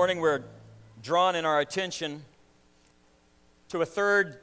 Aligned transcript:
Morning 0.00 0.20
we're 0.20 0.44
drawn 1.02 1.36
in 1.36 1.44
our 1.44 1.60
attention 1.60 2.24
to 3.68 3.82
a 3.82 3.84
third 3.84 4.38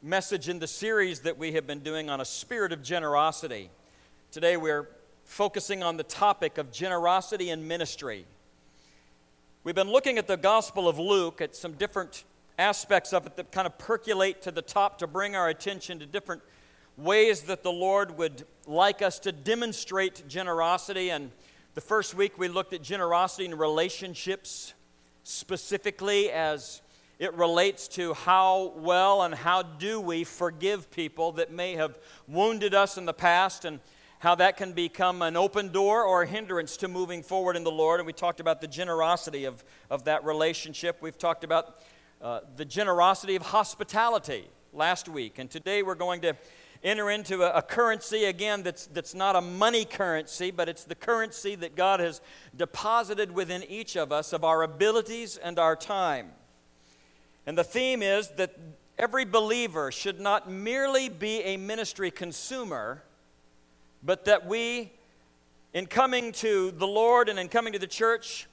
message 0.00 0.48
in 0.48 0.60
the 0.60 0.68
series 0.68 1.18
that 1.22 1.36
we 1.36 1.50
have 1.54 1.66
been 1.66 1.80
doing 1.80 2.08
on 2.08 2.20
a 2.20 2.24
spirit 2.24 2.70
of 2.70 2.80
generosity. 2.80 3.70
Today 4.30 4.56
we're 4.56 4.86
focusing 5.24 5.82
on 5.82 5.96
the 5.96 6.04
topic 6.04 6.58
of 6.58 6.70
generosity 6.70 7.50
in 7.50 7.66
ministry. 7.66 8.24
We've 9.64 9.74
been 9.74 9.90
looking 9.90 10.16
at 10.16 10.28
the 10.28 10.36
Gospel 10.36 10.86
of 10.86 10.96
Luke 10.96 11.40
at 11.40 11.56
some 11.56 11.72
different 11.72 12.22
aspects 12.56 13.12
of 13.12 13.26
it 13.26 13.34
that 13.34 13.50
kind 13.50 13.66
of 13.66 13.76
percolate 13.78 14.42
to 14.42 14.52
the 14.52 14.62
top 14.62 14.98
to 14.98 15.08
bring 15.08 15.34
our 15.34 15.48
attention 15.48 15.98
to 15.98 16.06
different 16.06 16.40
ways 16.96 17.40
that 17.42 17.64
the 17.64 17.72
Lord 17.72 18.16
would 18.16 18.46
like 18.64 19.02
us 19.02 19.18
to 19.18 19.32
demonstrate 19.32 20.28
generosity 20.28 21.10
and 21.10 21.32
the 21.74 21.80
first 21.80 22.14
week 22.14 22.38
we 22.38 22.46
looked 22.46 22.72
at 22.72 22.82
generosity 22.82 23.46
in 23.46 23.58
relationships, 23.58 24.74
specifically 25.24 26.30
as 26.30 26.82
it 27.18 27.32
relates 27.34 27.88
to 27.88 28.12
how 28.14 28.72
well 28.76 29.22
and 29.22 29.34
how 29.34 29.62
do 29.62 30.00
we 30.00 30.22
forgive 30.22 30.90
people 30.90 31.32
that 31.32 31.50
may 31.50 31.74
have 31.74 31.98
wounded 32.28 32.74
us 32.74 32.98
in 32.98 33.06
the 33.06 33.14
past 33.14 33.64
and 33.64 33.80
how 34.18 34.34
that 34.34 34.56
can 34.56 34.72
become 34.72 35.22
an 35.22 35.36
open 35.36 35.70
door 35.70 36.04
or 36.04 36.22
a 36.22 36.26
hindrance 36.26 36.76
to 36.76 36.88
moving 36.88 37.22
forward 37.22 37.56
in 37.56 37.64
the 37.64 37.70
Lord. 37.70 38.00
And 38.00 38.06
we 38.06 38.12
talked 38.12 38.40
about 38.40 38.60
the 38.60 38.68
generosity 38.68 39.44
of, 39.44 39.64
of 39.90 40.04
that 40.04 40.24
relationship. 40.24 40.98
We've 41.00 41.18
talked 41.18 41.44
about 41.44 41.80
uh, 42.20 42.40
the 42.56 42.64
generosity 42.64 43.36
of 43.36 43.42
hospitality 43.42 44.44
last 44.72 45.08
week. 45.08 45.38
And 45.38 45.50
today 45.50 45.82
we're 45.82 45.94
going 45.94 46.20
to 46.22 46.34
enter 46.84 47.10
into 47.10 47.42
a, 47.42 47.58
a, 47.58 47.62
currency 47.62 48.26
again 48.26 48.62
that's, 48.62 48.86
that's 48.86 49.14
not 49.14 49.34
a 49.34 49.40
money 49.40 49.86
currency, 49.86 50.50
but 50.50 50.68
it's 50.68 50.84
the 50.84 50.94
currency 50.94 51.54
that 51.54 51.74
God 51.74 51.98
has 51.98 52.20
deposited 52.54 53.32
within 53.32 53.64
each 53.64 53.96
of 53.96 54.12
us 54.12 54.34
of 54.34 54.44
our 54.44 54.62
abilities 54.62 55.38
and 55.38 55.58
our 55.58 55.74
time. 55.74 56.30
And 57.46 57.56
the 57.56 57.64
theme 57.64 58.02
is 58.02 58.28
that 58.36 58.56
every 58.98 59.24
believer 59.24 59.90
should 59.90 60.20
not 60.20 60.50
merely 60.50 61.08
be 61.08 61.40
a 61.40 61.56
ministry 61.56 62.10
consumer, 62.10 63.02
but 64.02 64.26
that 64.26 64.46
we, 64.46 64.92
in 65.72 65.86
coming 65.86 66.32
to 66.32 66.70
the 66.70 66.86
Lord 66.86 67.30
and 67.30 67.38
in 67.38 67.48
coming 67.48 67.72
to 67.72 67.78
the 67.78 67.86
church, 67.86 68.46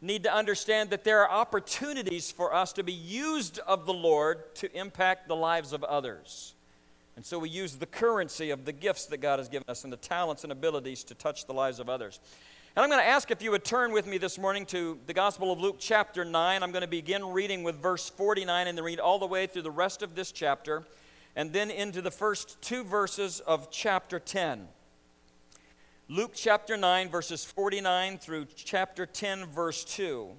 need 0.00 0.24
to 0.24 0.34
understand 0.34 0.90
that 0.90 1.04
there 1.04 1.22
are 1.22 1.30
opportunities 1.30 2.32
for 2.32 2.52
us 2.52 2.72
to 2.74 2.82
be 2.82 2.92
used 2.92 3.60
of 3.60 3.86
the 3.86 3.94
Lord 3.94 4.54
to 4.56 4.76
impact 4.76 5.28
the 5.28 5.36
lives 5.36 5.72
of 5.72 5.84
others. 5.84 6.55
And 7.16 7.24
so 7.24 7.38
we 7.38 7.48
use 7.48 7.76
the 7.76 7.86
currency 7.86 8.50
of 8.50 8.66
the 8.66 8.72
gifts 8.72 9.06
that 9.06 9.18
God 9.18 9.38
has 9.38 9.48
given 9.48 9.64
us 9.68 9.84
and 9.84 9.92
the 9.92 9.96
talents 9.96 10.44
and 10.44 10.52
abilities 10.52 11.02
to 11.04 11.14
touch 11.14 11.46
the 11.46 11.54
lives 11.54 11.80
of 11.80 11.88
others. 11.88 12.20
And 12.76 12.84
I'm 12.84 12.90
going 12.90 13.02
to 13.02 13.08
ask 13.08 13.30
if 13.30 13.40
you 13.40 13.50
would 13.52 13.64
turn 13.64 13.90
with 13.90 14.06
me 14.06 14.18
this 14.18 14.36
morning 14.36 14.66
to 14.66 14.98
the 15.06 15.14
Gospel 15.14 15.50
of 15.50 15.58
Luke, 15.58 15.76
chapter 15.78 16.26
9. 16.26 16.62
I'm 16.62 16.72
going 16.72 16.82
to 16.82 16.86
begin 16.86 17.24
reading 17.32 17.62
with 17.62 17.76
verse 17.76 18.10
49 18.10 18.66
and 18.66 18.76
then 18.76 18.84
read 18.84 19.00
all 19.00 19.18
the 19.18 19.26
way 19.26 19.46
through 19.46 19.62
the 19.62 19.70
rest 19.70 20.02
of 20.02 20.14
this 20.14 20.30
chapter 20.30 20.84
and 21.34 21.54
then 21.54 21.70
into 21.70 22.02
the 22.02 22.10
first 22.10 22.60
two 22.60 22.84
verses 22.84 23.40
of 23.40 23.70
chapter 23.70 24.18
10. 24.18 24.68
Luke 26.08 26.32
chapter 26.34 26.76
9, 26.76 27.08
verses 27.08 27.46
49 27.46 28.18
through 28.18 28.46
chapter 28.54 29.06
10, 29.06 29.46
verse 29.46 29.84
2. 29.84 30.32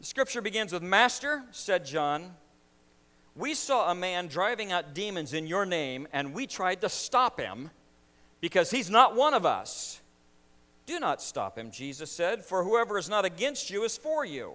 The 0.00 0.06
scripture 0.06 0.40
begins 0.40 0.72
with 0.72 0.82
Master, 0.82 1.44
said 1.50 1.84
John. 1.84 2.36
We 3.36 3.54
saw 3.54 3.90
a 3.90 3.94
man 3.94 4.28
driving 4.28 4.70
out 4.70 4.94
demons 4.94 5.32
in 5.34 5.46
your 5.46 5.66
name, 5.66 6.06
and 6.12 6.34
we 6.34 6.46
tried 6.46 6.80
to 6.82 6.88
stop 6.88 7.40
him 7.40 7.70
because 8.40 8.70
he's 8.70 8.90
not 8.90 9.16
one 9.16 9.34
of 9.34 9.44
us. 9.44 10.00
Do 10.86 11.00
not 11.00 11.22
stop 11.22 11.58
him, 11.58 11.70
Jesus 11.70 12.12
said, 12.12 12.44
for 12.44 12.62
whoever 12.62 12.98
is 12.98 13.08
not 13.08 13.24
against 13.24 13.70
you 13.70 13.84
is 13.84 13.96
for 13.96 14.24
you. 14.24 14.54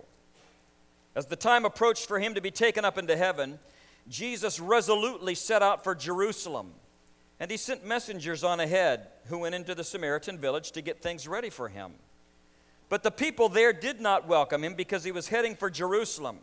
As 1.15 1.25
the 1.25 1.35
time 1.35 1.65
approached 1.65 2.07
for 2.07 2.19
him 2.19 2.35
to 2.35 2.41
be 2.41 2.51
taken 2.51 2.85
up 2.85 2.97
into 2.97 3.17
heaven, 3.17 3.59
Jesus 4.07 4.59
resolutely 4.59 5.35
set 5.35 5.61
out 5.61 5.83
for 5.83 5.95
Jerusalem. 5.95 6.71
And 7.39 7.49
he 7.49 7.57
sent 7.57 7.85
messengers 7.85 8.43
on 8.43 8.59
ahead 8.59 9.07
who 9.25 9.39
went 9.39 9.55
into 9.55 9.73
the 9.73 9.83
Samaritan 9.83 10.37
village 10.37 10.71
to 10.73 10.81
get 10.81 11.01
things 11.01 11.27
ready 11.27 11.49
for 11.49 11.67
him. 11.67 11.93
But 12.89 13.03
the 13.03 13.11
people 13.11 13.49
there 13.49 13.73
did 13.73 13.99
not 13.99 14.27
welcome 14.27 14.63
him 14.63 14.75
because 14.75 15.03
he 15.03 15.11
was 15.11 15.27
heading 15.27 15.55
for 15.55 15.69
Jerusalem. 15.69 16.39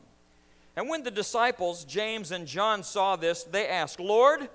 And 0.76 0.88
when 0.90 1.02
the 1.02 1.10
disciples, 1.10 1.84
James 1.84 2.30
and 2.30 2.46
John, 2.46 2.82
saw 2.82 3.16
this, 3.16 3.44
they 3.44 3.66
asked, 3.66 3.98
Lord, 3.98 4.48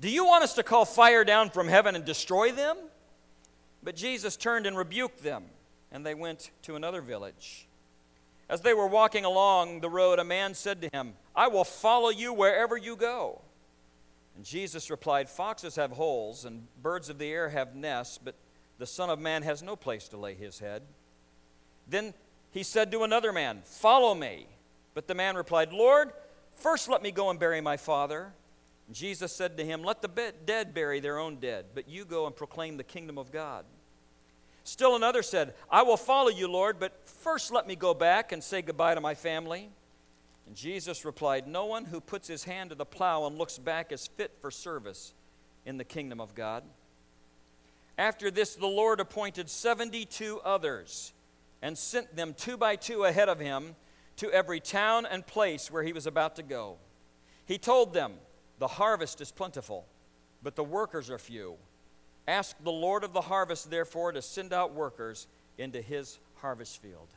do 0.00 0.10
you 0.10 0.24
want 0.24 0.42
us 0.42 0.54
to 0.54 0.62
call 0.62 0.84
fire 0.84 1.24
down 1.24 1.50
from 1.50 1.68
heaven 1.68 1.94
and 1.94 2.04
destroy 2.04 2.50
them? 2.50 2.76
But 3.82 3.96
Jesus 3.96 4.36
turned 4.36 4.66
and 4.66 4.76
rebuked 4.76 5.22
them, 5.22 5.44
and 5.92 6.04
they 6.04 6.14
went 6.14 6.50
to 6.62 6.74
another 6.74 7.00
village. 7.00 7.66
As 8.48 8.62
they 8.62 8.74
were 8.74 8.88
walking 8.88 9.24
along 9.24 9.80
the 9.80 9.88
road, 9.88 10.18
a 10.18 10.24
man 10.24 10.54
said 10.54 10.82
to 10.82 10.88
him, 10.92 11.14
I 11.36 11.46
will 11.46 11.64
follow 11.64 12.08
you 12.08 12.32
wherever 12.32 12.76
you 12.76 12.96
go. 12.96 13.40
And 14.34 14.44
Jesus 14.44 14.90
replied, 14.90 15.28
Foxes 15.28 15.76
have 15.76 15.92
holes, 15.92 16.44
and 16.44 16.66
birds 16.82 17.08
of 17.08 17.18
the 17.18 17.30
air 17.30 17.48
have 17.50 17.76
nests, 17.76 18.18
but 18.18 18.34
the 18.78 18.86
Son 18.86 19.08
of 19.08 19.20
Man 19.20 19.42
has 19.42 19.62
no 19.62 19.76
place 19.76 20.08
to 20.08 20.16
lay 20.16 20.34
his 20.34 20.58
head. 20.58 20.82
Then 21.86 22.12
he 22.50 22.62
said 22.62 22.90
to 22.90 23.02
another 23.04 23.32
man, 23.32 23.60
Follow 23.64 24.14
me. 24.14 24.46
But 24.94 25.06
the 25.06 25.14
man 25.14 25.36
replied, 25.36 25.72
Lord, 25.72 26.12
first 26.54 26.88
let 26.88 27.02
me 27.02 27.10
go 27.10 27.30
and 27.30 27.38
bury 27.38 27.60
my 27.60 27.76
father. 27.76 28.32
And 28.86 28.96
Jesus 28.96 29.32
said 29.32 29.56
to 29.56 29.64
him, 29.64 29.82
Let 29.82 30.02
the 30.02 30.32
dead 30.46 30.74
bury 30.74 31.00
their 31.00 31.18
own 31.18 31.36
dead, 31.36 31.66
but 31.74 31.88
you 31.88 32.04
go 32.04 32.26
and 32.26 32.34
proclaim 32.34 32.76
the 32.76 32.84
kingdom 32.84 33.18
of 33.18 33.30
God. 33.30 33.64
Still 34.64 34.96
another 34.96 35.22
said, 35.22 35.54
I 35.70 35.82
will 35.82 35.96
follow 35.96 36.28
you, 36.28 36.48
Lord, 36.48 36.78
but 36.78 37.08
first 37.08 37.50
let 37.50 37.66
me 37.66 37.76
go 37.76 37.94
back 37.94 38.32
and 38.32 38.42
say 38.42 38.62
goodbye 38.62 38.94
to 38.94 39.00
my 39.00 39.14
family. 39.14 39.68
And 40.46 40.56
Jesus 40.56 41.04
replied, 41.04 41.46
No 41.46 41.66
one 41.66 41.84
who 41.84 42.00
puts 42.00 42.28
his 42.28 42.44
hand 42.44 42.70
to 42.70 42.76
the 42.76 42.84
plow 42.84 43.26
and 43.26 43.38
looks 43.38 43.58
back 43.58 43.92
is 43.92 44.08
fit 44.08 44.32
for 44.40 44.50
service 44.50 45.14
in 45.64 45.76
the 45.76 45.84
kingdom 45.84 46.20
of 46.20 46.34
God. 46.34 46.64
After 47.96 48.30
this, 48.30 48.54
the 48.54 48.66
Lord 48.66 48.98
appointed 48.98 49.48
72 49.48 50.40
others 50.44 51.12
and 51.62 51.76
sent 51.76 52.16
them 52.16 52.34
two 52.34 52.56
by 52.56 52.76
two 52.76 53.04
ahead 53.04 53.28
of 53.28 53.38
him 53.38 53.76
to 54.20 54.30
every 54.32 54.60
town 54.60 55.06
and 55.06 55.26
place 55.26 55.70
where 55.70 55.82
he 55.82 55.94
was 55.94 56.06
about 56.06 56.36
to 56.36 56.42
go. 56.42 56.76
He 57.46 57.56
told 57.56 57.94
them, 57.94 58.12
The 58.58 58.68
harvest 58.68 59.22
is 59.22 59.32
plentiful, 59.32 59.86
but 60.42 60.56
the 60.56 60.62
workers 60.62 61.08
are 61.08 61.16
few. 61.16 61.56
Ask 62.28 62.54
the 62.62 62.70
Lord 62.70 63.02
of 63.02 63.14
the 63.14 63.22
harvest, 63.22 63.70
therefore, 63.70 64.12
to 64.12 64.20
send 64.20 64.52
out 64.52 64.74
workers 64.74 65.26
into 65.56 65.80
his 65.80 66.18
harvest 66.36 66.82
field. 66.82 67.08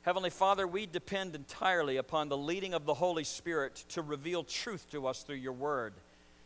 Heavenly 0.00 0.30
Father, 0.30 0.66
we 0.66 0.86
depend 0.86 1.34
entirely 1.34 1.98
upon 1.98 2.30
the 2.30 2.38
leading 2.38 2.72
of 2.72 2.86
the 2.86 2.94
Holy 2.94 3.24
Spirit 3.24 3.84
to 3.90 4.00
reveal 4.00 4.44
truth 4.44 4.90
to 4.92 5.06
us 5.06 5.24
through 5.24 5.36
your 5.36 5.52
word. 5.52 5.92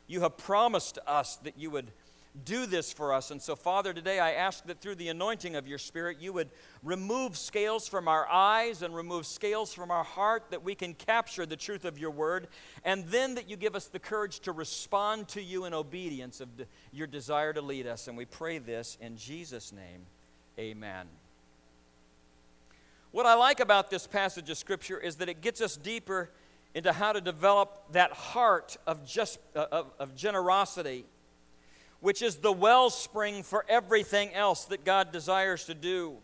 You 0.09 0.23
have 0.23 0.37
promised 0.37 0.99
us 1.07 1.37
that 1.37 1.57
you 1.57 1.71
would 1.71 1.93
do 2.45 2.67
this 2.67 2.93
for 2.93 3.13
us. 3.13 3.31
And 3.31 3.41
so, 3.41 3.57
Father, 3.57 3.93
today 3.93 4.19
I 4.19 4.33
ask 4.33 4.65
that 4.67 4.81
through 4.81 4.97
the 4.97 5.09
anointing 5.09 5.57
of 5.57 5.67
your 5.67 5.79
Spirit, 5.79 6.19
you 6.21 6.33
would 6.33 6.51
remove 6.83 7.37
scales 7.37 7.89
from 7.89 8.09
our 8.09 8.29
eyes 8.29 8.83
and 8.83 8.95
remove 8.95 9.27
scales 9.27 9.73
from 9.73 9.91
our 9.91 10.05
heart, 10.05 10.45
that 10.51 10.63
we 10.63 10.75
can 10.75 10.95
capture 10.95 11.47
the 11.47 11.57
truth 11.57 11.85
of 11.85 11.99
your 11.99 12.11
word, 12.11 12.49
and 12.85 13.07
then 13.07 13.35
that 13.35 13.49
you 13.49 13.57
give 13.57 13.75
us 13.75 13.87
the 13.87 13.99
courage 13.99 14.41
to 14.41 14.53
respond 14.53 15.29
to 15.29 15.43
you 15.43 15.65
in 15.65 15.75
obedience 15.75 16.41
of 16.41 16.49
your 16.93 17.07
desire 17.07 17.53
to 17.53 17.63
lead 17.63 17.87
us. 17.87 18.09
And 18.09 18.17
we 18.17 18.25
pray 18.25 18.59
this 18.59 18.99
in 19.01 19.17
Jesus' 19.17 19.73
name. 19.73 20.07
Amen. 20.59 21.07
What 23.11 23.27
I 23.27 23.35
like 23.35 23.61
about 23.61 23.91
this 23.91 24.07
passage 24.07 24.51
of 24.51 24.59
Scripture 24.59 24.99
is 24.99 25.17
that 25.17 25.29
it 25.29 25.41
gets 25.41 25.61
us 25.61 25.77
deeper 25.77 26.31
into 26.75 26.93
how 26.93 27.13
to 27.13 27.21
develop 27.21 27.93
that 27.93 28.13
heart 28.13 28.77
of, 28.87 29.05
just, 29.07 29.39
uh, 29.57 29.67
of, 29.73 29.91
of 29.99 30.15
generosity 30.15 31.07
which 32.01 32.23
is 32.23 32.37
the 32.37 32.53
wellspring 32.53 33.43
for 33.43 33.65
everything 33.69 34.33
else 34.35 34.65
that 34.67 34.85
God 34.85 35.13
desires 35.13 35.65
to 35.65 35.75
do. 35.75 36.17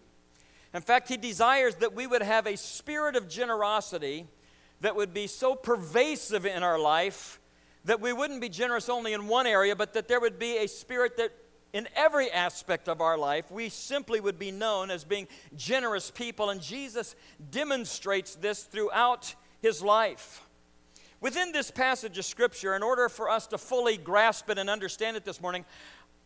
In 0.73 0.81
fact, 0.81 1.09
He 1.09 1.17
desires 1.17 1.76
that 1.76 1.94
we 1.94 2.06
would 2.06 2.23
have 2.23 2.47
a 2.47 2.56
spirit 2.56 3.17
of 3.17 3.29
generosity 3.29 4.26
that 4.81 4.97
would 4.97 5.15
be 5.15 5.26
so 5.26 5.55
pervasive 5.55 6.47
in 6.47 6.62
our 6.62 6.79
life 6.79 7.41
that 7.85 8.00
we 8.00 8.12
wouldn't 8.12 8.41
be 8.41 8.49
generous 8.49 8.88
only 8.88 9.12
in 9.12 9.29
one 9.29 9.47
area, 9.47 9.76
but 9.76 9.93
that 9.93 10.09
there 10.09 10.21
would 10.21 10.38
be 10.38 10.59
a 10.59 10.69
spirit 10.69 11.17
that 11.19 11.32
in 11.73 11.88
every 11.97 12.31
aspect 12.31 12.88
of 12.88 13.00
our 13.00 13.19
life, 13.19 13.50
we 13.50 13.69
simply 13.69 14.20
would 14.20 14.38
be 14.38 14.50
known 14.50 14.91
as 14.91 15.05
being 15.05 15.27
generous 15.56 16.11
people. 16.11 16.50
And 16.50 16.62
Jesus 16.62 17.17
demonstrates 17.50 18.37
this 18.37 18.62
throughout 18.62 19.35
his 19.61 19.82
life. 19.82 20.44
Within 21.25 21.53
this 21.53 21.71
passage 21.71 22.19
of 22.19 22.26
Scripture, 22.26 22.76
in 22.76 22.82
order 22.82 23.09
for 23.09 23.31
us 23.31 23.47
to 23.47 23.56
fully 23.56 23.97
grasp 23.97 24.50
it 24.50 24.59
and 24.59 24.69
understand 24.69 25.17
it 25.17 25.25
this 25.25 25.41
morning, 25.41 25.65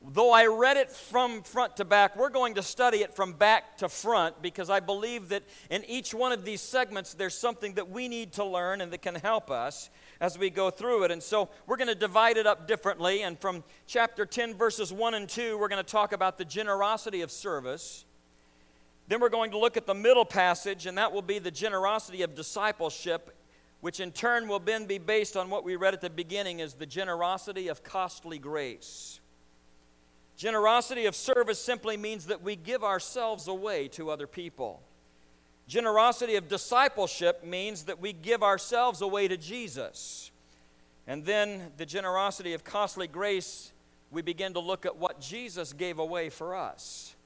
though 0.05 0.33
I 0.33 0.47
read 0.47 0.77
it 0.77 0.91
from 0.91 1.45
front 1.45 1.77
to 1.77 1.85
back, 1.85 2.17
we're 2.17 2.31
going 2.31 2.57
to 2.57 2.65
study 2.65 2.99
it 2.99 3.15
from 3.15 3.33
back 3.33 3.79
to 3.79 3.89
front 3.89 4.43
because 4.43 4.71
I 4.71 4.81
believe 4.81 5.29
that 5.29 5.45
in 5.71 5.85
each 5.85 6.13
one 6.15 6.33
of 6.33 6.45
these 6.45 6.61
segments 6.61 7.15
there's 7.15 7.39
something 7.39 7.75
that 7.75 7.89
we 7.89 8.09
need 8.09 8.33
to 8.33 8.45
learn 8.45 8.81
and 8.81 8.93
that 8.93 9.03
can 9.03 9.15
help 9.15 9.53
us 9.53 9.89
as 10.21 10.37
we 10.37 10.51
go 10.51 10.69
through 10.69 11.05
it. 11.05 11.13
And 11.13 11.23
so 11.23 11.49
we're 11.69 11.77
going 11.77 11.87
to 11.87 11.95
divide 11.95 12.37
it 12.37 12.49
up 12.49 12.67
differently. 12.67 13.23
And 13.23 13.39
from 13.39 13.63
chapter 13.87 14.27
10, 14.27 14.55
verses 14.55 14.93
1 14.93 15.15
and 15.15 15.29
2, 15.29 15.57
we're 15.59 15.69
going 15.69 15.85
to 15.85 15.89
talk 15.89 16.13
about 16.13 16.39
the 16.39 16.45
generosity 16.45 17.21
of 17.21 17.31
service. 17.31 18.05
Then 19.07 19.21
we're 19.21 19.29
going 19.29 19.53
to 19.53 19.59
look 19.59 19.77
at 19.77 19.87
the 19.87 19.95
middle 19.95 20.25
passage, 20.25 20.87
and 20.87 20.99
that 20.99 21.13
will 21.13 21.23
be 21.23 21.39
the 21.39 21.53
generosity 21.53 22.23
of 22.23 22.35
discipleship, 22.35 23.33
which 23.81 24.01
in 24.01 24.11
turn 24.11 24.49
will 24.49 24.59
then 24.59 24.87
be 24.87 24.99
based 24.99 25.37
on 25.37 25.51
what 25.51 25.65
we 25.65 25.77
read 25.77 25.95
at 25.95 26.01
the 26.01 26.11
beginning 26.11 26.61
as 26.61 26.75
the 26.75 26.87
generosity 26.87 27.69
of 27.69 27.83
costly 27.83 28.39
grace. 28.39 29.21
Generosity 30.37 31.07
of 31.07 31.17
service 31.17 31.61
simply 31.61 31.97
means 31.97 32.27
that 32.27 32.43
we 32.43 32.57
give 32.57 32.85
ourselves 32.85 33.49
away 33.49 33.89
to 33.89 34.11
other 34.11 34.27
people. 34.27 34.81
Generosity 35.67 36.37
of 36.37 36.49
discipleship 36.49 37.45
means 37.45 37.85
that 37.85 38.01
we 38.01 38.13
give 38.13 38.43
ourselves 38.43 39.01
away 39.01 39.29
to 39.29 39.37
Jesus. 39.37 40.31
And 41.07 41.25
then 41.25 41.73
the 41.77 41.87
generosity 41.87 42.55
of 42.55 42.65
costly 42.65 43.07
grace, 43.07 43.73
we 44.11 44.23
begin 44.23 44.55
to 44.55 44.61
look 44.61 44.87
at 44.87 44.97
what 44.97 45.21
Jesus 45.21 45.73
gave 45.73 45.99
away 45.99 46.31
for 46.31 46.55
us 46.55 47.17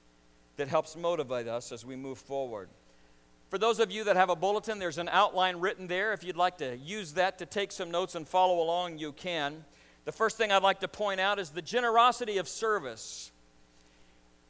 that 0.57 0.69
helps 0.69 0.97
motivate 0.97 1.49
us 1.49 1.73
as 1.73 1.85
we 1.85 1.97
move 1.97 2.19
forward. 2.19 2.69
For 3.53 3.59
those 3.59 3.81
of 3.81 3.91
you 3.91 4.05
that 4.05 4.17
have 4.17 4.31
a 4.31 4.35
bulletin, 4.35 4.79
there's 4.79 4.97
an 4.97 5.11
outline 5.11 5.59
written 5.59 5.87
there. 5.87 6.15
If 6.15 6.25
you'd 6.25 6.39
like 6.39 6.57
to 6.57 6.75
use 6.75 7.13
that 7.13 7.37
to 7.37 7.45
take 7.45 7.71
some 7.71 7.91
notes 7.91 8.15
and 8.15 8.27
follow 8.27 8.63
along, 8.63 8.97
you 8.97 9.13
can. 9.13 9.67
The 10.07 10.11
first 10.11 10.39
thing 10.39 10.51
I'd 10.51 10.63
like 10.63 10.81
to 10.81 10.89
point 10.89 11.21
out 11.21 11.39
is 11.39 11.51
the 11.51 11.61
generosity 11.61 12.39
of 12.39 12.49
service. 12.49 13.31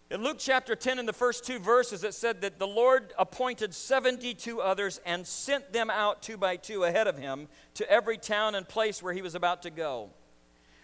In 0.08 0.22
Luke 0.22 0.36
chapter 0.38 0.76
10, 0.76 1.00
in 1.00 1.06
the 1.06 1.12
first 1.12 1.44
two 1.44 1.58
verses, 1.58 2.04
it 2.04 2.14
said 2.14 2.42
that 2.42 2.60
the 2.60 2.66
Lord 2.68 3.12
appointed 3.18 3.74
72 3.74 4.60
others 4.60 5.00
and 5.04 5.26
sent 5.26 5.72
them 5.72 5.90
out 5.90 6.22
two 6.22 6.36
by 6.36 6.54
two 6.54 6.84
ahead 6.84 7.08
of 7.08 7.18
him 7.18 7.48
to 7.74 7.90
every 7.90 8.18
town 8.18 8.54
and 8.54 8.68
place 8.68 9.02
where 9.02 9.12
he 9.12 9.20
was 9.20 9.34
about 9.34 9.62
to 9.62 9.70
go. 9.70 10.10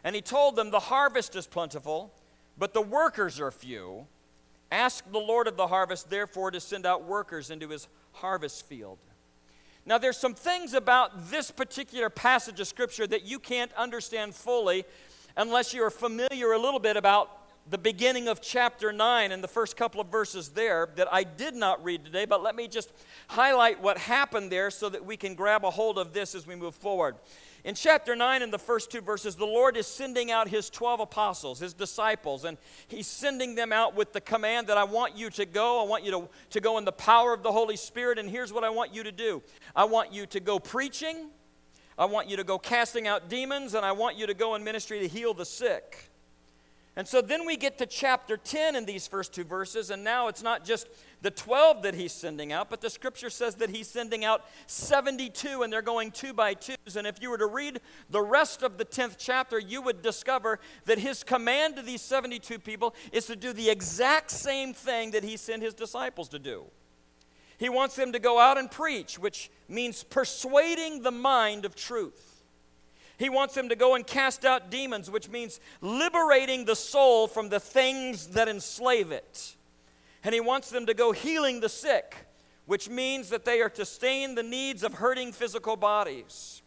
And 0.02 0.16
he 0.16 0.22
told 0.22 0.56
them, 0.56 0.72
The 0.72 0.80
harvest 0.80 1.36
is 1.36 1.46
plentiful, 1.46 2.12
but 2.58 2.74
the 2.74 2.82
workers 2.82 3.38
are 3.38 3.52
few. 3.52 4.08
Ask 4.72 5.08
the 5.12 5.20
Lord 5.20 5.46
of 5.46 5.56
the 5.56 5.68
harvest, 5.68 6.10
therefore, 6.10 6.50
to 6.50 6.58
send 6.58 6.84
out 6.84 7.04
workers 7.04 7.50
into 7.50 7.68
his 7.68 7.86
harvest 8.20 8.66
field. 8.66 8.98
Now, 9.86 9.96
there's 9.96 10.18
some 10.18 10.34
things 10.34 10.74
about 10.74 11.30
this 11.30 11.50
particular 11.50 12.10
passage 12.10 12.60
of 12.60 12.68
Scripture 12.68 13.06
that 13.06 13.24
you 13.24 13.38
can't 13.38 13.72
understand 13.72 14.34
fully 14.34 14.84
unless 15.36 15.72
you're 15.72 15.90
familiar 15.90 16.52
a 16.52 16.58
little 16.58 16.80
bit 16.80 16.96
about 16.96 17.30
the 17.70 17.78
beginning 17.78 18.28
of 18.28 18.40
chapter 18.40 18.92
9 18.92 19.32
and 19.32 19.44
the 19.44 19.48
first 19.48 19.76
couple 19.76 20.00
of 20.00 20.08
verses 20.08 20.50
there 20.50 20.88
that 20.96 21.12
I 21.12 21.24
did 21.24 21.54
not 21.54 21.82
read 21.84 22.04
today, 22.04 22.24
but 22.24 22.42
let 22.42 22.56
me 22.56 22.66
just 22.66 22.92
highlight 23.28 23.80
what 23.80 23.98
happened 23.98 24.50
there 24.50 24.70
so 24.70 24.88
that 24.88 25.04
we 25.04 25.16
can 25.16 25.34
grab 25.34 25.64
a 25.64 25.70
hold 25.70 25.98
of 25.98 26.12
this 26.12 26.34
as 26.34 26.46
we 26.46 26.54
move 26.54 26.74
forward. 26.74 27.16
In 27.68 27.74
chapter 27.74 28.16
9, 28.16 28.40
in 28.40 28.50
the 28.50 28.58
first 28.58 28.90
two 28.90 29.02
verses, 29.02 29.36
the 29.36 29.44
Lord 29.44 29.76
is 29.76 29.86
sending 29.86 30.30
out 30.30 30.48
his 30.48 30.70
12 30.70 31.00
apostles, 31.00 31.58
his 31.58 31.74
disciples, 31.74 32.46
and 32.46 32.56
he's 32.86 33.06
sending 33.06 33.54
them 33.56 33.74
out 33.74 33.94
with 33.94 34.14
the 34.14 34.22
command 34.22 34.68
that 34.68 34.78
I 34.78 34.84
want 34.84 35.18
you 35.18 35.28
to 35.28 35.44
go. 35.44 35.84
I 35.84 35.86
want 35.86 36.02
you 36.02 36.10
to, 36.12 36.28
to 36.48 36.60
go 36.62 36.78
in 36.78 36.86
the 36.86 36.92
power 36.92 37.34
of 37.34 37.42
the 37.42 37.52
Holy 37.52 37.76
Spirit, 37.76 38.18
and 38.18 38.30
here's 38.30 38.54
what 38.54 38.64
I 38.64 38.70
want 38.70 38.94
you 38.94 39.02
to 39.02 39.12
do 39.12 39.42
I 39.76 39.84
want 39.84 40.14
you 40.14 40.24
to 40.24 40.40
go 40.40 40.58
preaching, 40.58 41.28
I 41.98 42.06
want 42.06 42.30
you 42.30 42.38
to 42.38 42.44
go 42.44 42.58
casting 42.58 43.06
out 43.06 43.28
demons, 43.28 43.74
and 43.74 43.84
I 43.84 43.92
want 43.92 44.16
you 44.16 44.26
to 44.26 44.34
go 44.34 44.54
in 44.54 44.64
ministry 44.64 45.00
to 45.00 45.06
heal 45.06 45.34
the 45.34 45.44
sick. 45.44 46.07
And 46.98 47.06
so 47.06 47.20
then 47.20 47.46
we 47.46 47.56
get 47.56 47.78
to 47.78 47.86
chapter 47.86 48.36
10 48.36 48.74
in 48.74 48.84
these 48.84 49.06
first 49.06 49.32
two 49.32 49.44
verses, 49.44 49.90
and 49.90 50.02
now 50.02 50.26
it's 50.26 50.42
not 50.42 50.64
just 50.64 50.88
the 51.22 51.30
12 51.30 51.82
that 51.82 51.94
he's 51.94 52.10
sending 52.10 52.52
out, 52.52 52.68
but 52.68 52.80
the 52.80 52.90
scripture 52.90 53.30
says 53.30 53.54
that 53.54 53.70
he's 53.70 53.88
sending 53.88 54.24
out 54.24 54.44
72, 54.66 55.62
and 55.62 55.72
they're 55.72 55.80
going 55.80 56.10
two 56.10 56.32
by 56.32 56.54
twos. 56.54 56.96
And 56.96 57.06
if 57.06 57.22
you 57.22 57.30
were 57.30 57.38
to 57.38 57.46
read 57.46 57.80
the 58.10 58.20
rest 58.20 58.64
of 58.64 58.78
the 58.78 58.84
10th 58.84 59.14
chapter, 59.16 59.60
you 59.60 59.80
would 59.80 60.02
discover 60.02 60.58
that 60.86 60.98
his 60.98 61.22
command 61.22 61.76
to 61.76 61.82
these 61.82 62.02
72 62.02 62.58
people 62.58 62.96
is 63.12 63.26
to 63.26 63.36
do 63.36 63.52
the 63.52 63.70
exact 63.70 64.32
same 64.32 64.74
thing 64.74 65.12
that 65.12 65.22
he 65.22 65.36
sent 65.36 65.62
his 65.62 65.74
disciples 65.74 66.28
to 66.30 66.40
do. 66.40 66.64
He 67.58 67.68
wants 67.68 67.94
them 67.94 68.10
to 68.10 68.18
go 68.18 68.40
out 68.40 68.58
and 68.58 68.68
preach, 68.68 69.20
which 69.20 69.52
means 69.68 70.02
persuading 70.02 71.02
the 71.02 71.12
mind 71.12 71.64
of 71.64 71.76
truth. 71.76 72.37
He 73.18 73.28
wants 73.28 73.54
them 73.54 73.68
to 73.68 73.76
go 73.76 73.96
and 73.96 74.06
cast 74.06 74.44
out 74.44 74.70
demons, 74.70 75.10
which 75.10 75.28
means 75.28 75.58
liberating 75.80 76.64
the 76.64 76.76
soul 76.76 77.26
from 77.26 77.48
the 77.48 77.58
things 77.58 78.28
that 78.28 78.48
enslave 78.48 79.10
it. 79.10 79.56
And 80.22 80.32
he 80.32 80.40
wants 80.40 80.70
them 80.70 80.86
to 80.86 80.94
go 80.94 81.10
healing 81.10 81.60
the 81.60 81.68
sick, 81.68 82.14
which 82.66 82.88
means 82.88 83.28
that 83.30 83.44
they 83.44 83.60
are 83.60 83.70
to 83.70 83.84
sustain 83.84 84.36
the 84.36 84.42
needs 84.44 84.84
of 84.84 84.94
hurting 84.94 85.32
physical 85.32 85.74
bodies. 85.74 86.62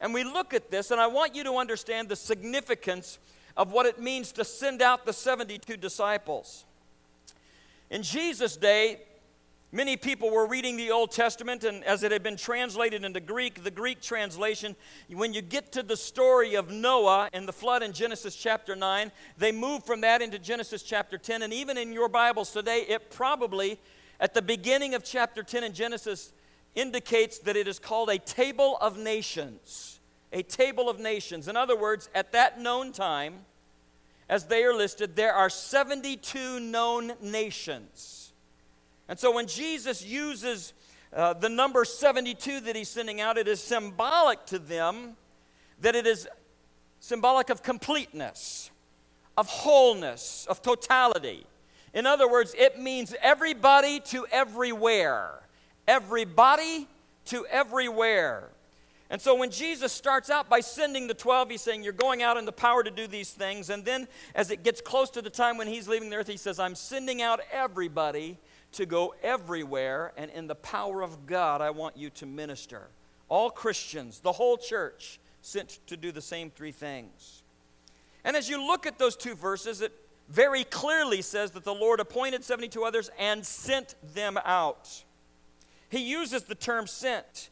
And 0.00 0.12
we 0.12 0.24
look 0.24 0.52
at 0.52 0.72
this, 0.72 0.90
and 0.90 1.00
I 1.00 1.06
want 1.06 1.36
you 1.36 1.44
to 1.44 1.54
understand 1.54 2.08
the 2.08 2.16
significance 2.16 3.20
of 3.56 3.70
what 3.70 3.86
it 3.86 4.00
means 4.00 4.32
to 4.32 4.44
send 4.44 4.82
out 4.82 5.06
the 5.06 5.12
72 5.12 5.76
disciples. 5.76 6.64
In 7.90 8.02
Jesus' 8.02 8.56
day, 8.56 9.02
Many 9.74 9.96
people 9.96 10.30
were 10.30 10.46
reading 10.46 10.76
the 10.76 10.90
Old 10.90 11.12
Testament, 11.12 11.64
and 11.64 11.82
as 11.84 12.02
it 12.02 12.12
had 12.12 12.22
been 12.22 12.36
translated 12.36 13.06
into 13.06 13.20
Greek, 13.20 13.64
the 13.64 13.70
Greek 13.70 14.02
translation, 14.02 14.76
when 15.10 15.32
you 15.32 15.40
get 15.40 15.72
to 15.72 15.82
the 15.82 15.96
story 15.96 16.56
of 16.56 16.70
Noah 16.70 17.30
and 17.32 17.48
the 17.48 17.54
flood 17.54 17.82
in 17.82 17.94
Genesis 17.94 18.36
chapter 18.36 18.76
9, 18.76 19.10
they 19.38 19.50
move 19.50 19.82
from 19.82 20.02
that 20.02 20.20
into 20.20 20.38
Genesis 20.38 20.82
chapter 20.82 21.16
10. 21.16 21.40
And 21.40 21.54
even 21.54 21.78
in 21.78 21.90
your 21.90 22.10
Bibles 22.10 22.52
today, 22.52 22.84
it 22.86 23.10
probably, 23.10 23.80
at 24.20 24.34
the 24.34 24.42
beginning 24.42 24.92
of 24.94 25.04
chapter 25.04 25.42
10 25.42 25.64
in 25.64 25.72
Genesis, 25.72 26.34
indicates 26.74 27.38
that 27.38 27.56
it 27.56 27.66
is 27.66 27.78
called 27.78 28.10
a 28.10 28.18
table 28.18 28.76
of 28.82 28.98
nations. 28.98 30.00
A 30.34 30.42
table 30.42 30.90
of 30.90 31.00
nations. 31.00 31.48
In 31.48 31.56
other 31.56 31.78
words, 31.78 32.10
at 32.14 32.32
that 32.32 32.60
known 32.60 32.92
time, 32.92 33.46
as 34.28 34.44
they 34.44 34.64
are 34.64 34.74
listed, 34.74 35.16
there 35.16 35.32
are 35.32 35.48
72 35.48 36.60
known 36.60 37.14
nations. 37.22 38.21
And 39.08 39.18
so 39.18 39.34
when 39.34 39.46
Jesus 39.46 40.04
uses 40.04 40.72
uh, 41.12 41.34
the 41.34 41.48
number 41.48 41.84
72 41.84 42.60
that 42.60 42.76
he's 42.76 42.88
sending 42.88 43.20
out, 43.20 43.36
it 43.36 43.48
is 43.48 43.60
symbolic 43.60 44.46
to 44.46 44.58
them 44.58 45.16
that 45.80 45.94
it 45.94 46.06
is 46.06 46.28
symbolic 47.00 47.50
of 47.50 47.62
completeness, 47.62 48.70
of 49.36 49.48
wholeness, 49.48 50.46
of 50.48 50.62
totality. 50.62 51.44
In 51.92 52.06
other 52.06 52.30
words, 52.30 52.54
it 52.56 52.78
means 52.78 53.14
everybody 53.20 54.00
to 54.00 54.26
everywhere. 54.30 55.42
Everybody 55.86 56.88
to 57.26 57.44
everywhere. 57.46 58.48
And 59.10 59.20
so 59.20 59.34
when 59.34 59.50
Jesus 59.50 59.92
starts 59.92 60.30
out 60.30 60.48
by 60.48 60.60
sending 60.60 61.06
the 61.06 61.12
12, 61.12 61.50
he's 61.50 61.60
saying, 61.60 61.84
You're 61.84 61.92
going 61.92 62.22
out 62.22 62.38
in 62.38 62.46
the 62.46 62.52
power 62.52 62.82
to 62.82 62.90
do 62.90 63.06
these 63.06 63.30
things. 63.30 63.68
And 63.68 63.84
then 63.84 64.08
as 64.34 64.50
it 64.50 64.62
gets 64.62 64.80
close 64.80 65.10
to 65.10 65.20
the 65.20 65.28
time 65.28 65.58
when 65.58 65.66
he's 65.66 65.86
leaving 65.86 66.08
the 66.08 66.16
earth, 66.16 66.28
he 66.28 66.38
says, 66.38 66.58
I'm 66.58 66.74
sending 66.74 67.20
out 67.20 67.40
everybody 67.52 68.38
to 68.72 68.86
go 68.86 69.14
everywhere, 69.22 70.12
and 70.16 70.30
in 70.30 70.46
the 70.46 70.54
power 70.54 71.02
of 71.02 71.26
God, 71.26 71.60
I 71.60 71.70
want 71.70 71.96
you 71.96 72.10
to 72.10 72.26
minister. 72.26 72.88
All 73.28 73.50
Christians, 73.50 74.20
the 74.20 74.32
whole 74.32 74.56
church, 74.56 75.20
sent 75.40 75.78
to 75.86 75.96
do 75.96 76.12
the 76.12 76.20
same 76.20 76.50
three 76.50 76.72
things. 76.72 77.42
And 78.24 78.36
as 78.36 78.48
you 78.48 78.64
look 78.64 78.86
at 78.86 78.98
those 78.98 79.16
two 79.16 79.34
verses, 79.34 79.80
it 79.80 79.92
very 80.28 80.64
clearly 80.64 81.22
says 81.22 81.50
that 81.52 81.64
the 81.64 81.74
Lord 81.74 82.00
appointed 82.00 82.44
72 82.44 82.82
others 82.84 83.10
and 83.18 83.44
sent 83.44 83.94
them 84.14 84.38
out. 84.44 85.04
He 85.88 86.00
uses 86.00 86.44
the 86.44 86.54
term 86.54 86.86
sent. 86.86 87.50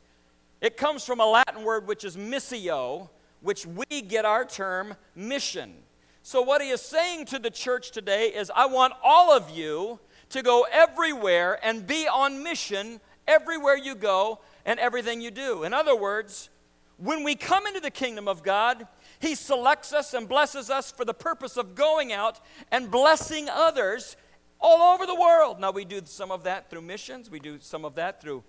It 0.61 0.77
comes 0.77 1.05
from 1.05 1.21
a 1.21 1.27
Latin 1.27 1.65
word 1.65 1.87
which 1.87 2.05
is 2.05 2.17
missio, 2.17 3.11
which 3.41 3.67
we 3.67 4.03
get 4.03 4.25
our 4.25 4.45
term 4.45 4.95
mission. 5.15 5.75
So, 6.23 6.43
what 6.43 6.61
he 6.61 6.69
is 6.69 6.83
saying 6.83 7.27
to 7.27 7.39
the 7.39 7.51
church 7.51 7.91
today 7.91 8.29
is, 8.29 8.51
I 8.55 8.67
want 8.67 8.93
all 9.03 9.33
of 9.33 9.51
you 9.51 9.99
to 10.31 10.43
go 10.43 10.67
everywhere 10.71 11.59
and 11.63 11.87
be 11.87 12.09
on 12.09 12.43
mission 12.43 13.01
everywhere 13.29 13.77
you 13.77 13.95
go 13.95 14.41
and 14.65 14.81
everything 14.81 15.21
you 15.21 15.31
do. 15.31 15.65
In 15.65 15.73
other 15.73 15.95
words, 15.95 16.51
when 16.97 17.25
we 17.25 17.35
come 17.35 17.67
into 17.67 17.81
the 17.81 17.91
kingdom 17.91 18.29
of 18.29 18.43
God, 18.43 18.87
He 19.21 19.35
selects 19.35 19.93
us 19.93 20.15
and 20.15 20.29
blesses 20.29 20.71
us 20.71 20.91
for 20.91 21.05
the 21.05 21.15
purpose 21.15 21.57
of 21.57 21.75
going 21.75 22.13
out 22.13 22.41
and 22.71 22.91
blessing 22.91 23.49
others 23.49 24.17
all 24.61 24.95
over 24.95 25.07
the 25.07 25.15
world. 25.15 25.59
Now, 25.61 25.71
we 25.71 25.85
do 25.85 26.03
some 26.05 26.31
of 26.31 26.45
that 26.45 26.69
through 26.69 26.83
missions, 26.83 27.31
we 27.31 27.41
do 27.41 27.59
some 27.61 27.85
of 27.85 27.95
that 27.95 28.21
through 28.21 28.45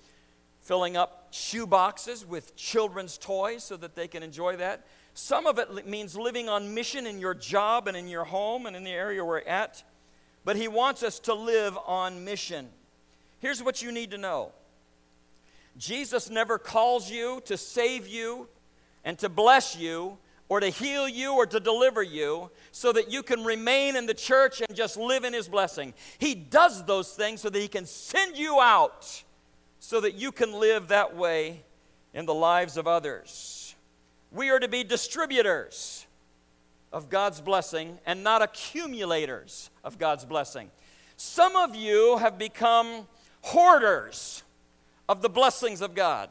filling 0.59 0.95
up 0.95 1.29
shoe 1.31 1.65
boxes 1.65 2.25
with 2.25 2.55
children's 2.55 3.17
toys 3.17 3.63
so 3.63 3.77
that 3.77 3.95
they 3.95 4.07
can 4.07 4.21
enjoy 4.21 4.55
that. 4.57 4.85
Some 5.13 5.47
of 5.47 5.57
it 5.57 5.87
means 5.87 6.15
living 6.15 6.47
on 6.47 6.73
mission 6.73 7.07
in 7.07 7.19
your 7.19 7.33
job 7.33 7.87
and 7.87 7.97
in 7.97 8.07
your 8.07 8.23
home 8.23 8.65
and 8.65 8.75
in 8.75 8.83
the 8.83 8.91
area 8.91 9.25
we're 9.25 9.39
at 9.39 9.83
but 10.43 10.55
He 10.55 10.67
wants 10.67 11.03
us 11.03 11.19
to 11.19 11.33
live 11.33 11.77
on 11.85 12.23
mission. 12.25 12.69
Here's 13.39 13.61
what 13.63 13.81
you 13.81 13.91
need 13.91 14.11
to 14.11 14.17
know 14.17 14.51
Jesus 15.77 16.29
never 16.29 16.57
calls 16.57 17.09
you 17.09 17.41
to 17.45 17.57
save 17.57 18.07
you 18.07 18.47
and 19.03 19.17
to 19.19 19.29
bless 19.29 19.75
you 19.75 20.17
or 20.49 20.59
to 20.59 20.69
heal 20.69 21.07
you 21.07 21.33
or 21.33 21.45
to 21.45 21.59
deliver 21.59 22.03
you 22.03 22.49
so 22.71 22.91
that 22.91 23.09
you 23.09 23.23
can 23.23 23.43
remain 23.43 23.95
in 23.95 24.05
the 24.05 24.13
church 24.13 24.61
and 24.61 24.75
just 24.75 24.97
live 24.97 25.23
in 25.23 25.33
His 25.33 25.47
blessing. 25.47 25.93
He 26.17 26.35
does 26.35 26.83
those 26.85 27.13
things 27.13 27.41
so 27.41 27.49
that 27.49 27.59
He 27.59 27.67
can 27.67 27.85
send 27.85 28.37
you 28.37 28.59
out 28.59 29.23
so 29.79 30.01
that 30.01 30.13
you 30.13 30.31
can 30.31 30.53
live 30.53 30.89
that 30.89 31.15
way 31.15 31.63
in 32.13 32.25
the 32.25 32.33
lives 32.33 32.77
of 32.77 32.87
others. 32.87 33.75
We 34.31 34.49
are 34.49 34.59
to 34.59 34.67
be 34.67 34.83
distributors 34.83 36.05
of 36.91 37.09
God's 37.09 37.41
blessing 37.41 37.99
and 38.05 38.23
not 38.23 38.41
accumulators 38.41 39.69
of 39.83 39.97
God's 39.97 40.25
blessing. 40.25 40.69
Some 41.17 41.55
of 41.55 41.75
you 41.75 42.17
have 42.17 42.37
become 42.37 43.07
hoarders 43.41 44.43
of 45.07 45.21
the 45.21 45.29
blessings 45.29 45.81
of 45.81 45.95
God. 45.95 46.29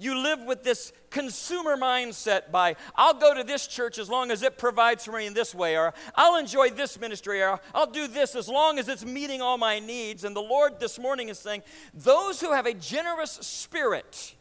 You 0.00 0.16
live 0.16 0.44
with 0.44 0.62
this 0.62 0.92
consumer 1.10 1.76
mindset 1.76 2.52
by, 2.52 2.76
I'll 2.94 3.14
go 3.14 3.34
to 3.34 3.42
this 3.42 3.66
church 3.66 3.98
as 3.98 4.08
long 4.08 4.30
as 4.30 4.42
it 4.44 4.56
provides 4.56 5.04
for 5.04 5.12
me 5.12 5.26
in 5.26 5.34
this 5.34 5.52
way, 5.52 5.76
or 5.76 5.92
I'll 6.14 6.36
enjoy 6.36 6.70
this 6.70 7.00
ministry, 7.00 7.42
or 7.42 7.58
I'll 7.74 7.90
do 7.90 8.06
this 8.06 8.36
as 8.36 8.48
long 8.48 8.78
as 8.78 8.88
it's 8.88 9.04
meeting 9.04 9.42
all 9.42 9.58
my 9.58 9.80
needs. 9.80 10.22
And 10.22 10.36
the 10.36 10.40
Lord 10.40 10.78
this 10.78 11.00
morning 11.00 11.28
is 11.28 11.38
saying, 11.40 11.64
those 11.92 12.40
who 12.40 12.52
have 12.52 12.66
a 12.66 12.74
generous 12.74 13.32
spirit, 13.32 14.36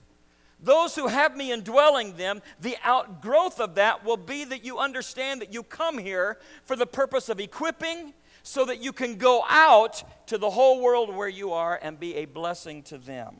those 0.60 0.96
who 0.96 1.08
have 1.08 1.38
me 1.38 1.52
indwelling 1.52 2.18
them, 2.18 2.42
the 2.60 2.78
outgrowth 2.84 3.60
of 3.60 3.76
that 3.76 4.04
will 4.04 4.18
be 4.18 4.44
that 4.46 4.66
you 4.66 4.80
understand 4.80 5.42
that 5.42 5.54
you 5.54 5.64
come 5.64 5.98
here 5.98 6.40
for 6.64 6.76
the 6.76 6.88
purpose 6.88 7.30
of 7.30 7.40
equipping 7.40 8.14
so 8.42 8.66
that 8.66 8.82
you 8.82 8.92
can 8.92 9.18
go 9.18 9.44
out 9.48 10.04
to 10.28 10.38
the 10.38 10.50
whole 10.50 10.82
world 10.82 11.14
where 11.14 11.28
you 11.28 11.52
are 11.52 11.80
and 11.82 12.00
be 12.00 12.16
a 12.16 12.26
blessing 12.26 12.82
to 12.84 12.98
them. 12.98 13.36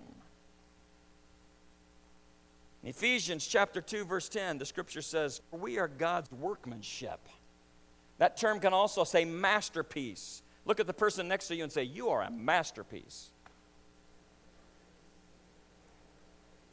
In 2.84 2.90
Ephesians 2.90 3.48
chapter 3.48 3.82
2 3.82 4.06
verse 4.06 4.30
10, 4.30 4.60
the 4.60 4.66
scripture 4.66 5.02
says, 5.02 5.42
"We 5.52 5.80
are 5.80 5.88
God's 5.88 6.32
workmanship." 6.32 7.28
That 8.18 8.38
term 8.38 8.60
can 8.60 8.74
also 8.74 9.04
say 9.04 9.26
masterpiece. 9.26 10.44
Look 10.66 10.80
at 10.80 10.88
the 10.88 10.94
person 10.94 11.28
next 11.28 11.48
to 11.48 11.56
you 11.56 11.64
and 11.64 11.72
say, 11.72 11.84
"You 11.84 12.10
are 12.10 12.22
a 12.22 12.30
masterpiece." 12.30 13.32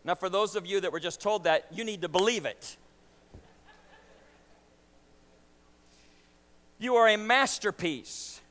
Now, 0.04 0.14
for 0.14 0.28
those 0.28 0.54
of 0.54 0.66
you 0.66 0.80
that 0.80 0.92
were 0.92 1.00
just 1.00 1.20
told 1.20 1.44
that, 1.44 1.66
you 1.72 1.84
need 1.84 2.02
to 2.02 2.08
believe 2.08 2.44
it. 2.44 2.76
You 6.78 6.96
are 6.96 7.08
a 7.08 7.16
masterpiece 7.16 8.42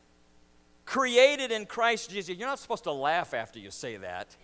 created 0.86 1.52
in 1.52 1.66
Christ 1.66 2.10
Jesus. 2.10 2.36
You're 2.36 2.48
not 2.48 2.60
supposed 2.60 2.86
to 2.86 2.92
laugh 2.92 3.34
after 3.34 3.60
you 3.60 3.70
say 3.70 3.98
that 3.98 4.36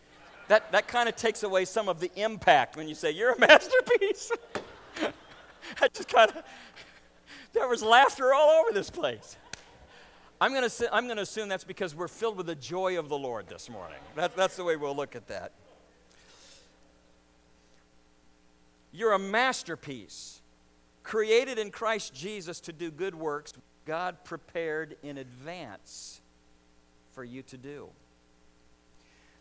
that, 0.49 0.71
that 0.71 0.87
kind 0.87 1.07
of 1.07 1.15
takes 1.15 1.43
away 1.43 1.63
some 1.63 1.87
of 1.87 1.99
the 1.99 2.11
impact 2.15 2.75
when 2.75 2.87
you 2.87 2.95
say, 2.95 3.11
You're 3.11 3.31
a 3.31 3.39
masterpiece. 3.47 4.31
I 5.81 5.87
just 5.87 6.09
kind 6.09 6.31
of, 6.31 6.43
there 7.53 7.67
was 7.67 7.81
laughter 7.81 8.33
all 8.33 8.49
over 8.61 8.73
this 8.73 8.89
place. 8.89 9.37
I'm 10.41 10.53
going 10.53 10.67
to 10.67 10.95
I'm 10.95 11.07
to 11.07 11.19
assume 11.19 11.49
that's 11.49 11.63
because 11.63 11.95
we're 11.95 12.07
filled 12.07 12.37
with 12.37 12.47
the 12.47 12.55
joy 12.55 12.97
of 12.97 13.09
the 13.09 13.17
Lord 13.17 13.47
this 13.47 13.69
morning. 13.69 13.99
That, 14.15 14.35
that's 14.35 14.55
the 14.55 14.63
way 14.63 14.75
we'll 14.75 14.95
look 14.95 15.15
at 15.15 15.27
that. 15.27 15.51
You're 18.91 19.13
a 19.13 19.19
masterpiece, 19.19 20.41
created 21.03 21.59
in 21.59 21.71
Christ 21.71 22.13
Jesus 22.13 22.59
to 22.61 22.73
do 22.73 22.91
good 22.91 23.15
works 23.15 23.53
God 23.85 24.23
prepared 24.23 24.97
in 25.01 25.17
advance 25.17 26.21
for 27.13 27.23
you 27.23 27.41
to 27.43 27.57
do. 27.57 27.89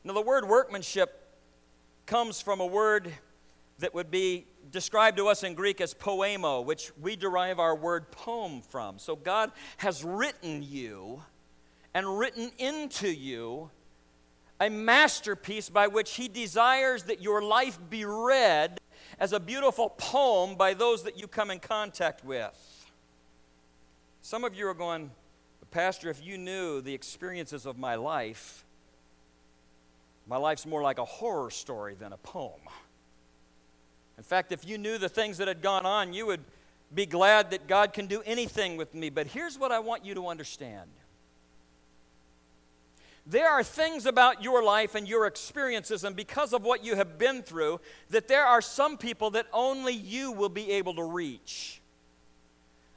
Now, 0.04 0.14
the 0.14 0.22
word 0.22 0.48
workmanship 0.48 1.36
comes 2.06 2.40
from 2.40 2.60
a 2.60 2.66
word 2.66 3.12
that 3.78 3.94
would 3.94 4.10
be 4.10 4.46
described 4.72 5.18
to 5.18 5.28
us 5.28 5.42
in 5.42 5.54
Greek 5.54 5.80
as 5.80 5.92
poiema, 5.92 6.64
which 6.64 6.92
we 7.00 7.14
derive 7.14 7.58
our 7.58 7.76
word 7.76 8.10
poem 8.10 8.62
from. 8.62 8.98
So, 8.98 9.16
God 9.16 9.52
has 9.76 10.02
written 10.02 10.62
you 10.62 11.22
and 11.92 12.18
written 12.18 12.50
into 12.58 13.08
you 13.08 13.70
a 14.60 14.70
masterpiece 14.70 15.68
by 15.68 15.88
which 15.88 16.14
He 16.14 16.28
desires 16.28 17.04
that 17.04 17.20
your 17.20 17.42
life 17.42 17.78
be 17.90 18.04
read 18.04 18.80
as 19.18 19.32
a 19.32 19.40
beautiful 19.40 19.90
poem 19.90 20.54
by 20.54 20.74
those 20.74 21.02
that 21.04 21.18
you 21.18 21.26
come 21.26 21.50
in 21.50 21.58
contact 21.58 22.24
with. 22.24 22.90
Some 24.22 24.44
of 24.44 24.54
you 24.54 24.66
are 24.68 24.74
going, 24.74 25.10
Pastor, 25.70 26.08
if 26.08 26.24
you 26.24 26.38
knew 26.38 26.80
the 26.80 26.94
experiences 26.94 27.66
of 27.66 27.78
my 27.78 27.94
life, 27.96 28.64
my 30.26 30.36
life's 30.36 30.66
more 30.66 30.82
like 30.82 30.98
a 30.98 31.04
horror 31.04 31.50
story 31.50 31.94
than 31.94 32.12
a 32.12 32.16
poem. 32.18 32.60
In 34.16 34.24
fact, 34.24 34.52
if 34.52 34.66
you 34.66 34.78
knew 34.78 34.98
the 34.98 35.08
things 35.08 35.38
that 35.38 35.48
had 35.48 35.62
gone 35.62 35.86
on, 35.86 36.12
you 36.12 36.26
would 36.26 36.40
be 36.94 37.06
glad 37.06 37.50
that 37.50 37.66
God 37.66 37.92
can 37.92 38.06
do 38.06 38.22
anything 38.24 38.76
with 38.76 38.94
me. 38.94 39.10
But 39.10 39.26
here's 39.26 39.58
what 39.58 39.72
I 39.72 39.78
want 39.78 40.04
you 40.04 40.14
to 40.14 40.28
understand 40.28 40.90
there 43.30 43.50
are 43.50 43.62
things 43.62 44.06
about 44.06 44.42
your 44.42 44.62
life 44.62 44.94
and 44.94 45.06
your 45.06 45.26
experiences, 45.26 46.02
and 46.02 46.16
because 46.16 46.54
of 46.54 46.64
what 46.64 46.82
you 46.82 46.96
have 46.96 47.18
been 47.18 47.42
through, 47.42 47.78
that 48.08 48.26
there 48.26 48.46
are 48.46 48.62
some 48.62 48.96
people 48.96 49.30
that 49.32 49.46
only 49.52 49.92
you 49.92 50.32
will 50.32 50.48
be 50.48 50.70
able 50.72 50.94
to 50.94 51.04
reach. 51.04 51.82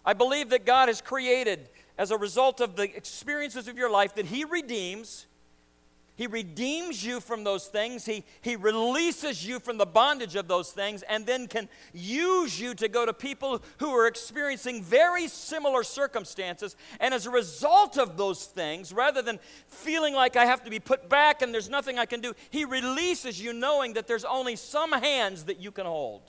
I 0.05 0.13
believe 0.13 0.49
that 0.49 0.65
God 0.65 0.87
has 0.87 1.01
created, 1.01 1.67
as 1.97 2.11
a 2.11 2.17
result 2.17 2.61
of 2.61 2.77
the 2.77 2.95
experiences 2.95 3.67
of 3.67 3.77
your 3.77 3.91
life, 3.91 4.15
that 4.15 4.25
He 4.25 4.45
redeems 4.45 5.27
he 6.21 6.27
redeems 6.27 7.03
you 7.03 7.19
from 7.19 7.43
those 7.43 7.65
things. 7.65 8.05
He, 8.05 8.23
he 8.41 8.55
releases 8.55 9.43
you 9.43 9.59
from 9.59 9.79
the 9.79 9.87
bondage 9.87 10.35
of 10.35 10.47
those 10.47 10.71
things 10.71 11.01
and 11.09 11.25
then 11.25 11.47
can 11.47 11.67
use 11.95 12.59
you 12.59 12.75
to 12.75 12.87
go 12.87 13.07
to 13.07 13.11
people 13.11 13.63
who 13.79 13.89
are 13.89 14.05
experiencing 14.05 14.83
very 14.83 15.27
similar 15.27 15.81
circumstances. 15.81 16.75
And 16.99 17.15
as 17.15 17.25
a 17.25 17.31
result 17.31 17.97
of 17.97 18.17
those 18.17 18.45
things, 18.45 18.93
rather 18.93 19.23
than 19.23 19.39
feeling 19.67 20.13
like 20.13 20.35
I 20.35 20.45
have 20.45 20.63
to 20.65 20.69
be 20.69 20.79
put 20.79 21.09
back 21.09 21.41
and 21.41 21.51
there's 21.51 21.71
nothing 21.71 21.97
I 21.97 22.05
can 22.05 22.21
do, 22.21 22.35
He 22.51 22.65
releases 22.65 23.41
you 23.41 23.51
knowing 23.51 23.93
that 23.93 24.05
there's 24.05 24.23
only 24.23 24.55
some 24.55 24.91
hands 24.91 25.45
that 25.45 25.59
you 25.59 25.71
can 25.71 25.87
hold. 25.87 26.21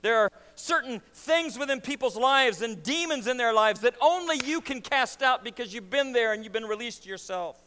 There 0.00 0.16
are 0.16 0.32
certain 0.54 1.02
things 1.12 1.58
within 1.58 1.82
people's 1.82 2.16
lives 2.16 2.62
and 2.62 2.82
demons 2.82 3.26
in 3.26 3.36
their 3.36 3.52
lives 3.52 3.80
that 3.80 3.96
only 4.00 4.40
you 4.46 4.62
can 4.62 4.80
cast 4.80 5.22
out 5.22 5.44
because 5.44 5.74
you've 5.74 5.90
been 5.90 6.14
there 6.14 6.32
and 6.32 6.42
you've 6.42 6.54
been 6.54 6.64
released 6.64 7.04
yourself. 7.04 7.61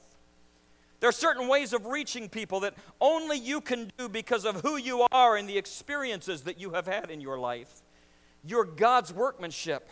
There 1.00 1.10
are 1.10 1.14
certain 1.14 1.48
ways 1.48 1.74
of 1.74 1.86
reaching 1.86 2.30
people 2.30 2.62
that 2.62 2.74
only 3.02 3.38
you 3.38 3.62
can 3.62 3.92
do 3.98 4.08
because 4.10 4.46
of 4.46 4.62
who 4.62 4.78
you 4.78 5.06
are 5.12 5.36
and 5.36 5.48
the 5.48 5.58
experiences 5.58 6.44
that 6.44 6.60
you 6.60 6.72
have 6.72 6.88
had 6.88 7.12
in 7.12 7.22
your 7.22 7.38
life. 7.38 7.82
You're 8.44 8.66
God's 8.66 9.14
workmanship, 9.14 9.90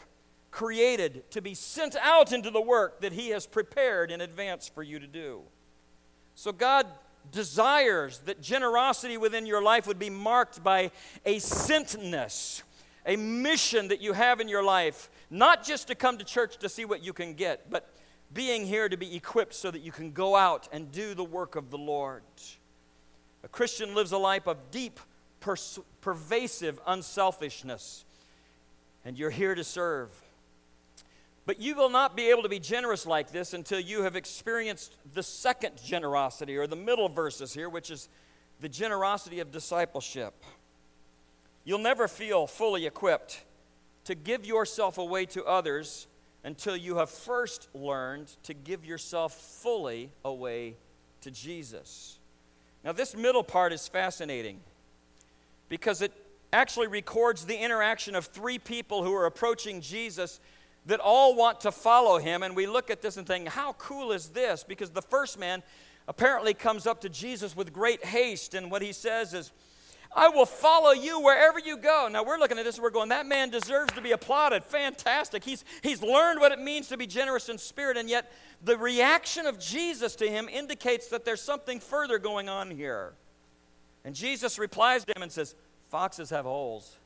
created 0.51 1.29
to 1.31 1.41
be 1.41 1.53
sent 1.55 1.95
out 2.01 2.31
into 2.31 2.51
the 2.51 2.61
work 2.61 3.01
that 3.01 3.13
He 3.13 3.29
has 3.29 3.45
prepared 3.45 4.11
in 4.11 4.21
advance 4.21 4.69
for 4.69 4.83
you 4.83 4.99
to 4.99 5.07
do. 5.07 5.41
So, 6.35 6.51
God 6.51 6.87
desires 7.31 8.19
that 8.19 8.41
generosity 8.41 9.17
within 9.17 9.45
your 9.45 9.61
life 9.61 9.87
would 9.87 9.99
be 9.99 10.09
marked 10.09 10.63
by 10.63 10.91
a 11.25 11.37
sentness, 11.37 12.63
a 13.05 13.15
mission 13.15 13.87
that 13.87 14.01
you 14.01 14.13
have 14.13 14.39
in 14.39 14.47
your 14.47 14.63
life, 14.63 15.09
not 15.29 15.63
just 15.63 15.87
to 15.87 15.95
come 15.95 16.17
to 16.17 16.25
church 16.25 16.57
to 16.57 16.69
see 16.69 16.85
what 16.85 17.03
you 17.03 17.13
can 17.13 17.33
get, 17.33 17.69
but 17.69 17.89
being 18.33 18.65
here 18.65 18.89
to 18.89 18.97
be 18.97 19.15
equipped 19.15 19.53
so 19.53 19.69
that 19.71 19.79
you 19.79 19.91
can 19.91 20.11
go 20.11 20.35
out 20.35 20.67
and 20.71 20.91
do 20.91 21.13
the 21.13 21.23
work 21.23 21.55
of 21.55 21.69
the 21.69 21.77
Lord. 21.77 22.23
A 23.43 23.47
Christian 23.47 23.93
lives 23.93 24.11
a 24.11 24.17
life 24.17 24.47
of 24.47 24.57
deep, 24.71 24.99
pers- 25.39 25.79
pervasive 26.01 26.79
unselfishness, 26.87 28.05
and 29.05 29.17
you're 29.17 29.29
here 29.29 29.53
to 29.53 29.63
serve. 29.63 30.09
But 31.45 31.59
you 31.59 31.75
will 31.75 31.89
not 31.89 32.15
be 32.15 32.29
able 32.29 32.43
to 32.43 32.49
be 32.49 32.59
generous 32.59 33.05
like 33.05 33.31
this 33.31 33.53
until 33.53 33.79
you 33.79 34.03
have 34.03 34.15
experienced 34.15 34.95
the 35.13 35.23
second 35.23 35.73
generosity, 35.83 36.55
or 36.55 36.67
the 36.67 36.77
middle 36.77 37.09
verses 37.09 37.53
here, 37.53 37.67
which 37.67 37.91
is 37.91 38.07
the 38.61 38.69
generosity 38.69 39.41
of 39.41 39.51
discipleship. 39.51 40.33
You'll 41.65 41.79
never 41.79 42.07
feel 42.07 42.47
fully 42.47 42.85
equipped 42.85 43.43
to 44.05 44.15
give 44.15 44.45
yourself 44.45 44.97
away 44.97 45.25
to 45.27 45.43
others 45.43 46.07
until 46.43 46.75
you 46.75 46.97
have 46.97 47.09
first 47.09 47.69
learned 47.73 48.27
to 48.43 48.53
give 48.53 48.85
yourself 48.85 49.33
fully 49.33 50.11
away 50.25 50.75
to 51.21 51.31
Jesus. 51.31 52.19
Now, 52.83 52.91
this 52.91 53.15
middle 53.15 53.43
part 53.43 53.71
is 53.71 53.87
fascinating 53.87 54.59
because 55.69 56.01
it 56.01 56.11
actually 56.51 56.87
records 56.87 57.45
the 57.45 57.57
interaction 57.57 58.13
of 58.13 58.25
three 58.25 58.59
people 58.59 59.03
who 59.03 59.13
are 59.13 59.25
approaching 59.25 59.81
Jesus 59.81 60.39
that 60.85 60.99
all 60.99 61.35
want 61.35 61.61
to 61.61 61.71
follow 61.71 62.17
him. 62.19 62.43
And 62.43 62.55
we 62.55 62.67
look 62.67 62.89
at 62.89 63.01
this 63.01 63.17
and 63.17 63.25
think, 63.25 63.47
how 63.47 63.73
cool 63.73 64.11
is 64.11 64.29
this? 64.29 64.63
Because 64.63 64.89
the 64.89 65.01
first 65.01 65.39
man 65.39 65.63
apparently 66.07 66.53
comes 66.53 66.85
up 66.85 67.01
to 67.01 67.09
Jesus 67.09 67.55
with 67.55 67.71
great 67.71 68.03
haste, 68.03 68.53
and 68.53 68.69
what 68.69 68.81
he 68.81 68.91
says 68.91 69.33
is, 69.33 69.51
I 70.15 70.29
will 70.29 70.45
follow 70.45 70.91
you 70.91 71.19
wherever 71.19 71.59
you 71.59 71.77
go. 71.77 72.07
Now 72.11 72.23
we're 72.23 72.37
looking 72.37 72.57
at 72.59 72.65
this 72.65 72.79
we're 72.79 72.91
going, 72.91 73.09
that 73.09 73.25
man 73.25 73.49
deserves 73.49 73.93
to 73.93 74.01
be 74.01 74.11
applauded. 74.11 74.63
Fantastic. 74.63 75.43
He's, 75.43 75.65
he's 75.81 76.01
learned 76.03 76.39
what 76.39 76.51
it 76.51 76.59
means 76.59 76.87
to 76.89 76.97
be 76.97 77.07
generous 77.07 77.49
in 77.49 77.57
spirit, 77.57 77.97
and 77.97 78.09
yet 78.09 78.31
the 78.63 78.77
reaction 78.77 79.45
of 79.45 79.59
Jesus 79.59 80.15
to 80.17 80.27
him 80.27 80.47
indicates 80.49 81.07
that 81.07 81.25
there's 81.25 81.41
something 81.41 81.79
further 81.79 82.19
going 82.19 82.47
on 82.47 82.69
here. 82.69 83.13
And 84.05 84.13
Jesus 84.13 84.59
replies 84.59 85.05
to 85.05 85.13
him 85.15 85.23
and 85.23 85.31
says, 85.31 85.55
Foxes 85.89 86.29
have 86.29 86.45
holes, 86.45 86.97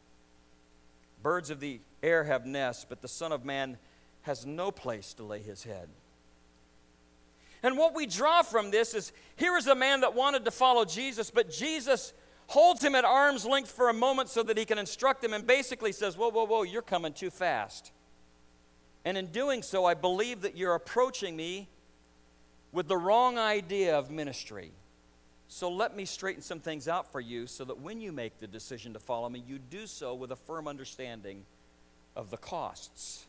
birds 1.22 1.50
of 1.50 1.60
the 1.60 1.80
air 2.02 2.24
have 2.24 2.46
nests, 2.46 2.86
but 2.88 3.02
the 3.02 3.08
Son 3.08 3.32
of 3.32 3.46
Man 3.46 3.78
has 4.24 4.46
no 4.46 4.72
place 4.72 5.14
to 5.16 5.24
lay 5.24 5.40
his 5.40 5.64
head. 5.64 5.88
And 7.64 7.78
what 7.78 7.96
we 7.96 8.06
draw 8.06 8.44
from 8.44 8.72
this 8.72 8.94
is 8.94 9.12
here 9.36 9.58
is 9.58 9.68
a 9.68 9.76
man 9.76 10.02
that 10.02 10.14
wanted 10.14 10.46
to 10.46 10.52
follow 10.52 10.86
Jesus, 10.86 11.32
but 11.32 11.50
Jesus 11.50 12.14
holds 12.48 12.84
him 12.84 12.96
at 12.96 13.06
arm's 13.06 13.46
length 13.46 13.72
for 13.72 13.90
a 13.90 13.94
moment 13.94 14.30
so 14.30 14.42
that 14.44 14.58
he 14.58 14.66
can 14.66 14.78
instruct 14.78 15.24
him, 15.24 15.34
and 15.34 15.46
basically 15.46 15.92
says, 15.92 16.18
Whoa, 16.18 16.30
whoa, 16.30 16.46
whoa, 16.46 16.64
you're 16.64 16.82
coming 16.82 17.14
too 17.14 17.30
fast. 17.30 17.92
And 19.06 19.18
in 19.18 19.28
doing 19.28 19.62
so, 19.62 19.86
I 19.86 19.94
believe 19.94 20.42
that 20.42 20.58
you're 20.58 20.76
approaching 20.76 21.36
me 21.36 21.70
with 22.72 22.88
the 22.88 22.98
wrong 22.98 23.38
idea 23.38 23.98
of 23.98 24.12
ministry. 24.12 24.72
So 25.48 25.70
let 25.70 25.96
me 25.96 26.04
straighten 26.04 26.42
some 26.42 26.60
things 26.60 26.88
out 26.88 27.12
for 27.12 27.22
you 27.22 27.48
so 27.48 27.64
that 27.66 27.80
when 27.80 28.02
you 28.02 28.12
make 28.12 28.40
the 28.40 28.48
decision 28.48 28.94
to 28.94 29.00
follow 29.00 29.30
me, 29.30 29.42
you 29.48 29.60
do 29.60 29.88
so 29.88 30.14
with 30.14 30.32
a 30.32 30.36
firm 30.36 30.68
understanding 30.68 31.46
of 32.18 32.30
the 32.32 32.38
costs. 32.38 33.26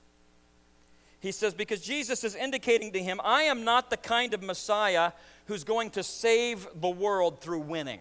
He 1.21 1.33
says, 1.33 1.55
because 1.55 1.81
Jesus 1.81 2.25
is 2.25 2.35
indicating 2.35 2.93
to 2.93 3.03
him, 3.03 3.21
I 3.23 3.43
am 3.43 3.65
not 3.65 3.91
the 3.91 3.97
kind 3.97 4.35
of 4.35 4.43
Messiah 4.43 5.13
who's 5.47 5.65
going 5.65 5.91
to 5.91 6.03
save 6.03 6.67
the 6.81 6.89
world 6.89 7.41
through 7.41 7.61
winning. 7.61 8.01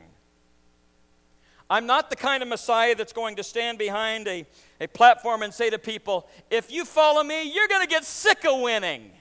I'm 1.69 1.85
not 1.85 2.09
the 2.09 2.15
kind 2.15 2.41
of 2.41 2.49
Messiah 2.49 2.95
that's 2.95 3.13
going 3.13 3.35
to 3.35 3.43
stand 3.43 3.77
behind 3.77 4.27
a, 4.27 4.45
a 4.79 4.87
platform 4.87 5.41
and 5.41 5.53
say 5.53 5.69
to 5.69 5.77
people, 5.77 6.27
if 6.49 6.71
you 6.71 6.85
follow 6.85 7.23
me, 7.23 7.51
you're 7.51 7.67
going 7.67 7.81
to 7.81 7.89
get 7.89 8.05
sick 8.05 8.45
of 8.45 8.61
winning. 8.61 9.11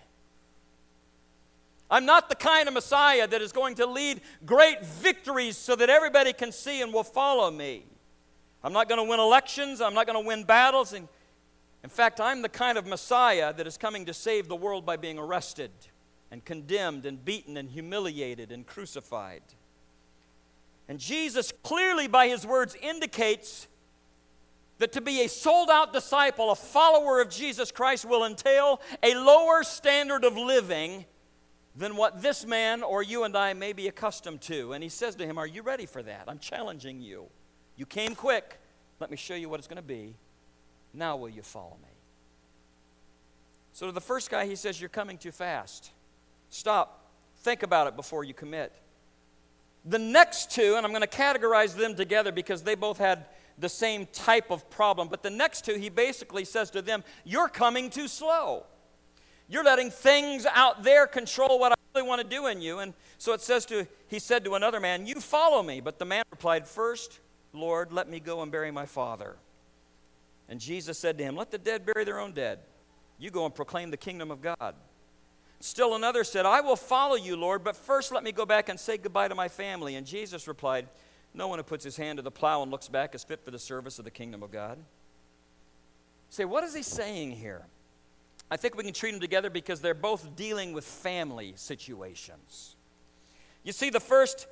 I'm 1.91 2.05
not 2.05 2.29
the 2.29 2.35
kind 2.35 2.69
of 2.69 2.75
Messiah 2.75 3.27
that 3.27 3.43
is 3.43 3.53
going 3.53 3.77
to 3.77 3.87
lead 3.87 4.21
great 4.45 4.85
victories 4.85 5.57
so 5.57 5.77
that 5.77 5.89
everybody 5.89 6.33
can 6.33 6.53
see 6.53 6.83
and 6.83 6.93
will 6.93 7.05
follow 7.05 7.51
me. 7.51 7.85
I'm 8.63 8.73
not 8.73 8.89
going 8.89 8.99
to 8.99 9.09
win 9.09 9.21
elections. 9.21 9.81
I'm 9.81 9.95
not 9.95 10.07
going 10.07 10.21
to 10.21 10.27
win 10.27 10.45
battles. 10.45 10.93
And 10.93 11.09
in 11.85 11.91
fact, 11.91 12.21
I'm 12.21 12.43
the 12.43 12.49
kind 12.49 12.79
of 12.79 12.87
Messiah 12.87 13.53
that 13.53 13.67
is 13.67 13.77
coming 13.77 14.05
to 14.07 14.15
save 14.15 14.49
the 14.49 14.57
world 14.57 14.85
by 14.85 14.97
being 14.97 15.19
arrested 15.19 15.71
and 16.33 16.45
condemned 16.45 17.07
and 17.07 17.25
beaten 17.25 17.57
and 17.57 17.71
humiliated 17.71 18.51
and 18.51 18.67
crucified. 18.67 19.43
And 20.89 20.99
Jesus 20.99 21.53
clearly, 21.63 22.07
by 22.07 22.29
his 22.29 22.47
words, 22.47 22.77
indicates 22.81 23.67
that 24.79 24.93
to 24.93 25.01
be 25.01 25.23
a 25.23 25.29
sold 25.29 25.71
out 25.71 25.93
disciple, 25.93 26.51
a 26.51 26.55
follower 26.55 27.21
of 27.21 27.31
Jesus 27.31 27.73
Christ, 27.73 28.05
will 28.05 28.25
entail 28.25 28.81
a 29.03 29.15
lower 29.15 29.63
standard 29.63 30.25
of 30.25 30.37
living 30.37 31.07
than 31.75 31.97
what 31.97 32.23
this 32.23 32.47
man 32.47 32.83
or 32.83 33.03
you 33.03 33.25
and 33.25 33.37
I 33.37 33.53
may 33.53 33.73
be 33.73 33.89
accustomed 33.89 34.41
to. 34.43 34.73
And 34.73 34.83
he 34.83 34.89
says 34.89 35.15
to 35.17 35.27
him, 35.27 35.39
Are 35.39 35.47
you 35.47 35.63
ready 35.63 35.87
for 35.87 36.03
that? 36.03 36.25
I'm 36.29 36.39
challenging 36.39 37.01
you. 37.01 37.27
You 37.77 37.87
came 37.87 38.15
quick. 38.15 38.59
Let 39.01 39.11
me 39.11 39.17
show 39.17 39.35
you 39.35 39.49
what 39.49 39.61
it's 39.61 39.69
going 39.69 39.77
to 39.77 39.83
be. 39.83 40.15
Now, 40.95 41.17
will 41.17 41.29
you 41.29 41.43
follow 41.43 41.77
me? 41.83 41.91
So, 43.73 43.87
to 43.87 43.93
the 43.93 44.01
first 44.01 44.31
guy, 44.31 44.47
he 44.47 44.57
says, 44.57 44.81
You're 44.81 44.89
coming 44.89 45.19
too 45.19 45.33
fast. 45.33 45.91
Stop. 46.49 47.03
Think 47.39 47.63
about 47.63 47.87
it 47.87 47.97
before 47.97 48.25
you 48.25 48.33
commit. 48.33 48.73
The 49.87 49.99
next 49.99 50.51
two, 50.51 50.75
and 50.77 50.85
I'm 50.85 50.93
going 50.93 51.03
to 51.03 51.07
categorize 51.07 51.77
them 51.77 51.95
together 51.95 52.33
because 52.33 52.63
they 52.63 52.75
both 52.75 52.99
had 52.99 53.27
the 53.59 53.69
same 53.69 54.07
type 54.07 54.51
of 54.51 54.69
problem, 54.69 55.09
but 55.09 55.23
the 55.23 55.31
next 55.31 55.65
two, 55.65 55.75
he 55.77 55.89
basically 55.89 56.45
says 56.45 56.71
to 56.71 56.83
them, 56.83 57.05
You're 57.25 57.49
coming 57.49 57.89
too 57.89 58.09
slow. 58.09 58.65
You're 59.49 59.65
letting 59.65 59.91
things 59.91 60.45
out 60.45 60.83
there 60.83 61.07
control 61.07 61.59
what 61.59 61.73
I 61.73 61.77
really 61.95 62.07
want 62.07 62.21
to 62.21 62.27
do 62.27 62.47
in 62.49 62.61
you. 62.61 62.81
And 62.81 62.95
so 63.17 63.33
it 63.33 63.41
says 63.41 63.65
to, 63.67 63.87
he 64.09 64.19
said 64.19 64.45
to 64.45 64.55
another 64.55 64.81
man, 64.81 65.07
You 65.07 65.21
follow 65.21 65.63
me. 65.63 65.81
But 65.81 65.99
the 65.99 66.05
man 66.05 66.25
replied, 66.31 66.67
First, 66.67 67.21
Lord, 67.53 67.93
let 67.93 68.09
me 68.09 68.21
go 68.21 68.43
and 68.43 68.51
bury 68.51 68.71
my 68.71 68.87
father. 68.87 69.37
And 70.49 70.61
Jesus 70.61 70.99
said 70.99 71.17
to 71.19 71.25
him, 71.25 71.37
Let 71.37 71.51
the 71.51 71.59
dead 71.59 71.87
bury 71.87 72.05
their 72.05 72.21
own 72.21 72.33
dead. 72.33 72.59
You 73.19 73.31
go 73.31 73.45
and 73.47 73.55
proclaim 73.55 73.91
the 73.91 73.97
kingdom 73.97 74.31
of 74.31 74.43
God. 74.43 74.75
Still 75.61 75.95
another 75.95 76.23
said, 76.23 76.47
I 76.47 76.61
will 76.61 76.77
follow 76.77 77.17
you, 77.17 77.37
Lord, 77.37 77.65
but 77.65 77.77
first 77.77 78.13
let 78.13 78.23
me 78.23 78.33
go 78.33 78.45
back 78.45 78.69
and 78.69 78.79
say 78.79 78.99
goodbye 78.99 79.29
to 79.29 79.35
my 79.35 79.49
family. 79.49 79.95
And 79.95 80.07
Jesus 80.07 80.47
replied, 80.47 80.89
No 81.35 81.49
one 81.49 81.59
who 81.59 81.63
puts 81.63 81.85
his 81.85 81.97
hand 81.97 82.19
to 82.19 82.23
the 82.23 82.31
plow 82.31 82.63
and 82.63 82.71
looks 82.71 82.89
back 82.89 83.15
is 83.15 83.25
fit 83.25 83.45
for 83.45 83.51
the 83.51 83.59
service 83.59 83.99
of 83.99 84.05
the 84.05 84.11
kingdom 84.11 84.43
of 84.43 84.51
God. 84.53 84.79
Say, 86.29 86.45
what 86.45 86.65
is 86.65 86.75
he 86.75 86.83
saying 86.83 87.33
here? 87.33 87.67
I 88.51 88.57
think 88.57 88.77
we 88.77 88.85
can 88.85 88.93
treat 88.93 89.13
them 89.13 89.21
together 89.21 89.51
because 89.51 89.81
they're 89.81 89.95
both 89.95 90.37
dealing 90.37 90.73
with 90.73 90.85
family 90.85 91.55
situations. 91.57 92.77
You 93.65 93.73
see, 93.73 93.91
the 93.91 94.01
first, 94.01 94.47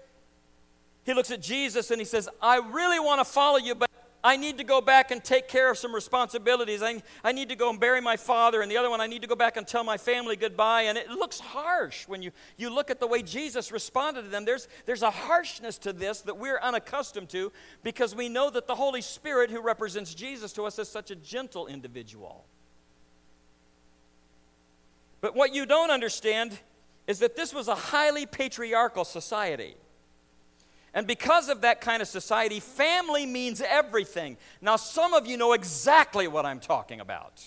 he 1.05 1.15
looks 1.15 1.31
at 1.31 1.41
Jesus 1.41 1.91
and 1.91 2.01
he 2.01 2.05
says, 2.05 2.29
I 2.43 2.57
really 2.57 2.99
want 2.99 3.21
to 3.21 3.25
follow 3.25 3.59
you, 3.59 3.75
but 3.75 3.91
I 4.27 4.39
need 4.39 4.57
to 4.57 4.65
go 4.65 4.81
back 4.81 5.11
and 5.11 5.23
take 5.23 5.49
care 5.49 5.71
of 5.71 5.77
some 5.77 5.95
responsibilities. 5.95 6.83
I, 6.83 7.03
I 7.23 7.33
need 7.33 7.51
to 7.51 7.57
go 7.57 7.69
and 7.69 7.79
bury 7.79 8.01
my 8.01 8.17
father. 8.17 8.63
And 8.63 8.71
the 8.71 8.79
other 8.79 8.89
one, 8.89 9.03
I 9.03 9.07
need 9.07 9.21
to 9.21 9.29
go 9.29 9.37
back 9.37 9.59
and 9.59 9.67
tell 9.67 9.85
my 9.85 9.99
family 9.99 10.35
goodbye. 10.35 10.83
And 10.83 10.97
it 10.97 11.11
looks 11.11 11.39
harsh 11.39 12.09
when 12.09 12.23
you, 12.23 12.31
you 12.57 12.71
look 12.71 12.91
at 12.91 13.01
the 13.01 13.07
way 13.07 13.23
Jesus 13.23 13.71
responded 13.71 14.23
to 14.23 14.29
them. 14.29 14.47
There's, 14.47 14.67
there's 14.87 15.03
a 15.03 15.11
harshness 15.11 15.77
to 15.79 15.93
this 15.93 16.23
that 16.23 16.39
we're 16.39 16.59
unaccustomed 16.59 17.29
to 17.31 17.53
because 17.83 18.15
we 18.15 18.31
know 18.31 18.49
that 18.49 18.67
the 18.67 18.75
Holy 18.75 19.03
Spirit, 19.03 19.51
who 19.51 19.61
represents 19.61 20.15
Jesus 20.15 20.55
to 20.55 20.63
us, 20.65 20.79
is 20.79 20.89
such 20.89 21.11
a 21.11 21.17
gentle 21.17 21.67
individual. 21.67 22.47
But 25.21 25.37
what 25.37 25.55
you 25.55 25.67
don't 25.67 25.91
understand 25.91 26.59
is 27.07 27.19
that 27.19 27.37
this 27.37 27.53
was 27.53 27.69
a 27.69 27.75
highly 27.75 28.25
patriarchal 28.25 29.05
society. 29.05 29.77
And 30.95 31.09
because 31.09 31.49
of 31.49 31.63
that 31.63 31.81
kind 31.81 32.01
of 32.01 32.09
society, 32.09 32.61
family 32.61 33.27
means 33.27 33.61
everything. 33.61 34.37
Now, 34.61 34.77
some 34.77 35.13
of 35.13 35.27
you 35.27 35.37
know 35.37 35.53
exactly 35.53 36.29
what 36.29 36.47
I'm 36.47 36.61
talking 36.61 37.01
about. 37.01 37.45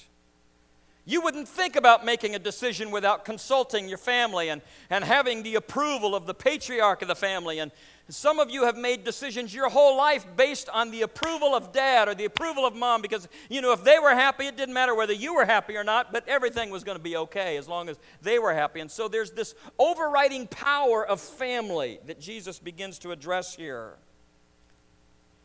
You 1.09 1.21
wouldn't 1.21 1.47
think 1.47 1.77
about 1.77 2.03
making 2.03 2.35
a 2.35 2.39
decision 2.39 2.91
without 2.91 3.23
consulting 3.23 3.87
your 3.87 3.97
family 3.97 4.49
and, 4.49 4.61
and 4.89 5.05
having 5.05 5.41
the 5.41 5.55
approval 5.55 6.13
of 6.13 6.25
the 6.25 6.33
patriarch 6.33 7.01
of 7.01 7.07
the 7.07 7.15
family 7.15 7.59
and 7.59 7.71
some 8.09 8.39
of 8.39 8.49
you 8.49 8.63
have 8.63 8.77
made 8.77 9.03
decisions 9.03 9.53
your 9.53 9.69
whole 9.69 9.97
life 9.97 10.25
based 10.37 10.69
on 10.69 10.91
the 10.91 11.01
approval 11.01 11.55
of 11.55 11.73
dad 11.73 12.07
or 12.07 12.15
the 12.15 12.25
approval 12.25 12.65
of 12.65 12.73
mom 12.73 13.01
because, 13.01 13.27
you 13.49 13.61
know, 13.61 13.73
if 13.73 13.83
they 13.83 13.99
were 13.99 14.13
happy, 14.13 14.47
it 14.47 14.55
didn't 14.55 14.73
matter 14.73 14.95
whether 14.95 15.11
you 15.13 15.33
were 15.33 15.45
happy 15.45 15.75
or 15.75 15.83
not, 15.83 16.13
but 16.13 16.27
everything 16.27 16.69
was 16.69 16.85
going 16.85 16.97
to 16.97 17.03
be 17.03 17.17
okay 17.17 17.57
as 17.57 17.67
long 17.67 17.89
as 17.89 17.97
they 18.21 18.39
were 18.39 18.53
happy. 18.53 18.79
And 18.79 18.89
so 18.89 19.09
there's 19.09 19.31
this 19.31 19.55
overriding 19.77 20.47
power 20.47 21.05
of 21.05 21.19
family 21.19 21.99
that 22.05 22.19
Jesus 22.19 22.59
begins 22.59 22.97
to 22.99 23.11
address 23.11 23.55
here. 23.55 23.95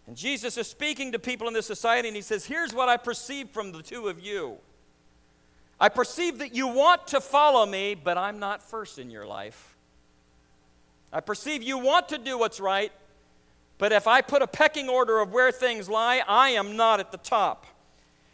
And 0.06 0.16
Jesus 0.16 0.56
is 0.56 0.68
speaking 0.68 1.12
to 1.12 1.18
people 1.18 1.48
in 1.48 1.54
this 1.54 1.66
society, 1.66 2.08
and 2.08 2.16
he 2.16 2.22
says, 2.22 2.44
Here's 2.44 2.74
what 2.74 2.88
I 2.88 2.96
perceive 2.96 3.50
from 3.50 3.72
the 3.72 3.82
two 3.82 4.08
of 4.08 4.20
you. 4.20 4.58
I 5.82 5.88
perceive 5.88 6.38
that 6.38 6.54
you 6.54 6.68
want 6.68 7.08
to 7.08 7.20
follow 7.20 7.66
me, 7.66 7.96
but 7.96 8.16
I'm 8.16 8.38
not 8.38 8.62
first 8.62 9.00
in 9.00 9.10
your 9.10 9.26
life. 9.26 9.74
I 11.12 11.18
perceive 11.18 11.60
you 11.60 11.76
want 11.76 12.10
to 12.10 12.18
do 12.18 12.38
what's 12.38 12.60
right, 12.60 12.92
but 13.78 13.90
if 13.90 14.06
I 14.06 14.20
put 14.20 14.42
a 14.42 14.46
pecking 14.46 14.88
order 14.88 15.18
of 15.18 15.32
where 15.32 15.50
things 15.50 15.88
lie, 15.88 16.22
I 16.28 16.50
am 16.50 16.76
not 16.76 17.00
at 17.00 17.10
the 17.10 17.18
top. 17.18 17.66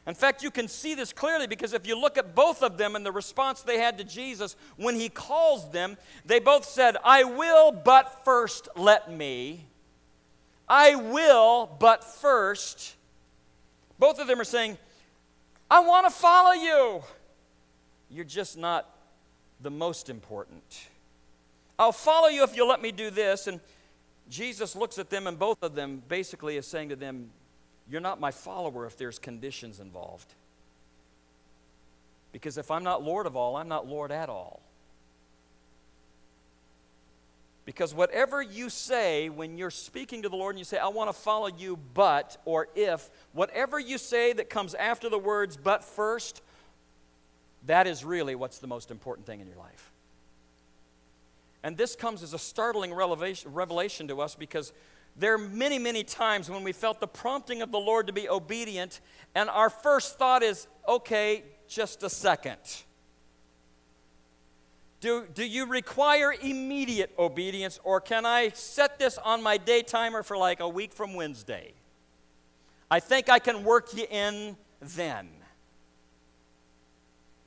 In 0.07 0.13
fact, 0.13 0.43
you 0.43 0.51
can 0.51 0.69
see 0.69 0.95
this 0.95 1.11
clearly 1.11 1.47
because 1.47 1.73
if 1.73 1.87
you 1.87 1.99
look 1.99 2.19
at 2.19 2.35
both 2.35 2.63
of 2.63 2.77
them 2.77 2.95
and 2.95 3.05
the 3.05 3.13
response 3.13 3.63
they 3.63 3.79
had 3.79 3.97
to 3.97 4.05
Jesus 4.05 4.55
when 4.77 4.97
he 4.97 5.09
calls 5.09 5.71
them, 5.71 5.97
they 6.27 6.41
both 6.41 6.67
said, 6.67 6.99
I 7.03 7.25
will, 7.25 7.73
but 7.73 8.27
first 8.27 8.69
let 8.77 9.11
me. 9.11 9.65
I 10.69 10.97
will, 10.97 11.65
but 11.81 12.05
first. 12.05 12.95
Both 13.99 14.19
of 14.19 14.27
them 14.27 14.39
are 14.39 14.45
saying, 14.45 14.77
I 15.71 15.81
want 15.81 16.07
to 16.07 16.11
follow 16.11 16.53
you. 16.53 17.03
You're 18.11 18.25
just 18.25 18.57
not 18.57 18.89
the 19.61 19.71
most 19.71 20.09
important. 20.09 20.89
I'll 21.79 21.93
follow 21.93 22.29
you 22.29 22.43
if 22.43 22.57
you'll 22.57 22.69
let 22.69 22.83
me 22.83 22.91
do 22.91 23.11
this. 23.11 23.47
And 23.47 23.61
Jesus 24.29 24.75
looks 24.75 24.99
at 24.99 25.11
them, 25.11 25.27
and 25.27 25.39
both 25.39 25.63
of 25.63 25.75
them 25.75 26.03
basically 26.09 26.57
is 26.57 26.67
saying 26.67 26.89
to 26.91 26.97
them, 26.97 27.31
You're 27.89 28.01
not 28.01 28.21
my 28.21 28.31
follower 28.31 28.87
if 28.87 28.97
there's 28.97 29.19
conditions 29.19 29.81
involved. 29.81 30.35
Because 32.33 32.59
if 32.59 32.71
I'm 32.71 32.85
not 32.85 33.03
Lord 33.03 33.27
of 33.27 33.37
all, 33.37 33.57
I'm 33.57 33.69
not 33.69 33.87
Lord 33.87 34.13
at 34.13 34.29
all. 34.29 34.61
Because 37.65 37.95
whatever 37.95 38.41
you 38.41 38.71
say 38.71 39.29
when 39.29 39.59
you're 39.59 39.71
speaking 39.71 40.23
to 40.23 40.31
the 40.31 40.37
Lord 40.37 40.55
and 40.55 40.59
you 40.59 40.65
say, 40.65 40.79
I 40.79 40.89
want 40.89 41.11
to 41.11 41.13
follow 41.13 41.49
you, 41.49 41.79
but, 41.93 42.39
or 42.47 42.69
if, 42.75 43.11
whatever 43.33 43.79
you 43.79 43.99
say 43.99 44.33
that 44.33 44.49
comes 44.49 44.75
after 44.75 45.11
the 45.11 45.19
words, 45.19 45.59
but 45.59 45.85
first, 45.85 46.41
that 47.69 47.87
is 47.87 48.05
really 48.05 48.35
what's 48.35 48.59
the 48.59 48.67
most 48.67 48.91
important 48.91 49.27
thing 49.27 49.41
in 49.41 49.47
your 49.47 49.57
life. 49.57 49.93
And 51.63 51.77
this 51.77 51.95
comes 51.95 52.23
as 52.23 52.35
a 52.35 52.39
startling 52.39 52.93
revelation 52.93 54.09
to 54.09 54.21
us 54.21 54.35
because 54.35 54.73
there 55.17 55.35
are 55.35 55.39
many, 55.39 55.79
many 55.79 56.05
times 56.05 56.49
when 56.49 56.65
we 56.65 56.73
felt 56.73 57.01
the 57.01 57.07
prompting 57.07 57.61
of 57.61 57.71
the 57.71 57.79
Lord 57.79 58.07
to 58.07 58.13
be 58.13 58.29
obedient, 58.29 59.01
and 59.35 59.51
our 59.51 59.69
first 59.69 60.19
thought 60.19 60.43
is, 60.43 60.67
okay, 60.87 61.43
just 61.69 62.03
a 62.03 62.09
second. 62.09 62.59
Do, 65.01 65.27
do 65.33 65.45
you 65.45 65.67
require 65.67 66.35
immediate 66.41 67.13
obedience, 67.19 67.79
or 67.85 68.01
can 68.01 68.25
I 68.25 68.51
set 68.51 68.99
this 68.99 69.19
on 69.19 69.43
my 69.43 69.57
day 69.57 69.83
timer 69.83 70.23
for 70.23 70.37
like 70.37 70.61
a 70.61 70.69
week 70.69 70.93
from 70.93 71.15
Wednesday? 71.15 71.73
I 72.91 73.01
think 73.01 73.29
I 73.29 73.39
can 73.39 73.65
work 73.65 73.95
you 73.95 74.07
in 74.11 74.57
then. 74.81 75.29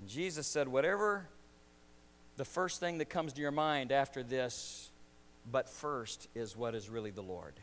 Jesus 0.08 0.48
said, 0.48 0.68
Whatever 0.68 1.28
the 2.38 2.46
first 2.46 2.80
thing 2.80 2.98
that 3.00 3.10
comes 3.10 3.34
to 3.34 3.42
your 3.42 3.52
mind 3.52 3.92
after 3.92 4.24
this, 4.24 4.90
but 5.52 5.70
first, 5.70 6.28
is 6.36 6.56
what 6.56 6.76
is 6.76 6.90
really 6.90 7.12
the 7.12 7.22
Lord. 7.22 7.54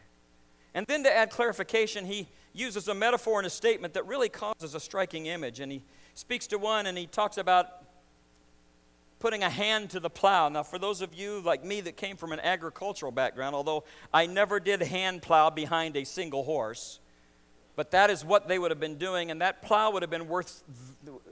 And 0.74 0.86
then 0.86 1.02
to 1.04 1.12
add 1.12 1.30
clarification, 1.30 2.04
he 2.04 2.28
uses 2.52 2.88
a 2.88 2.94
metaphor 2.94 3.40
in 3.40 3.46
a 3.46 3.50
statement 3.50 3.94
that 3.94 4.06
really 4.06 4.28
causes 4.28 4.74
a 4.74 4.80
striking 4.80 5.26
image. 5.26 5.60
And 5.60 5.72
he 5.72 5.82
speaks 6.14 6.46
to 6.48 6.58
one 6.58 6.86
and 6.86 6.96
he 6.96 7.06
talks 7.06 7.38
about 7.38 7.66
putting 9.18 9.42
a 9.42 9.50
hand 9.50 9.90
to 9.90 10.00
the 10.00 10.10
plow. 10.10 10.48
Now, 10.48 10.62
for 10.62 10.78
those 10.78 11.00
of 11.00 11.14
you 11.14 11.40
like 11.40 11.64
me 11.64 11.80
that 11.80 11.96
came 11.96 12.16
from 12.16 12.32
an 12.32 12.40
agricultural 12.40 13.12
background, 13.12 13.54
although 13.54 13.84
I 14.12 14.26
never 14.26 14.60
did 14.60 14.80
hand 14.82 15.22
plow 15.22 15.50
behind 15.50 15.96
a 15.96 16.04
single 16.04 16.44
horse, 16.44 17.00
but 17.78 17.92
that 17.92 18.10
is 18.10 18.24
what 18.24 18.48
they 18.48 18.58
would 18.58 18.72
have 18.72 18.80
been 18.80 18.98
doing, 18.98 19.30
and 19.30 19.40
that 19.40 19.62
plow 19.62 19.92
would 19.92 20.02
have 20.02 20.10
been 20.10 20.26
worth 20.26 20.64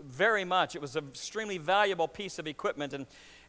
very 0.00 0.44
much. 0.44 0.76
It 0.76 0.80
was 0.80 0.94
an 0.94 1.08
extremely 1.08 1.58
valuable 1.58 2.06
piece 2.06 2.38
of 2.38 2.46
equipment. 2.46 2.92
And 2.92 3.06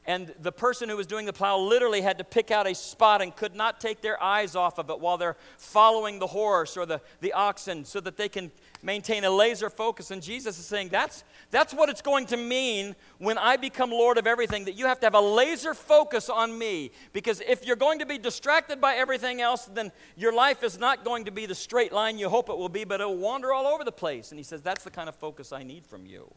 and 0.08 0.34
the 0.40 0.54
person 0.54 0.88
who 0.88 0.96
was 0.96 1.06
doing 1.06 1.26
the 1.26 1.34
plow 1.34 1.60
literally 1.60 2.00
had 2.00 2.18
to 2.20 2.24
pick 2.24 2.50
out 2.50 2.66
a 2.66 2.74
spot 2.74 3.22
and 3.22 3.36
could 3.36 3.54
not 3.54 3.82
take 3.82 4.00
their 4.00 4.22
eyes 4.24 4.56
off 4.56 4.80
of 4.80 4.90
it 4.90 5.02
while 5.02 5.18
they're 5.18 5.36
following 5.58 6.18
the 6.18 6.28
horse 6.28 6.78
or 6.78 6.86
the, 6.86 7.02
the 7.20 7.34
oxen 7.34 7.84
so 7.84 8.00
that 8.00 8.16
they 8.16 8.30
can 8.30 8.50
maintain 8.82 9.26
a 9.26 9.30
laser 9.30 9.70
focus. 9.70 10.10
And 10.10 10.24
Jesus 10.24 10.58
is 10.58 10.66
saying 10.66 10.90
that's, 10.90 11.26
that's 11.52 11.74
what 11.74 11.90
it's 11.90 12.02
going 12.02 12.26
to 12.28 12.38
mean 12.38 12.96
when 13.18 13.38
I 13.38 13.58
become 13.58 13.92
Lord 13.92 14.18
of 14.18 14.26
everything, 14.26 14.64
that 14.64 14.76
you 14.76 14.86
have 14.86 15.02
to 15.02 15.06
have 15.06 15.14
a 15.14 15.20
laser 15.20 15.74
focus 15.74 16.30
on 16.30 16.58
me. 16.58 16.92
Because 17.12 17.42
if 17.42 17.66
you're 17.66 17.76
going 17.76 18.00
to 18.00 18.06
be 18.06 18.18
distracted 18.18 18.80
by 18.80 18.96
everything 18.96 19.42
else, 19.42 19.66
then 19.66 19.92
your 20.16 20.32
life 20.32 20.64
is 20.64 20.80
not 20.80 21.04
going 21.04 21.26
to 21.26 21.32
be 21.32 21.46
the 21.46 21.56
straight 21.56 21.92
line 21.92 22.18
you 22.18 22.30
hope 22.30 22.48
it 22.48 22.58
will 22.58 22.70
be, 22.70 22.86
but 22.86 23.02
it'll 23.02 23.18
wander 23.18 23.52
all 23.52 23.68
over 23.68 23.84
the 23.84 23.92
place. 23.92 24.32
And 24.32 24.40
he 24.40 24.44
says, 24.44 24.62
That's 24.62 24.86
the 24.86 24.90
kind 24.92 25.10
of 25.10 25.16
focus 25.16 25.52
I 25.52 25.64
need 25.64 25.86
from 25.86 26.06
you. 26.06 26.34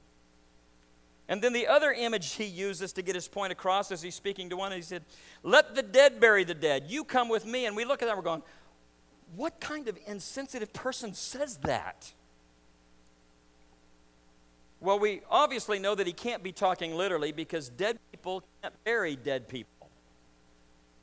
And 1.30 1.40
then 1.40 1.52
the 1.52 1.68
other 1.68 1.92
image 1.92 2.32
he 2.32 2.44
uses 2.44 2.92
to 2.94 3.02
get 3.02 3.14
his 3.14 3.28
point 3.28 3.52
across 3.52 3.92
as 3.92 4.02
he's 4.02 4.16
speaking 4.16 4.50
to 4.50 4.56
one, 4.56 4.72
he 4.72 4.82
said, 4.82 5.04
Let 5.44 5.76
the 5.76 5.82
dead 5.82 6.18
bury 6.18 6.42
the 6.42 6.54
dead. 6.54 6.86
You 6.88 7.04
come 7.04 7.28
with 7.28 7.46
me. 7.46 7.66
And 7.66 7.76
we 7.76 7.84
look 7.84 8.02
at 8.02 8.06
that, 8.06 8.16
we're 8.16 8.24
going, 8.24 8.42
What 9.36 9.60
kind 9.60 9.86
of 9.86 9.96
insensitive 10.08 10.72
person 10.72 11.14
says 11.14 11.58
that? 11.58 12.12
Well, 14.80 14.98
we 14.98 15.20
obviously 15.30 15.78
know 15.78 15.94
that 15.94 16.06
he 16.08 16.12
can't 16.12 16.42
be 16.42 16.50
talking 16.50 16.96
literally 16.96 17.30
because 17.30 17.68
dead 17.68 17.98
people 18.10 18.42
can't 18.60 18.74
bury 18.82 19.14
dead 19.14 19.46
people. 19.46 19.88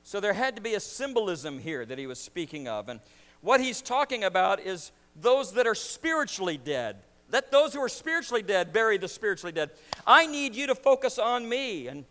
So 0.03 0.19
there 0.19 0.33
had 0.33 0.57
to 0.57 0.61
be 0.61 0.73
a 0.73 0.79
symbolism 0.81 1.57
here 1.57 1.85
that 1.85 1.97
he 1.97 2.05
was 2.05 2.19
speaking 2.19 2.67
of. 2.67 2.89
And 2.89 2.99
what 3.39 3.61
he's 3.61 3.81
talking 3.81 4.25
about 4.25 4.59
is 4.59 4.91
those 5.15 5.53
that 5.53 5.65
are 5.65 5.75
spiritually 5.75 6.57
dead. 6.57 6.97
Let 7.31 7.51
those 7.51 7.73
who 7.73 7.81
are 7.81 7.89
spiritually 7.89 8.41
dead 8.41 8.71
bury 8.71 8.97
the 8.97 9.07
spiritually 9.07 9.51
dead. 9.51 9.71
I 10.05 10.27
need 10.27 10.55
you 10.55 10.67
to 10.67 10.75
focus 10.75 11.19
on 11.19 11.47
me. 11.47 11.87
And 11.87 12.05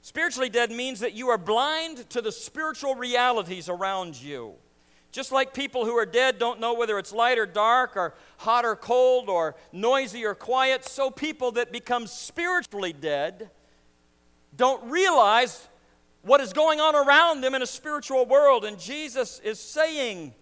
spiritually 0.00 0.48
dead 0.48 0.70
means 0.70 1.00
that 1.00 1.12
you 1.12 1.28
are 1.28 1.38
blind 1.38 2.08
to 2.10 2.22
the 2.22 2.32
spiritual 2.32 2.94
realities 2.94 3.68
around 3.68 4.20
you. 4.20 4.54
Just 5.10 5.30
like 5.30 5.52
people 5.52 5.84
who 5.84 5.94
are 5.98 6.06
dead 6.06 6.38
don't 6.38 6.58
know 6.58 6.72
whether 6.72 6.98
it's 6.98 7.12
light 7.12 7.38
or 7.38 7.44
dark, 7.44 7.96
or 7.96 8.14
hot 8.38 8.64
or 8.64 8.74
cold, 8.74 9.28
or 9.28 9.54
noisy 9.70 10.24
or 10.24 10.34
quiet, 10.34 10.86
so 10.86 11.10
people 11.10 11.52
that 11.52 11.70
become 11.70 12.06
spiritually 12.06 12.94
dead 12.94 13.50
don't 14.56 14.82
realize 14.90 15.68
what 16.22 16.40
is 16.40 16.54
going 16.54 16.80
on 16.80 16.94
around 16.94 17.42
them 17.42 17.54
in 17.54 17.60
a 17.60 17.66
spiritual 17.66 18.24
world. 18.24 18.64
And 18.64 18.78
Jesus 18.78 19.38
is 19.40 19.60
saying, 19.60 20.32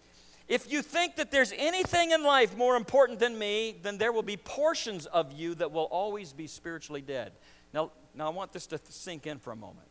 if 0.51 0.71
you 0.71 0.83
think 0.83 1.15
that 1.15 1.31
there's 1.31 1.53
anything 1.57 2.11
in 2.11 2.25
life 2.25 2.57
more 2.57 2.75
important 2.75 3.21
than 3.21 3.39
me, 3.39 3.77
then 3.83 3.99
there 3.99 4.11
will 4.11 4.25
be 4.25 4.37
portions 4.37 5.07
of 5.07 5.33
you 5.33 5.55
that 5.55 5.71
will 5.71 5.85
always 5.85 6.33
be 6.33 6.49
spiritually 6.49 7.01
dead. 7.01 7.31
Now, 7.73 7.93
now 8.17 8.27
I 8.27 8.31
want 8.31 8.53
this 8.53 8.67
to 8.67 8.81
sink 8.89 9.29
in 9.29 9.39
for 9.39 9.53
a 9.53 9.57
moment. 9.57 9.87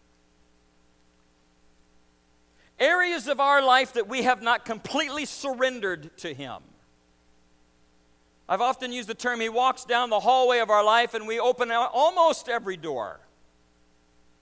Areas 2.78 3.30
of 3.30 3.39
our 3.39 3.63
life 3.63 3.93
that 3.93 4.10
we 4.10 4.24
have 4.24 4.41
not 4.41 4.65
completely 4.65 5.24
surrendered 5.24 6.17
to 6.17 6.34
Him. 6.34 6.58
I've 8.50 8.62
often 8.62 8.91
used 8.91 9.08
the 9.08 9.15
term, 9.15 9.39
He 9.39 9.48
walks 9.48 9.86
down 9.86 10.10
the 10.10 10.19
hallway 10.19 10.60
of 10.60 10.69
our 10.69 10.84
life 10.84 11.13
and 11.13 11.26
we 11.26 11.39
open 11.39 11.72
almost 11.72 12.50
every 12.50 12.76
door. 12.76 13.22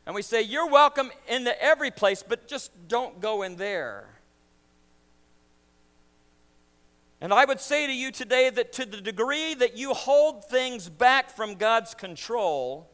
And 0.08 0.16
we 0.16 0.24
say, 0.24 0.42
You're 0.42 0.68
welcome 0.68 1.12
into 1.28 1.62
every 1.62 1.92
place, 1.92 2.24
but 2.28 2.48
just 2.48 2.72
don't 2.88 3.22
go 3.22 3.44
in 3.44 3.58
there. 3.58 4.17
And 7.20 7.34
I 7.34 7.46
would 7.46 7.60
say 7.60 7.88
to 7.88 7.94
you 7.94 8.12
today 8.12 8.50
that 8.50 8.74
to 8.74 8.86
the 8.86 9.02
degree 9.02 9.56
that 9.56 9.76
you 9.76 9.94
hold 9.94 10.46
things 10.46 10.88
back 10.88 11.36
from 11.36 11.56
God's 11.56 11.96
control 11.96 12.90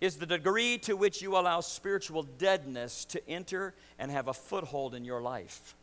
is 0.00 0.16
the 0.16 0.26
degree 0.26 0.78
to 0.78 0.96
which 0.96 1.20
you 1.20 1.36
allow 1.36 1.60
spiritual 1.60 2.22
deadness 2.22 3.04
to 3.06 3.28
enter 3.28 3.74
and 3.98 4.12
have 4.12 4.28
a 4.28 4.32
foothold 4.32 4.94
in 4.94 5.04
your 5.04 5.20
life. 5.20 5.74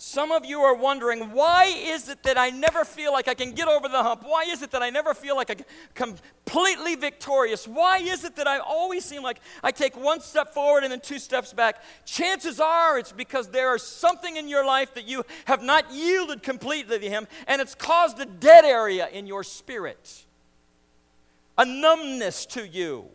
Some 0.00 0.30
of 0.30 0.46
you 0.46 0.60
are 0.60 0.76
wondering, 0.76 1.32
why 1.32 1.64
is 1.76 2.08
it 2.08 2.22
that 2.22 2.38
I 2.38 2.50
never 2.50 2.84
feel 2.84 3.12
like 3.12 3.26
I 3.26 3.34
can 3.34 3.50
get 3.50 3.66
over 3.66 3.88
the 3.88 4.00
hump? 4.00 4.22
Why 4.24 4.44
is 4.44 4.62
it 4.62 4.70
that 4.70 4.80
I 4.80 4.90
never 4.90 5.12
feel 5.12 5.34
like 5.34 5.50
I'm 5.50 5.58
completely 5.94 6.94
victorious? 6.94 7.66
Why 7.66 7.98
is 7.98 8.22
it 8.22 8.36
that 8.36 8.46
I 8.46 8.58
always 8.58 9.04
seem 9.04 9.24
like 9.24 9.40
I 9.60 9.72
take 9.72 9.96
one 9.96 10.20
step 10.20 10.54
forward 10.54 10.84
and 10.84 10.92
then 10.92 11.00
two 11.00 11.18
steps 11.18 11.52
back? 11.52 11.82
Chances 12.04 12.60
are 12.60 12.96
it's 13.00 13.10
because 13.10 13.48
there 13.48 13.74
is 13.74 13.82
something 13.82 14.36
in 14.36 14.46
your 14.46 14.64
life 14.64 14.94
that 14.94 15.08
you 15.08 15.24
have 15.46 15.64
not 15.64 15.92
yielded 15.92 16.44
completely 16.44 17.00
to 17.00 17.10
Him, 17.10 17.26
and 17.48 17.60
it's 17.60 17.74
caused 17.74 18.20
a 18.20 18.26
dead 18.26 18.64
area 18.64 19.08
in 19.08 19.26
your 19.26 19.42
spirit, 19.42 20.24
a 21.58 21.64
numbness 21.64 22.46
to 22.46 22.64
you. 22.64 23.08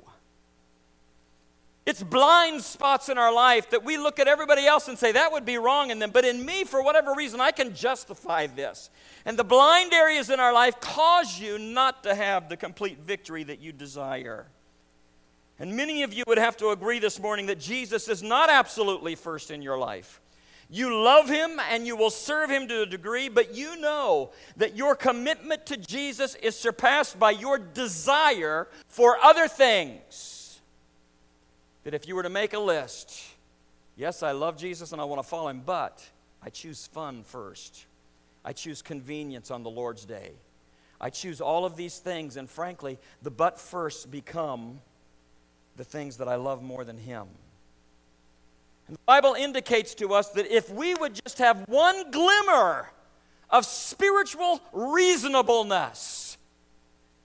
It's 1.85 2.01
blind 2.01 2.61
spots 2.61 3.09
in 3.09 3.17
our 3.17 3.33
life 3.33 3.69
that 3.71 3.83
we 3.83 3.97
look 3.97 4.17
at 4.17 4.27
everybody 4.27 4.65
else 4.65 4.87
and 4.87 4.97
say, 4.97 5.11
that 5.11 5.33
would 5.33 5.43
be 5.43 5.57
wrong 5.57 5.89
in 5.91 5.99
them. 5.99 6.11
But 6.11 6.23
in 6.23 6.45
me, 6.45 6.63
for 6.63 6.81
whatever 6.81 7.13
reason, 7.13 7.41
I 7.41 7.51
can 7.51 7.75
justify 7.75 8.47
this. 8.47 8.89
And 9.25 9.37
the 9.37 9.43
blind 9.43 9.93
areas 9.93 10.29
in 10.29 10.39
our 10.39 10.53
life 10.53 10.79
cause 10.79 11.37
you 11.39 11.59
not 11.59 12.03
to 12.03 12.15
have 12.15 12.47
the 12.47 12.55
complete 12.55 12.99
victory 12.99 13.43
that 13.43 13.59
you 13.59 13.73
desire. 13.73 14.47
And 15.59 15.75
many 15.75 16.03
of 16.03 16.13
you 16.13 16.23
would 16.25 16.37
have 16.37 16.55
to 16.57 16.69
agree 16.69 16.99
this 16.99 17.19
morning 17.19 17.47
that 17.47 17.59
Jesus 17.59 18.07
is 18.07 18.23
not 18.23 18.49
absolutely 18.49 19.15
first 19.15 19.51
in 19.51 19.61
your 19.61 19.77
life. 19.77 20.21
You 20.69 21.03
love 21.03 21.29
him 21.29 21.59
and 21.69 21.85
you 21.85 21.97
will 21.97 22.09
serve 22.09 22.49
him 22.49 22.67
to 22.69 22.83
a 22.83 22.85
degree, 22.85 23.27
but 23.27 23.53
you 23.53 23.75
know 23.75 24.31
that 24.55 24.77
your 24.77 24.95
commitment 24.95 25.65
to 25.65 25.77
Jesus 25.77 26.35
is 26.35 26.57
surpassed 26.57 27.19
by 27.19 27.31
your 27.31 27.59
desire 27.59 28.69
for 28.87 29.17
other 29.21 29.49
things 29.49 30.32
that 31.83 31.93
if 31.93 32.07
you 32.07 32.15
were 32.15 32.23
to 32.23 32.29
make 32.29 32.53
a 32.53 32.59
list, 32.59 33.21
yes, 33.95 34.23
I 34.23 34.31
love 34.31 34.57
Jesus 34.57 34.91
and 34.91 35.01
I 35.01 35.05
want 35.05 35.21
to 35.21 35.27
follow 35.27 35.49
him, 35.49 35.61
but 35.65 36.05
I 36.41 36.49
choose 36.49 36.87
fun 36.87 37.23
first. 37.23 37.85
I 38.45 38.53
choose 38.53 38.81
convenience 38.81 39.51
on 39.51 39.63
the 39.63 39.69
Lord's 39.69 40.05
day. 40.05 40.31
I 40.99 41.09
choose 41.09 41.41
all 41.41 41.65
of 41.65 41.75
these 41.75 41.99
things, 41.99 42.37
and 42.37 42.49
frankly, 42.49 42.97
the 43.21 43.31
but 43.31 43.59
first 43.59 44.09
become 44.09 44.79
the 45.75 45.83
things 45.83 46.17
that 46.17 46.27
I 46.27 46.35
love 46.35 46.61
more 46.61 46.83
than 46.85 46.97
him. 46.97 47.27
And 48.87 48.95
the 48.95 49.01
Bible 49.05 49.33
indicates 49.33 49.95
to 49.95 50.13
us 50.13 50.29
that 50.29 50.45
if 50.47 50.69
we 50.69 50.93
would 50.95 51.19
just 51.23 51.39
have 51.39 51.63
one 51.67 52.11
glimmer 52.11 52.89
of 53.49 53.65
spiritual 53.65 54.61
reasonableness, 54.71 56.37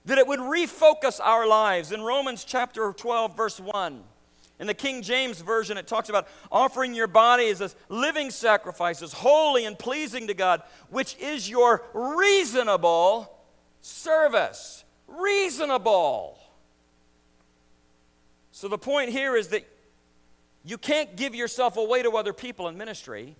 that 0.05 0.17
it 0.17 0.27
would 0.27 0.39
refocus 0.39 1.19
our 1.21 1.45
lives. 1.47 1.91
In 1.91 2.01
Romans 2.01 2.43
chapter 2.43 2.91
12, 2.91 3.35
verse 3.35 3.59
1, 3.59 4.03
in 4.59 4.67
the 4.67 4.73
King 4.73 5.01
James 5.01 5.39
Version, 5.39 5.77
it 5.77 5.87
talks 5.87 6.09
about 6.09 6.27
offering 6.51 6.93
your 6.93 7.07
body 7.07 7.47
as 7.47 7.61
a 7.61 7.71
living 7.87 8.29
sacrifice, 8.29 9.01
as 9.01 9.13
holy 9.13 9.65
and 9.65 9.79
pleasing 9.79 10.27
to 10.27 10.33
God, 10.33 10.61
which 10.89 11.15
is 11.17 11.49
your 11.49 11.83
reasonable 11.93 13.33
service. 13.81 14.83
Reasonable. 15.07 16.37
So 18.51 18.67
the 18.67 18.77
point 18.77 19.11
here 19.11 19.37
is 19.37 19.47
that 19.49 19.65
you 20.65 20.77
can't 20.77 21.15
give 21.15 21.33
yourself 21.33 21.77
away 21.77 22.03
to 22.03 22.11
other 22.11 22.33
people 22.33 22.67
in 22.67 22.77
ministry 22.77 23.37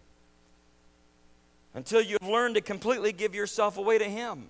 until 1.73 2.01
you've 2.01 2.23
learned 2.23 2.55
to 2.55 2.61
completely 2.61 3.11
give 3.11 3.35
yourself 3.35 3.77
away 3.77 3.97
to 3.97 4.05
Him. 4.05 4.47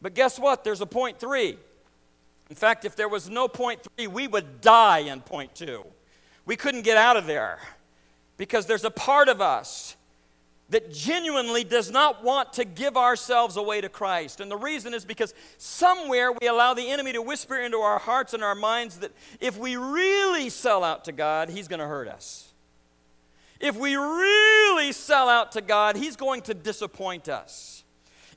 But 0.00 0.14
guess 0.14 0.38
what? 0.38 0.64
There's 0.64 0.80
a 0.80 0.86
point 0.86 1.20
three. 1.20 1.58
In 2.50 2.56
fact, 2.56 2.84
if 2.84 2.96
there 2.96 3.08
was 3.08 3.28
no 3.28 3.46
point 3.46 3.80
three, 3.82 4.06
we 4.06 4.26
would 4.26 4.60
die 4.60 5.00
in 5.00 5.20
point 5.20 5.54
two. 5.54 5.84
We 6.46 6.56
couldn't 6.56 6.82
get 6.82 6.96
out 6.96 7.16
of 7.16 7.26
there 7.26 7.58
because 8.36 8.66
there's 8.66 8.84
a 8.84 8.90
part 8.90 9.28
of 9.28 9.40
us 9.40 9.96
that 10.70 10.92
genuinely 10.92 11.64
does 11.64 11.90
not 11.90 12.22
want 12.22 12.54
to 12.54 12.64
give 12.64 12.96
ourselves 12.96 13.56
away 13.56 13.80
to 13.80 13.88
Christ. 13.88 14.40
And 14.40 14.50
the 14.50 14.56
reason 14.56 14.92
is 14.92 15.04
because 15.04 15.32
somewhere 15.56 16.30
we 16.32 16.46
allow 16.46 16.74
the 16.74 16.90
enemy 16.90 17.12
to 17.14 17.22
whisper 17.22 17.56
into 17.56 17.78
our 17.78 17.98
hearts 17.98 18.34
and 18.34 18.42
our 18.42 18.54
minds 18.54 18.98
that 18.98 19.12
if 19.40 19.56
we 19.56 19.76
really 19.76 20.50
sell 20.50 20.84
out 20.84 21.04
to 21.06 21.12
God, 21.12 21.48
he's 21.48 21.68
going 21.68 21.80
to 21.80 21.86
hurt 21.86 22.08
us. 22.08 22.52
If 23.60 23.76
we 23.76 23.96
really 23.96 24.92
sell 24.92 25.28
out 25.28 25.52
to 25.52 25.60
God, 25.60 25.96
he's 25.96 26.16
going 26.16 26.42
to 26.42 26.54
disappoint 26.54 27.28
us 27.28 27.78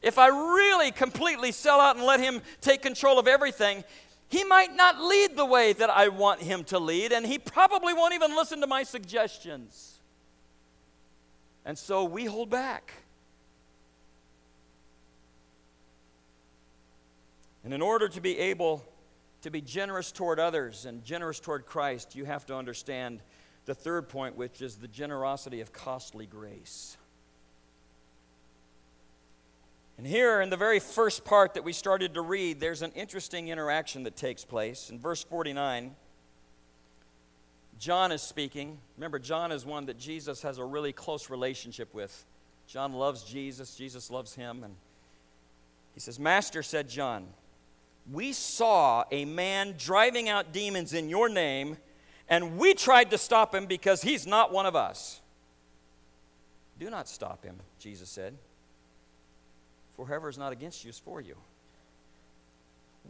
if 0.01 0.17
I 0.17 0.27
really 0.27 0.91
completely 0.91 1.51
sell 1.51 1.79
out 1.79 1.95
and 1.95 2.05
let 2.05 2.19
Him 2.19 2.41
take 2.59 2.81
control 2.81 3.19
of 3.19 3.27
everything, 3.27 3.83
He 4.31 4.45
might 4.45 4.73
not 4.73 5.01
lead 5.01 5.35
the 5.35 5.45
way 5.45 5.73
that 5.73 5.89
I 5.89 6.07
want 6.07 6.41
Him 6.41 6.63
to 6.65 6.79
lead, 6.79 7.11
and 7.11 7.25
He 7.25 7.37
probably 7.37 7.93
won't 7.93 8.13
even 8.13 8.33
listen 8.33 8.61
to 8.61 8.67
my 8.67 8.83
suggestions. 8.83 9.99
And 11.65 11.77
so 11.77 12.05
we 12.05 12.23
hold 12.25 12.49
back. 12.49 12.93
And 17.65 17.73
in 17.73 17.81
order 17.81 18.07
to 18.07 18.21
be 18.21 18.39
able 18.39 18.85
to 19.41 19.51
be 19.51 19.59
generous 19.59 20.13
toward 20.13 20.39
others 20.39 20.85
and 20.85 21.03
generous 21.03 21.41
toward 21.41 21.65
Christ, 21.65 22.15
you 22.15 22.23
have 22.23 22.45
to 22.45 22.55
understand 22.55 23.19
the 23.65 23.75
third 23.75 24.07
point, 24.07 24.37
which 24.37 24.61
is 24.61 24.77
the 24.77 24.87
generosity 24.87 25.59
of 25.59 25.73
costly 25.73 26.25
grace. 26.25 26.95
And 30.01 30.09
here, 30.09 30.41
in 30.41 30.49
the 30.49 30.57
very 30.57 30.79
first 30.79 31.23
part 31.23 31.53
that 31.53 31.63
we 31.63 31.73
started 31.73 32.15
to 32.15 32.21
read, 32.21 32.59
there's 32.59 32.81
an 32.81 32.91
interesting 32.93 33.49
interaction 33.49 34.01
that 34.05 34.15
takes 34.15 34.43
place. 34.43 34.89
In 34.89 34.97
verse 34.97 35.23
49, 35.23 35.95
John 37.77 38.11
is 38.11 38.23
speaking. 38.23 38.79
Remember, 38.97 39.19
John 39.19 39.51
is 39.51 39.63
one 39.63 39.85
that 39.85 39.99
Jesus 39.99 40.41
has 40.41 40.57
a 40.57 40.65
really 40.65 40.91
close 40.91 41.29
relationship 41.29 41.93
with. 41.93 42.25
John 42.65 42.93
loves 42.93 43.21
Jesus, 43.21 43.75
Jesus 43.75 44.09
loves 44.09 44.33
him. 44.33 44.63
And 44.63 44.73
he 45.93 45.99
says, 45.99 46.19
Master, 46.19 46.63
said 46.63 46.89
John, 46.89 47.27
we 48.11 48.33
saw 48.33 49.03
a 49.11 49.25
man 49.25 49.75
driving 49.77 50.29
out 50.29 50.51
demons 50.51 50.95
in 50.95 51.09
your 51.09 51.29
name, 51.29 51.77
and 52.27 52.57
we 52.57 52.73
tried 52.73 53.11
to 53.11 53.19
stop 53.19 53.53
him 53.53 53.67
because 53.67 54.01
he's 54.01 54.25
not 54.25 54.51
one 54.51 54.65
of 54.65 54.75
us. 54.75 55.21
Do 56.79 56.89
not 56.89 57.07
stop 57.07 57.45
him, 57.45 57.57
Jesus 57.77 58.09
said. 58.09 58.33
For 60.01 60.07
whoever 60.07 60.29
is 60.29 60.37
not 60.39 60.51
against 60.51 60.83
you 60.83 60.89
is 60.89 60.97
for 60.97 61.21
you. 61.21 61.35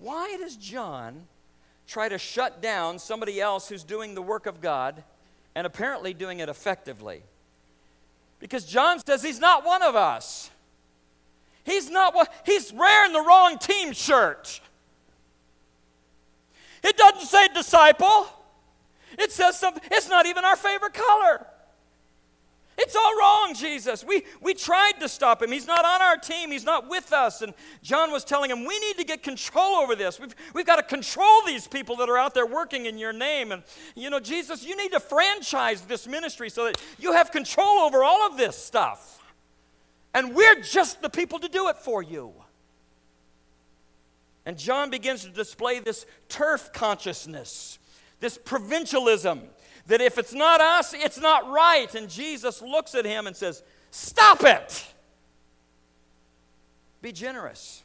Why 0.01 0.35
does 0.37 0.57
John 0.57 1.25
try 1.87 2.09
to 2.09 2.17
shut 2.17 2.61
down 2.61 2.99
somebody 2.99 3.39
else 3.39 3.69
who's 3.69 3.85
doing 3.85 4.13
the 4.13 4.21
work 4.21 4.45
of 4.45 4.59
God 4.59 5.01
and 5.55 5.65
apparently 5.65 6.13
doing 6.13 6.41
it 6.41 6.49
effectively? 6.49 7.23
Because 8.39 8.65
John 8.65 8.99
says 8.99 9.23
he's 9.23 9.39
not 9.39 9.65
one 9.65 9.81
of 9.81 9.95
us. 9.95 10.51
He's 11.63 11.89
not 11.89 12.13
what 12.13 12.29
he's 12.45 12.73
wearing 12.73 13.13
the 13.13 13.21
wrong 13.21 13.57
team 13.57 13.93
shirt. 13.93 14.59
It 16.83 16.97
doesn't 16.97 17.25
say 17.25 17.47
disciple. 17.53 18.27
It 19.17 19.31
says 19.31 19.57
something, 19.57 19.83
it's 19.91 20.09
not 20.09 20.25
even 20.25 20.43
our 20.43 20.57
favorite 20.57 20.93
color. 20.93 21.47
It's 22.77 22.95
all 22.95 23.17
wrong, 23.17 23.53
Jesus. 23.53 24.03
We, 24.03 24.23
we 24.41 24.53
tried 24.53 24.93
to 25.01 25.09
stop 25.09 25.43
him. 25.43 25.51
He's 25.51 25.67
not 25.67 25.85
on 25.85 26.01
our 26.01 26.17
team. 26.17 26.51
He's 26.51 26.63
not 26.63 26.89
with 26.89 27.13
us. 27.13 27.41
And 27.41 27.53
John 27.83 28.11
was 28.11 28.23
telling 28.23 28.49
him, 28.49 28.65
we 28.65 28.79
need 28.79 28.97
to 28.97 29.03
get 29.03 29.23
control 29.23 29.75
over 29.75 29.95
this. 29.95 30.19
We've, 30.19 30.33
we've 30.53 30.65
got 30.65 30.77
to 30.77 30.83
control 30.83 31.41
these 31.45 31.67
people 31.67 31.97
that 31.97 32.09
are 32.09 32.17
out 32.17 32.33
there 32.33 32.45
working 32.45 32.85
in 32.85 32.97
your 32.97 33.13
name. 33.13 33.51
And, 33.51 33.63
you 33.95 34.09
know, 34.09 34.19
Jesus, 34.19 34.65
you 34.65 34.75
need 34.75 34.93
to 34.93 34.99
franchise 34.99 35.81
this 35.81 36.07
ministry 36.07 36.49
so 36.49 36.65
that 36.65 36.81
you 36.97 37.13
have 37.13 37.31
control 37.31 37.79
over 37.79 38.03
all 38.03 38.25
of 38.25 38.37
this 38.37 38.57
stuff. 38.57 39.21
And 40.13 40.33
we're 40.33 40.61
just 40.61 41.01
the 41.01 41.09
people 41.09 41.39
to 41.39 41.49
do 41.49 41.67
it 41.67 41.77
for 41.77 42.01
you. 42.01 42.33
And 44.45 44.57
John 44.57 44.89
begins 44.89 45.23
to 45.23 45.29
display 45.29 45.79
this 45.79 46.05
turf 46.27 46.71
consciousness, 46.73 47.77
this 48.19 48.37
provincialism, 48.37 49.41
that 49.87 50.01
if 50.01 50.17
it's 50.17 50.33
not 50.33 50.61
us, 50.61 50.93
it's 50.93 51.19
not 51.19 51.49
right. 51.49 51.93
And 51.95 52.09
Jesus 52.09 52.61
looks 52.61 52.95
at 52.95 53.05
him 53.05 53.27
and 53.27 53.35
says, 53.35 53.63
Stop 53.91 54.43
it! 54.43 54.85
Be 57.01 57.11
generous. 57.11 57.83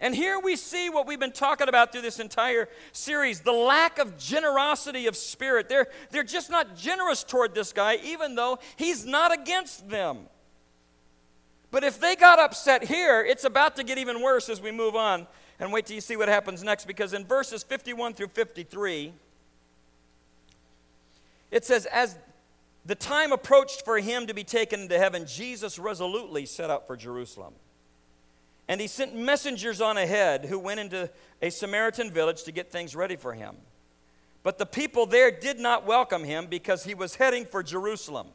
And 0.00 0.14
here 0.14 0.38
we 0.38 0.56
see 0.56 0.90
what 0.90 1.06
we've 1.06 1.20
been 1.20 1.32
talking 1.32 1.68
about 1.68 1.92
through 1.92 2.02
this 2.02 2.18
entire 2.18 2.68
series 2.92 3.40
the 3.40 3.52
lack 3.52 3.98
of 3.98 4.18
generosity 4.18 5.06
of 5.06 5.16
spirit. 5.16 5.68
They're, 5.68 5.86
they're 6.10 6.24
just 6.24 6.50
not 6.50 6.76
generous 6.76 7.24
toward 7.24 7.54
this 7.54 7.72
guy, 7.72 7.98
even 8.04 8.34
though 8.34 8.58
he's 8.76 9.06
not 9.06 9.32
against 9.32 9.88
them. 9.88 10.28
But 11.70 11.84
if 11.84 11.98
they 11.98 12.16
got 12.16 12.38
upset 12.38 12.84
here, 12.84 13.24
it's 13.24 13.44
about 13.44 13.76
to 13.76 13.84
get 13.84 13.98
even 13.98 14.20
worse 14.20 14.48
as 14.48 14.60
we 14.60 14.70
move 14.70 14.94
on. 14.94 15.26
And 15.58 15.72
wait 15.72 15.86
till 15.86 15.94
you 15.94 16.00
see 16.00 16.16
what 16.16 16.28
happens 16.28 16.62
next, 16.62 16.86
because 16.86 17.14
in 17.14 17.24
verses 17.24 17.62
51 17.62 18.14
through 18.14 18.28
53, 18.28 19.12
it 21.54 21.64
says, 21.64 21.86
As 21.86 22.18
the 22.84 22.96
time 22.96 23.30
approached 23.30 23.84
for 23.84 24.00
him 24.00 24.26
to 24.26 24.34
be 24.34 24.42
taken 24.42 24.80
into 24.80 24.98
heaven, 24.98 25.24
Jesus 25.24 25.78
resolutely 25.78 26.46
set 26.46 26.68
out 26.68 26.88
for 26.88 26.96
Jerusalem. 26.96 27.54
And 28.66 28.80
he 28.80 28.88
sent 28.88 29.14
messengers 29.14 29.80
on 29.80 29.96
ahead 29.96 30.46
who 30.46 30.58
went 30.58 30.80
into 30.80 31.08
a 31.40 31.50
Samaritan 31.50 32.10
village 32.10 32.42
to 32.42 32.52
get 32.52 32.72
things 32.72 32.96
ready 32.96 33.14
for 33.14 33.34
him. 33.34 33.54
But 34.42 34.58
the 34.58 34.66
people 34.66 35.06
there 35.06 35.30
did 35.30 35.60
not 35.60 35.86
welcome 35.86 36.24
him 36.24 36.46
because 36.46 36.82
he 36.82 36.94
was 36.94 37.14
heading 37.14 37.44
for 37.44 37.62
Jerusalem. 37.62 38.26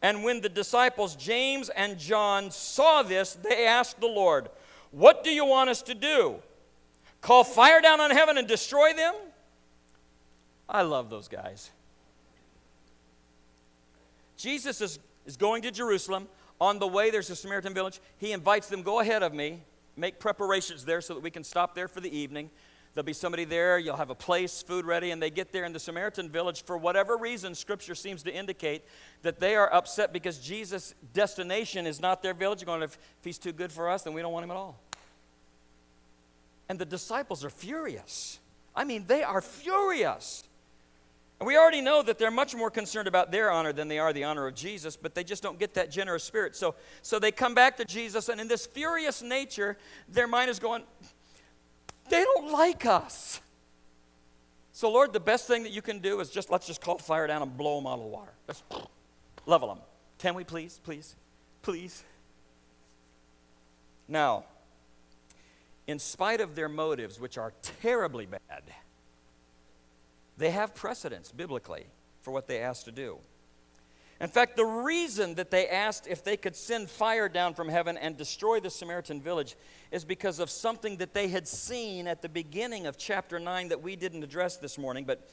And 0.00 0.24
when 0.24 0.40
the 0.40 0.48
disciples 0.48 1.16
James 1.16 1.68
and 1.68 1.98
John 1.98 2.50
saw 2.50 3.02
this, 3.02 3.34
they 3.34 3.66
asked 3.66 4.00
the 4.00 4.06
Lord, 4.06 4.48
What 4.90 5.22
do 5.22 5.30
you 5.30 5.44
want 5.44 5.68
us 5.68 5.82
to 5.82 5.94
do? 5.94 6.36
Call 7.20 7.44
fire 7.44 7.82
down 7.82 8.00
on 8.00 8.10
heaven 8.10 8.38
and 8.38 8.48
destroy 8.48 8.94
them? 8.94 9.14
I 10.66 10.80
love 10.80 11.10
those 11.10 11.28
guys. 11.28 11.70
Jesus 14.44 14.82
is, 14.82 14.98
is 15.24 15.38
going 15.38 15.62
to 15.62 15.70
Jerusalem. 15.70 16.28
On 16.60 16.78
the 16.78 16.86
way, 16.86 17.10
there's 17.10 17.30
a 17.30 17.36
Samaritan 17.36 17.72
village. 17.72 17.98
He 18.18 18.32
invites 18.32 18.68
them, 18.68 18.82
Go 18.82 19.00
ahead 19.00 19.22
of 19.22 19.32
me, 19.32 19.62
make 19.96 20.20
preparations 20.20 20.84
there 20.84 21.00
so 21.00 21.14
that 21.14 21.22
we 21.22 21.30
can 21.30 21.42
stop 21.42 21.74
there 21.74 21.88
for 21.88 22.02
the 22.02 22.14
evening. 22.14 22.50
There'll 22.92 23.06
be 23.06 23.14
somebody 23.14 23.44
there, 23.44 23.78
you'll 23.78 23.96
have 23.96 24.10
a 24.10 24.14
place, 24.14 24.62
food 24.62 24.84
ready, 24.84 25.12
and 25.12 25.20
they 25.20 25.30
get 25.30 25.50
there 25.50 25.64
in 25.64 25.72
the 25.72 25.80
Samaritan 25.80 26.28
village. 26.28 26.62
For 26.62 26.76
whatever 26.76 27.16
reason, 27.16 27.54
Scripture 27.54 27.94
seems 27.94 28.22
to 28.24 28.32
indicate 28.32 28.82
that 29.22 29.40
they 29.40 29.56
are 29.56 29.72
upset 29.72 30.12
because 30.12 30.38
Jesus' 30.38 30.94
destination 31.14 31.86
is 31.86 31.98
not 31.98 32.22
their 32.22 32.34
village. 32.34 32.64
Going, 32.66 32.82
if, 32.82 32.98
if 33.18 33.24
he's 33.24 33.38
too 33.38 33.52
good 33.52 33.72
for 33.72 33.88
us, 33.88 34.02
then 34.02 34.12
we 34.12 34.20
don't 34.20 34.32
want 34.32 34.44
him 34.44 34.50
at 34.50 34.58
all. 34.58 34.78
And 36.68 36.78
the 36.78 36.84
disciples 36.84 37.46
are 37.46 37.50
furious. 37.50 38.38
I 38.76 38.84
mean, 38.84 39.06
they 39.06 39.22
are 39.22 39.40
furious. 39.40 40.44
And 41.44 41.48
we 41.48 41.58
already 41.58 41.82
know 41.82 42.00
that 42.00 42.18
they're 42.18 42.30
much 42.30 42.54
more 42.54 42.70
concerned 42.70 43.06
about 43.06 43.30
their 43.30 43.50
honor 43.50 43.70
than 43.70 43.86
they 43.86 43.98
are 43.98 44.14
the 44.14 44.24
honor 44.24 44.46
of 44.46 44.54
Jesus, 44.54 44.96
but 44.96 45.14
they 45.14 45.22
just 45.22 45.42
don't 45.42 45.58
get 45.58 45.74
that 45.74 45.90
generous 45.90 46.24
spirit. 46.24 46.56
So, 46.56 46.74
so 47.02 47.18
they 47.18 47.32
come 47.32 47.54
back 47.54 47.76
to 47.76 47.84
Jesus, 47.84 48.30
and 48.30 48.40
in 48.40 48.48
this 48.48 48.64
furious 48.64 49.20
nature, 49.20 49.76
their 50.08 50.26
mind 50.26 50.48
is 50.48 50.58
going, 50.58 50.84
they 52.08 52.24
don't 52.24 52.50
like 52.50 52.86
us. 52.86 53.42
So, 54.72 54.90
Lord, 54.90 55.12
the 55.12 55.20
best 55.20 55.46
thing 55.46 55.64
that 55.64 55.72
you 55.72 55.82
can 55.82 55.98
do 55.98 56.20
is 56.20 56.30
just 56.30 56.50
let's 56.50 56.66
just 56.66 56.80
call 56.80 56.96
fire 56.96 57.26
down 57.26 57.42
and 57.42 57.54
blow 57.54 57.76
them 57.76 57.88
out 57.88 57.98
of 57.98 58.04
the 58.04 58.06
water. 58.06 58.32
Let's 58.48 58.62
level 59.44 59.68
them. 59.68 59.80
Can 60.16 60.34
we 60.34 60.44
please, 60.44 60.80
please, 60.82 61.14
please? 61.60 62.04
Now, 64.08 64.44
in 65.86 65.98
spite 65.98 66.40
of 66.40 66.54
their 66.54 66.70
motives, 66.70 67.20
which 67.20 67.36
are 67.36 67.52
terribly 67.82 68.24
bad, 68.24 68.62
they 70.36 70.50
have 70.50 70.74
precedence 70.74 71.30
biblically 71.32 71.86
for 72.20 72.30
what 72.32 72.46
they 72.46 72.60
asked 72.60 72.86
to 72.86 72.92
do. 72.92 73.18
In 74.20 74.28
fact, 74.28 74.56
the 74.56 74.64
reason 74.64 75.34
that 75.34 75.50
they 75.50 75.68
asked 75.68 76.06
if 76.06 76.22
they 76.22 76.36
could 76.36 76.54
send 76.54 76.88
fire 76.88 77.28
down 77.28 77.54
from 77.54 77.68
heaven 77.68 77.98
and 77.98 78.16
destroy 78.16 78.60
the 78.60 78.70
Samaritan 78.70 79.20
village 79.20 79.56
is 79.90 80.04
because 80.04 80.38
of 80.38 80.50
something 80.50 80.96
that 80.98 81.14
they 81.14 81.28
had 81.28 81.48
seen 81.48 82.06
at 82.06 82.22
the 82.22 82.28
beginning 82.28 82.86
of 82.86 82.96
chapter 82.96 83.40
9 83.40 83.68
that 83.68 83.82
we 83.82 83.96
didn't 83.96 84.22
address 84.22 84.56
this 84.56 84.78
morning. 84.78 85.04
But 85.04 85.28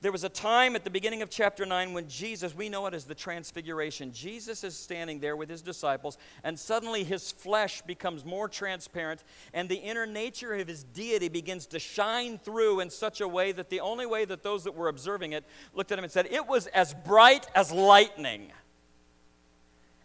there 0.00 0.12
was 0.12 0.22
a 0.22 0.28
time 0.28 0.76
at 0.76 0.84
the 0.84 0.90
beginning 0.90 1.22
of 1.22 1.30
chapter 1.30 1.66
9 1.66 1.92
when 1.92 2.06
Jesus, 2.08 2.54
we 2.54 2.68
know 2.68 2.86
it 2.86 2.94
as 2.94 3.04
the 3.04 3.16
transfiguration, 3.16 4.12
Jesus 4.12 4.62
is 4.62 4.76
standing 4.76 5.18
there 5.18 5.36
with 5.36 5.50
his 5.50 5.60
disciples, 5.60 6.18
and 6.44 6.56
suddenly 6.56 7.02
his 7.02 7.32
flesh 7.32 7.82
becomes 7.82 8.24
more 8.24 8.48
transparent, 8.48 9.24
and 9.52 9.68
the 9.68 9.76
inner 9.76 10.06
nature 10.06 10.54
of 10.54 10.68
his 10.68 10.84
deity 10.84 11.28
begins 11.28 11.66
to 11.66 11.80
shine 11.80 12.38
through 12.38 12.78
in 12.78 12.90
such 12.90 13.20
a 13.20 13.26
way 13.26 13.50
that 13.50 13.70
the 13.70 13.80
only 13.80 14.06
way 14.06 14.24
that 14.24 14.44
those 14.44 14.62
that 14.64 14.74
were 14.74 14.88
observing 14.88 15.32
it 15.32 15.44
looked 15.74 15.90
at 15.90 15.98
him 15.98 16.04
and 16.04 16.12
said, 16.12 16.26
It 16.30 16.46
was 16.46 16.68
as 16.68 16.94
bright 16.94 17.48
as 17.56 17.72
lightning. 17.72 18.52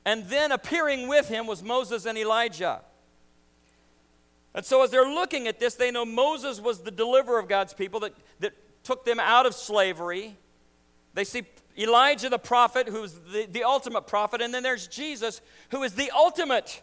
And 0.06 0.26
then 0.26 0.52
appearing 0.52 1.08
with 1.08 1.30
him 1.30 1.46
was 1.46 1.62
Moses 1.62 2.06
and 2.06 2.18
Elijah. 2.18 2.82
And 4.56 4.66
so, 4.66 4.84
as 4.84 4.92
they're 4.92 5.10
looking 5.10 5.48
at 5.48 5.60
this, 5.60 5.76
they 5.76 5.90
know 5.92 6.06
Moses 6.06 6.60
was 6.60 6.80
the 6.80 6.92
deliverer 6.92 7.40
of 7.40 7.48
God's 7.48 7.74
people, 7.74 8.00
that, 8.02 8.14
that 8.40 8.54
took 8.84 9.06
them 9.06 9.20
out 9.20 9.46
of 9.46 9.56
slavery. 9.56 10.38
They 11.14 11.24
see 11.24 11.44
Elijah 11.78 12.30
the 12.30 12.40
prophet, 12.40 12.88
who's 12.88 13.14
the, 13.14 13.48
the 13.50 13.64
ultimate 13.64 14.08
prophet, 14.08 14.42
and 14.42 14.54
then 14.54 14.64
there's 14.64 14.88
Jesus, 14.88 15.42
who 15.72 15.84
is 15.84 15.94
the 15.94 16.12
ultimate 16.12 16.82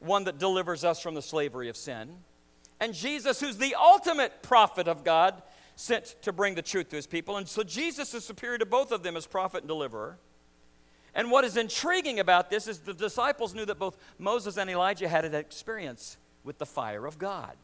one 0.00 0.24
that 0.24 0.38
delivers 0.38 0.84
us 0.84 1.00
from 1.00 1.14
the 1.14 1.22
slavery 1.22 1.68
of 1.68 1.76
sin. 1.76 2.16
And 2.80 2.94
Jesus, 2.94 3.40
who's 3.40 3.58
the 3.58 3.76
ultimate 3.76 4.42
prophet 4.42 4.88
of 4.88 5.04
God, 5.04 5.40
sent 5.76 6.16
to 6.22 6.32
bring 6.32 6.54
the 6.54 6.62
truth 6.62 6.88
to 6.90 6.96
his 6.96 7.06
people. 7.06 7.36
And 7.36 7.48
so 7.48 7.62
Jesus 7.62 8.12
is 8.14 8.24
superior 8.24 8.58
to 8.58 8.66
both 8.66 8.92
of 8.92 9.02
them 9.02 9.16
as 9.16 9.26
prophet 9.26 9.58
and 9.58 9.68
deliverer. 9.68 10.18
And 11.14 11.30
what 11.30 11.44
is 11.44 11.56
intriguing 11.56 12.18
about 12.18 12.50
this 12.50 12.66
is 12.66 12.80
the 12.80 12.94
disciples 12.94 13.54
knew 13.54 13.64
that 13.66 13.78
both 13.78 13.96
Moses 14.18 14.56
and 14.56 14.68
Elijah 14.68 15.08
had 15.08 15.24
an 15.24 15.34
experience 15.34 16.16
with 16.42 16.58
the 16.58 16.66
fire 16.66 17.06
of 17.06 17.18
God. 17.18 17.56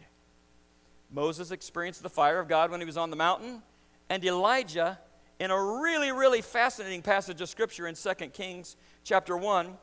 Moses 1.11 1.51
experienced 1.51 2.03
the 2.03 2.11
fire 2.11 2.39
of 2.39 2.49
God 2.49 2.71
when 2.71 2.81
he 2.81 2.87
was 2.87 2.97
on 2.97 3.11
the 3.11 3.17
mountain 3.17 3.63
and 4.11 4.25
Elijah 4.25 4.99
in 5.39 5.51
a 5.51 5.63
really, 5.81 6.13
really 6.13 6.43
fascinating 6.43 7.03
passage 7.03 7.41
of 7.41 7.49
Scripture 7.49 7.87
in 7.87 7.95
2 7.95 8.15
Kings 8.33 8.77
chapter 9.05 9.37
1. 9.37 9.77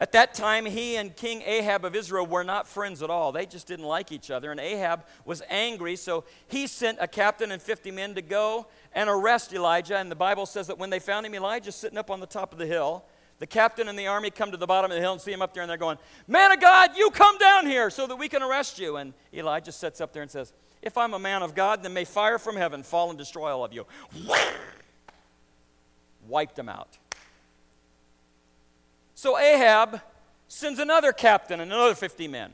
At 0.00 0.12
that 0.12 0.32
time, 0.32 0.64
he 0.64 0.96
and 0.96 1.14
King 1.14 1.42
Ahab 1.44 1.84
of 1.84 1.94
Israel 1.94 2.24
were 2.24 2.44
not 2.44 2.66
friends 2.66 3.02
at 3.02 3.10
all. 3.10 3.32
They 3.32 3.44
just 3.44 3.66
didn't 3.66 3.84
like 3.84 4.12
each 4.12 4.30
other. 4.30 4.50
And 4.50 4.58
Ahab 4.58 5.04
was 5.26 5.42
angry, 5.50 5.94
so 5.96 6.24
he 6.48 6.66
sent 6.66 6.96
a 7.02 7.06
captain 7.06 7.52
and 7.52 7.60
50 7.60 7.90
men 7.90 8.14
to 8.14 8.22
go 8.22 8.66
and 8.94 9.10
arrest 9.10 9.52
Elijah. 9.52 9.98
And 9.98 10.10
the 10.10 10.16
Bible 10.16 10.46
says 10.46 10.68
that 10.68 10.78
when 10.78 10.88
they 10.88 11.00
found 11.00 11.26
him, 11.26 11.34
Elijah 11.34 11.70
sitting 11.70 11.98
up 11.98 12.10
on 12.10 12.18
the 12.18 12.26
top 12.26 12.52
of 12.52 12.58
the 12.58 12.66
hill. 12.66 13.04
The 13.40 13.46
captain 13.46 13.88
and 13.88 13.98
the 13.98 14.06
army 14.06 14.30
come 14.30 14.50
to 14.50 14.56
the 14.56 14.66
bottom 14.66 14.90
of 14.90 14.94
the 14.94 15.00
hill 15.00 15.12
and 15.12 15.20
see 15.20 15.32
him 15.32 15.42
up 15.42 15.52
there, 15.52 15.62
and 15.62 15.70
they're 15.70 15.78
going, 15.78 15.98
Man 16.26 16.52
of 16.52 16.60
God, 16.60 16.90
you 16.96 17.10
come 17.10 17.36
down 17.38 17.66
here 17.66 17.90
so 17.90 18.06
that 18.06 18.16
we 18.16 18.28
can 18.28 18.42
arrest 18.42 18.78
you. 18.78 18.96
And 18.96 19.12
Elijah 19.34 19.72
sits 19.72 20.00
up 20.00 20.12
there 20.12 20.22
and 20.22 20.30
says, 20.30 20.52
If 20.82 20.96
I'm 20.96 21.14
a 21.14 21.18
man 21.18 21.42
of 21.42 21.54
God, 21.54 21.82
then 21.82 21.92
may 21.92 22.04
fire 22.04 22.38
from 22.38 22.56
heaven 22.56 22.82
fall 22.82 23.10
and 23.10 23.18
destroy 23.18 23.50
all 23.50 23.64
of 23.64 23.72
you. 23.72 23.86
Wiped 26.26 26.56
them 26.56 26.68
out. 26.68 26.98
So 29.14 29.38
Ahab 29.38 30.00
sends 30.48 30.78
another 30.78 31.12
captain 31.12 31.60
and 31.60 31.70
another 31.70 31.94
50 31.94 32.28
men. 32.28 32.52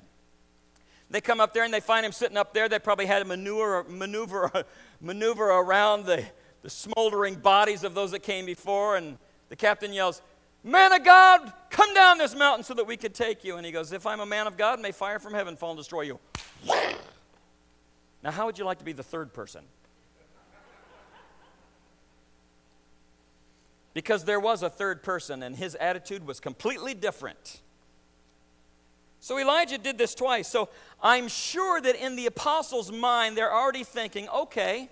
They 1.09 1.21
come 1.21 1.41
up 1.41 1.55
there 1.55 1.63
and 1.63 1.73
they 1.73 1.81
find 1.81 2.05
him 2.05 2.11
sitting 2.11 2.37
up 2.37 2.53
there. 2.53 2.69
They 2.69 2.81
probably 2.81 3.07
had 3.07 3.23
a 3.23 3.25
maneuver, 3.25 3.85
maneuver, 3.85 4.51
maneuver 5.01 5.45
around 5.45 6.05
the, 6.05 6.25
the 6.63 6.71
smoldering 6.71 7.37
bodies 7.37 7.85
of 7.85 7.95
those 7.95 8.11
that 8.11 8.25
came 8.25 8.45
before. 8.45 8.97
And 8.97 9.19
the 9.49 9.57
captain 9.57 9.93
yells, 9.93 10.21
Man 10.65 10.93
of 10.93 11.05
God, 11.05 11.53
come 11.71 11.95
down 11.95 12.19
this 12.19 12.35
mountain 12.35 12.65
so 12.65 12.75
that 12.75 12.89
we 12.89 12.97
could 12.97 13.15
take 13.15 13.45
you. 13.45 13.57
And 13.57 13.65
he 13.65 13.71
goes, 13.71 13.93
If 13.93 14.05
I'm 14.05 14.19
a 14.19 14.27
man 14.27 14.49
of 14.49 14.57
God, 14.57 14.81
may 14.81 14.91
fire 14.91 15.21
from 15.21 15.33
heaven 15.33 15.57
fall 15.57 15.71
and 15.71 15.79
destroy 15.79 16.03
you. 16.03 16.19
Now, 18.27 18.33
how 18.33 18.47
would 18.47 18.59
you 18.59 18.65
like 18.65 18.81
to 18.81 18.85
be 18.85 18.93
the 18.93 19.05
third 19.05 19.33
person? 19.33 19.63
because 23.95 24.25
there 24.25 24.41
was 24.41 24.65
a 24.65 24.69
third 24.69 25.05
person 25.05 25.45
and 25.45 25.55
his 25.55 25.77
attitude 25.77 26.27
was 26.27 26.41
completely 26.41 26.93
different. 26.93 27.61
So 29.21 29.39
Elijah 29.39 29.79
did 29.79 29.97
this 29.97 30.13
twice. 30.13 30.49
So 30.49 30.69
I'm 31.01 31.29
sure 31.29 31.81
that 31.81 31.95
in 31.95 32.17
the 32.17 32.27
apostles' 32.27 32.91
mind, 32.91 33.39
they're 33.39 33.55
already 33.55 33.85
thinking, 33.85 34.29
okay, 34.29 34.91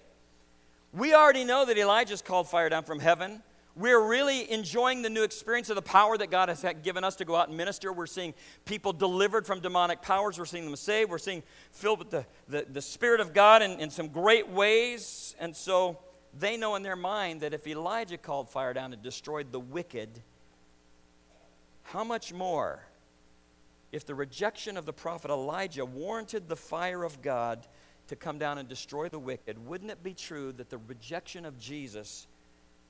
we 0.92 1.12
already 1.12 1.42
know 1.42 1.64
that 1.66 1.76
Elijah's 1.76 2.22
called 2.22 2.48
fire 2.48 2.68
down 2.68 2.84
from 2.84 3.00
heaven. 3.00 3.42
We're 3.76 4.06
really 4.06 4.50
enjoying 4.52 5.02
the 5.02 5.10
new 5.10 5.24
experience 5.24 5.68
of 5.68 5.74
the 5.74 5.82
power 5.82 6.16
that 6.16 6.30
God 6.30 6.48
has 6.48 6.64
given 6.82 7.02
us 7.02 7.16
to 7.16 7.24
go 7.24 7.34
out 7.34 7.48
and 7.48 7.56
minister. 7.56 7.92
We're 7.92 8.06
seeing 8.06 8.34
people 8.64 8.92
delivered 8.92 9.46
from 9.46 9.60
demonic 9.60 10.00
powers. 10.00 10.38
We're 10.38 10.44
seeing 10.44 10.64
them 10.64 10.76
saved. 10.76 11.10
We're 11.10 11.18
seeing 11.18 11.42
filled 11.72 11.98
with 11.98 12.10
the, 12.10 12.26
the, 12.48 12.66
the 12.70 12.82
Spirit 12.82 13.20
of 13.20 13.34
God 13.34 13.62
in, 13.62 13.72
in 13.80 13.90
some 13.90 14.08
great 14.08 14.48
ways. 14.48 15.34
And 15.40 15.56
so 15.56 15.98
they 16.38 16.56
know 16.56 16.76
in 16.76 16.84
their 16.84 16.94
mind 16.94 17.40
that 17.40 17.52
if 17.52 17.66
Elijah 17.66 18.16
called 18.16 18.48
fire 18.48 18.72
down 18.72 18.92
and 18.92 19.02
destroyed 19.02 19.50
the 19.50 19.60
wicked, 19.60 20.22
how 21.82 22.04
much 22.04 22.32
more 22.32 22.84
if 23.94 24.04
the 24.04 24.14
rejection 24.14 24.76
of 24.76 24.86
the 24.86 24.92
prophet 24.92 25.30
Elijah 25.30 25.84
warranted 25.84 26.48
the 26.48 26.56
fire 26.56 27.04
of 27.04 27.22
God 27.22 27.66
to 28.08 28.16
come 28.16 28.38
down 28.38 28.58
and 28.58 28.68
destroy 28.68 29.08
the 29.08 29.18
wicked, 29.18 29.64
wouldn't 29.66 29.90
it 29.90 30.02
be 30.02 30.14
true 30.14 30.52
that 30.52 30.68
the 30.68 30.78
rejection 30.78 31.44
of 31.44 31.58
Jesus, 31.58 32.26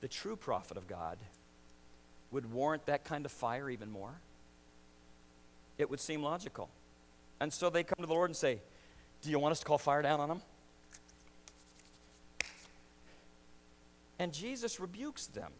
the 0.01 0.07
true 0.07 0.35
prophet 0.35 0.77
of 0.77 0.87
God, 0.87 1.17
would 2.31 2.51
warrant 2.51 2.85
that 2.87 3.03
kind 3.03 3.25
of 3.25 3.31
fire 3.31 3.69
even 3.69 3.91
more? 3.91 4.13
It 5.77 5.89
would 5.89 5.99
seem 5.99 6.21
logical. 6.21 6.69
And 7.39 7.51
so 7.51 7.69
they 7.69 7.83
come 7.83 7.97
to 7.99 8.07
the 8.07 8.13
Lord 8.13 8.29
and 8.29 8.37
say, 8.37 8.59
Do 9.21 9.29
you 9.29 9.39
want 9.39 9.51
us 9.51 9.59
to 9.59 9.65
call 9.65 9.77
fire 9.77 10.01
down 10.01 10.19
on 10.19 10.29
them? 10.29 10.41
And 14.19 14.33
Jesus 14.33 14.79
rebukes 14.79 15.27
them. 15.27 15.51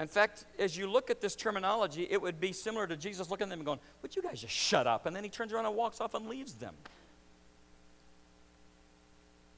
In 0.00 0.08
fact, 0.08 0.46
as 0.58 0.76
you 0.76 0.90
look 0.90 1.10
at 1.10 1.20
this 1.20 1.36
terminology, 1.36 2.06
it 2.10 2.20
would 2.20 2.40
be 2.40 2.52
similar 2.52 2.86
to 2.86 2.96
Jesus 2.96 3.30
looking 3.30 3.44
at 3.44 3.50
them 3.50 3.60
and 3.60 3.66
going, 3.66 3.80
Would 4.02 4.16
you 4.16 4.22
guys 4.22 4.40
just 4.40 4.54
shut 4.54 4.86
up? 4.86 5.06
And 5.06 5.14
then 5.14 5.22
he 5.22 5.30
turns 5.30 5.52
around 5.52 5.66
and 5.66 5.76
walks 5.76 6.00
off 6.00 6.14
and 6.14 6.28
leaves 6.28 6.54
them. 6.54 6.74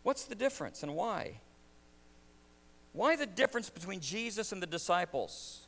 What's 0.03 0.25
the 0.25 0.35
difference 0.35 0.83
and 0.83 0.95
why? 0.95 1.39
Why 2.93 3.17
the 3.17 3.27
difference 3.27 3.71
between 3.71 4.01
Jesus 4.01 4.53
and 4.53 4.63
the 4.63 4.67
disciples? 4.67 5.67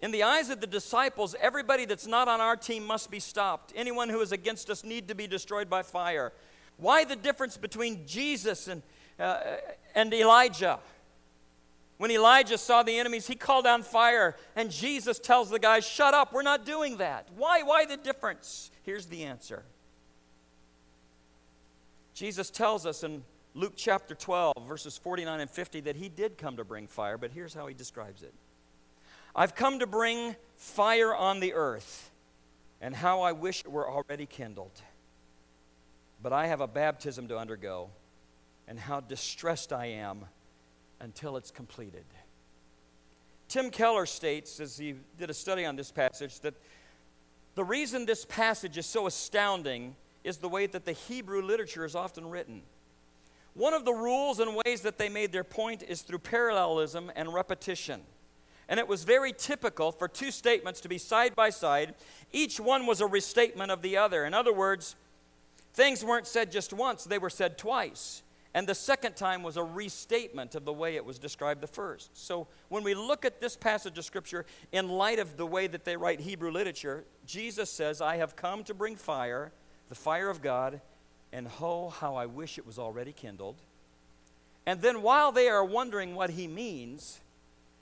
In 0.00 0.12
the 0.12 0.22
eyes 0.22 0.50
of 0.50 0.60
the 0.60 0.66
disciples, 0.66 1.34
everybody 1.40 1.84
that's 1.84 2.06
not 2.06 2.28
on 2.28 2.40
our 2.40 2.56
team 2.56 2.86
must 2.86 3.10
be 3.10 3.18
stopped. 3.18 3.72
Anyone 3.74 4.08
who 4.08 4.20
is 4.20 4.30
against 4.30 4.70
us 4.70 4.84
need 4.84 5.08
to 5.08 5.14
be 5.14 5.26
destroyed 5.26 5.68
by 5.68 5.82
fire. 5.82 6.32
Why 6.76 7.04
the 7.04 7.16
difference 7.16 7.56
between 7.56 8.06
Jesus 8.06 8.68
and, 8.68 8.82
uh, 9.18 9.40
and 9.94 10.14
Elijah? 10.14 10.78
When 11.96 12.12
Elijah 12.12 12.58
saw 12.58 12.84
the 12.84 12.96
enemies, 12.96 13.26
he 13.26 13.34
called 13.34 13.64
down 13.64 13.82
fire, 13.82 14.36
and 14.54 14.70
Jesus 14.70 15.18
tells 15.18 15.50
the 15.50 15.58
guys, 15.58 15.84
Shut 15.84 16.14
up, 16.14 16.32
we're 16.32 16.42
not 16.42 16.64
doing 16.64 16.98
that. 16.98 17.28
Why? 17.36 17.62
Why 17.62 17.84
the 17.84 17.96
difference? 17.96 18.70
Here's 18.84 19.06
the 19.06 19.24
answer. 19.24 19.64
Jesus 22.14 22.50
tells 22.50 22.86
us 22.86 23.02
in 23.02 23.24
Luke 23.58 23.72
chapter 23.74 24.14
12, 24.14 24.54
verses 24.68 24.96
49 24.96 25.40
and 25.40 25.50
50, 25.50 25.80
that 25.80 25.96
he 25.96 26.08
did 26.08 26.38
come 26.38 26.56
to 26.58 26.64
bring 26.64 26.86
fire, 26.86 27.18
but 27.18 27.32
here's 27.32 27.54
how 27.54 27.66
he 27.66 27.74
describes 27.74 28.22
it 28.22 28.32
I've 29.34 29.56
come 29.56 29.80
to 29.80 29.86
bring 29.86 30.36
fire 30.54 31.12
on 31.12 31.40
the 31.40 31.54
earth, 31.54 32.12
and 32.80 32.94
how 32.94 33.22
I 33.22 33.32
wish 33.32 33.62
it 33.64 33.68
were 33.72 33.90
already 33.90 34.26
kindled. 34.26 34.80
But 36.22 36.32
I 36.32 36.46
have 36.46 36.60
a 36.60 36.68
baptism 36.68 37.26
to 37.28 37.36
undergo, 37.36 37.90
and 38.68 38.78
how 38.78 39.00
distressed 39.00 39.72
I 39.72 39.86
am 39.86 40.26
until 41.00 41.36
it's 41.36 41.50
completed. 41.50 42.04
Tim 43.48 43.70
Keller 43.70 44.06
states, 44.06 44.60
as 44.60 44.78
he 44.78 44.94
did 45.18 45.30
a 45.30 45.34
study 45.34 45.64
on 45.64 45.74
this 45.74 45.90
passage, 45.90 46.38
that 46.40 46.54
the 47.56 47.64
reason 47.64 48.06
this 48.06 48.24
passage 48.24 48.78
is 48.78 48.86
so 48.86 49.08
astounding 49.08 49.96
is 50.22 50.36
the 50.36 50.48
way 50.48 50.66
that 50.66 50.84
the 50.84 50.92
Hebrew 50.92 51.42
literature 51.42 51.84
is 51.84 51.96
often 51.96 52.30
written. 52.30 52.62
One 53.58 53.74
of 53.74 53.84
the 53.84 53.92
rules 53.92 54.40
and 54.40 54.58
ways 54.64 54.80
that 54.80 54.96
they 54.96 55.10
made 55.10 55.32
their 55.32 55.44
point 55.44 55.82
is 55.86 56.00
through 56.00 56.20
parallelism 56.20 57.12
and 57.14 57.34
repetition. 57.34 58.00
And 58.70 58.80
it 58.80 58.88
was 58.88 59.04
very 59.04 59.32
typical 59.32 59.92
for 59.92 60.08
two 60.08 60.30
statements 60.30 60.80
to 60.80 60.88
be 60.88 60.96
side 60.96 61.36
by 61.36 61.50
side. 61.50 61.94
Each 62.32 62.58
one 62.58 62.86
was 62.86 63.02
a 63.02 63.06
restatement 63.06 63.70
of 63.70 63.82
the 63.82 63.96
other. 63.98 64.24
In 64.24 64.32
other 64.32 64.52
words, 64.54 64.96
Things 65.78 66.04
weren't 66.04 66.26
said 66.26 66.50
just 66.50 66.72
once, 66.72 67.04
they 67.04 67.18
were 67.18 67.30
said 67.30 67.56
twice. 67.56 68.24
And 68.52 68.66
the 68.66 68.74
second 68.74 69.14
time 69.14 69.44
was 69.44 69.56
a 69.56 69.62
restatement 69.62 70.56
of 70.56 70.64
the 70.64 70.72
way 70.72 70.96
it 70.96 71.04
was 71.04 71.20
described 71.20 71.60
the 71.60 71.68
first. 71.68 72.10
So 72.16 72.48
when 72.68 72.82
we 72.82 72.96
look 72.96 73.24
at 73.24 73.40
this 73.40 73.56
passage 73.56 73.96
of 73.96 74.04
Scripture 74.04 74.44
in 74.72 74.88
light 74.88 75.20
of 75.20 75.36
the 75.36 75.46
way 75.46 75.68
that 75.68 75.84
they 75.84 75.96
write 75.96 76.18
Hebrew 76.18 76.50
literature, 76.50 77.04
Jesus 77.26 77.70
says, 77.70 78.00
I 78.00 78.16
have 78.16 78.34
come 78.34 78.64
to 78.64 78.74
bring 78.74 78.96
fire, 78.96 79.52
the 79.88 79.94
fire 79.94 80.28
of 80.28 80.42
God, 80.42 80.80
and 81.32 81.46
ho, 81.46 81.90
how 81.90 82.14
I 82.16 82.26
wish 82.26 82.58
it 82.58 82.66
was 82.66 82.78
already 82.78 83.12
kindled. 83.12 83.56
And 84.66 84.80
then 84.80 85.02
while 85.02 85.32
they 85.32 85.48
are 85.48 85.64
wondering 85.64 86.14
what 86.14 86.30
he 86.30 86.46
means, 86.46 87.20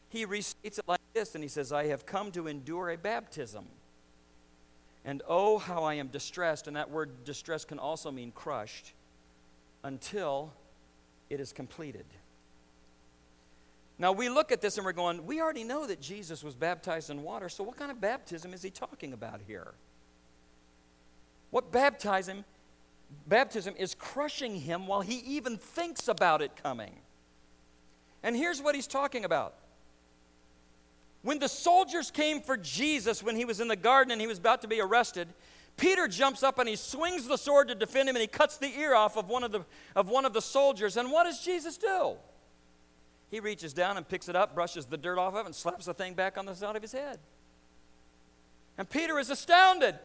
he 0.09 0.27
restates 0.27 0.79
it 0.79 0.85
like 0.87 1.01
this, 1.15 1.35
and 1.35 1.43
he 1.43 1.49
says, 1.49 1.73
I 1.73 1.87
have 1.87 2.07
come 2.07 2.31
to 2.33 2.47
endure 2.47 2.91
a 2.91 2.97
baptism 2.97 3.67
and 5.07 5.23
oh, 5.29 5.57
how 5.57 5.85
I 5.85 5.95
am 5.95 6.09
distressed, 6.09 6.67
and 6.67 6.77
that 6.77 6.91
word 6.91 7.25
distress 7.25 7.65
can 7.65 7.79
also 7.79 8.11
mean 8.11 8.33
crushed, 8.33 8.93
until 9.85 10.53
it 11.31 11.39
is 11.39 11.53
completed. 11.53 12.05
Now, 13.99 14.11
we 14.11 14.29
look 14.29 14.51
at 14.51 14.61
this 14.61 14.77
and 14.77 14.85
we're 14.85 14.93
going, 14.93 15.25
we 15.25 15.41
already 15.41 15.63
know 15.63 15.87
that 15.87 16.01
Jesus 16.01 16.43
was 16.43 16.57
baptized 16.57 17.09
in 17.09 17.23
water, 17.23 17.49
so 17.49 17.63
what 17.63 17.77
kind 17.77 17.93
of 17.93 18.01
baptism 18.01 18.53
is 18.53 18.63
he 18.63 18.69
talking 18.69 19.13
about 19.13 19.41
here? 19.47 19.75
What 21.51 21.71
baptism, 21.71 22.45
baptism 23.27 23.75
is 23.79 23.95
crushing 23.95 24.57
him 24.57 24.87
while 24.87 25.01
he 25.01 25.19
even 25.19 25.57
thinks 25.57 26.09
about 26.09 26.43
it 26.43 26.53
coming. 26.63 26.95
And 28.23 28.37
here's 28.37 28.61
what 28.61 28.75
he's 28.75 28.87
talking 28.87 29.25
about 29.25 29.55
when 31.23 31.41
the 31.41 31.49
soldiers 31.49 32.13
came 32.13 32.41
for 32.41 32.57
Jesus 32.57 33.21
when 33.21 33.35
he 33.35 33.45
was 33.45 33.59
in 33.59 33.67
the 33.67 33.75
garden 33.75 34.13
and 34.13 34.21
he 34.21 34.29
was 34.29 34.39
about 34.39 34.63
to 34.63 34.69
be 34.69 34.81
arrested, 34.81 35.27
Peter 35.77 36.07
jumps 36.07 36.45
up 36.45 36.61
and 36.61 36.69
he 36.69 36.77
swings 36.77 37.27
the 37.27 37.37
sword 37.37 37.67
to 37.67 37.75
defend 37.75 38.09
him 38.09 38.15
and 38.15 38.21
he 38.21 38.29
cuts 38.29 38.59
the 38.59 38.73
ear 38.79 38.95
off 38.95 39.17
of 39.17 39.29
one 39.29 39.43
of 39.43 39.51
the, 39.51 39.65
of 39.97 40.09
one 40.09 40.25
of 40.25 40.33
the 40.33 40.41
soldiers. 40.41 40.97
And 40.97 41.11
what 41.11 41.25
does 41.25 41.41
Jesus 41.41 41.77
do? 41.79 42.15
He 43.29 43.41
reaches 43.41 43.73
down 43.73 43.97
and 43.97 44.09
picks 44.09 44.29
it 44.29 44.37
up, 44.37 44.55
brushes 44.55 44.87
the 44.87 44.97
dirt 44.97 45.19
off 45.19 45.35
of 45.35 45.41
it, 45.41 45.47
and 45.47 45.55
slaps 45.55 45.87
the 45.87 45.95
thing 45.95 46.15
back 46.15 46.39
on 46.39 46.47
the 46.47 46.55
side 46.55 46.77
of 46.77 46.83
his 46.83 46.93
head. 46.93 47.19
And 48.79 48.89
Peter 48.89 49.19
is 49.19 49.29
astounded. 49.29 49.99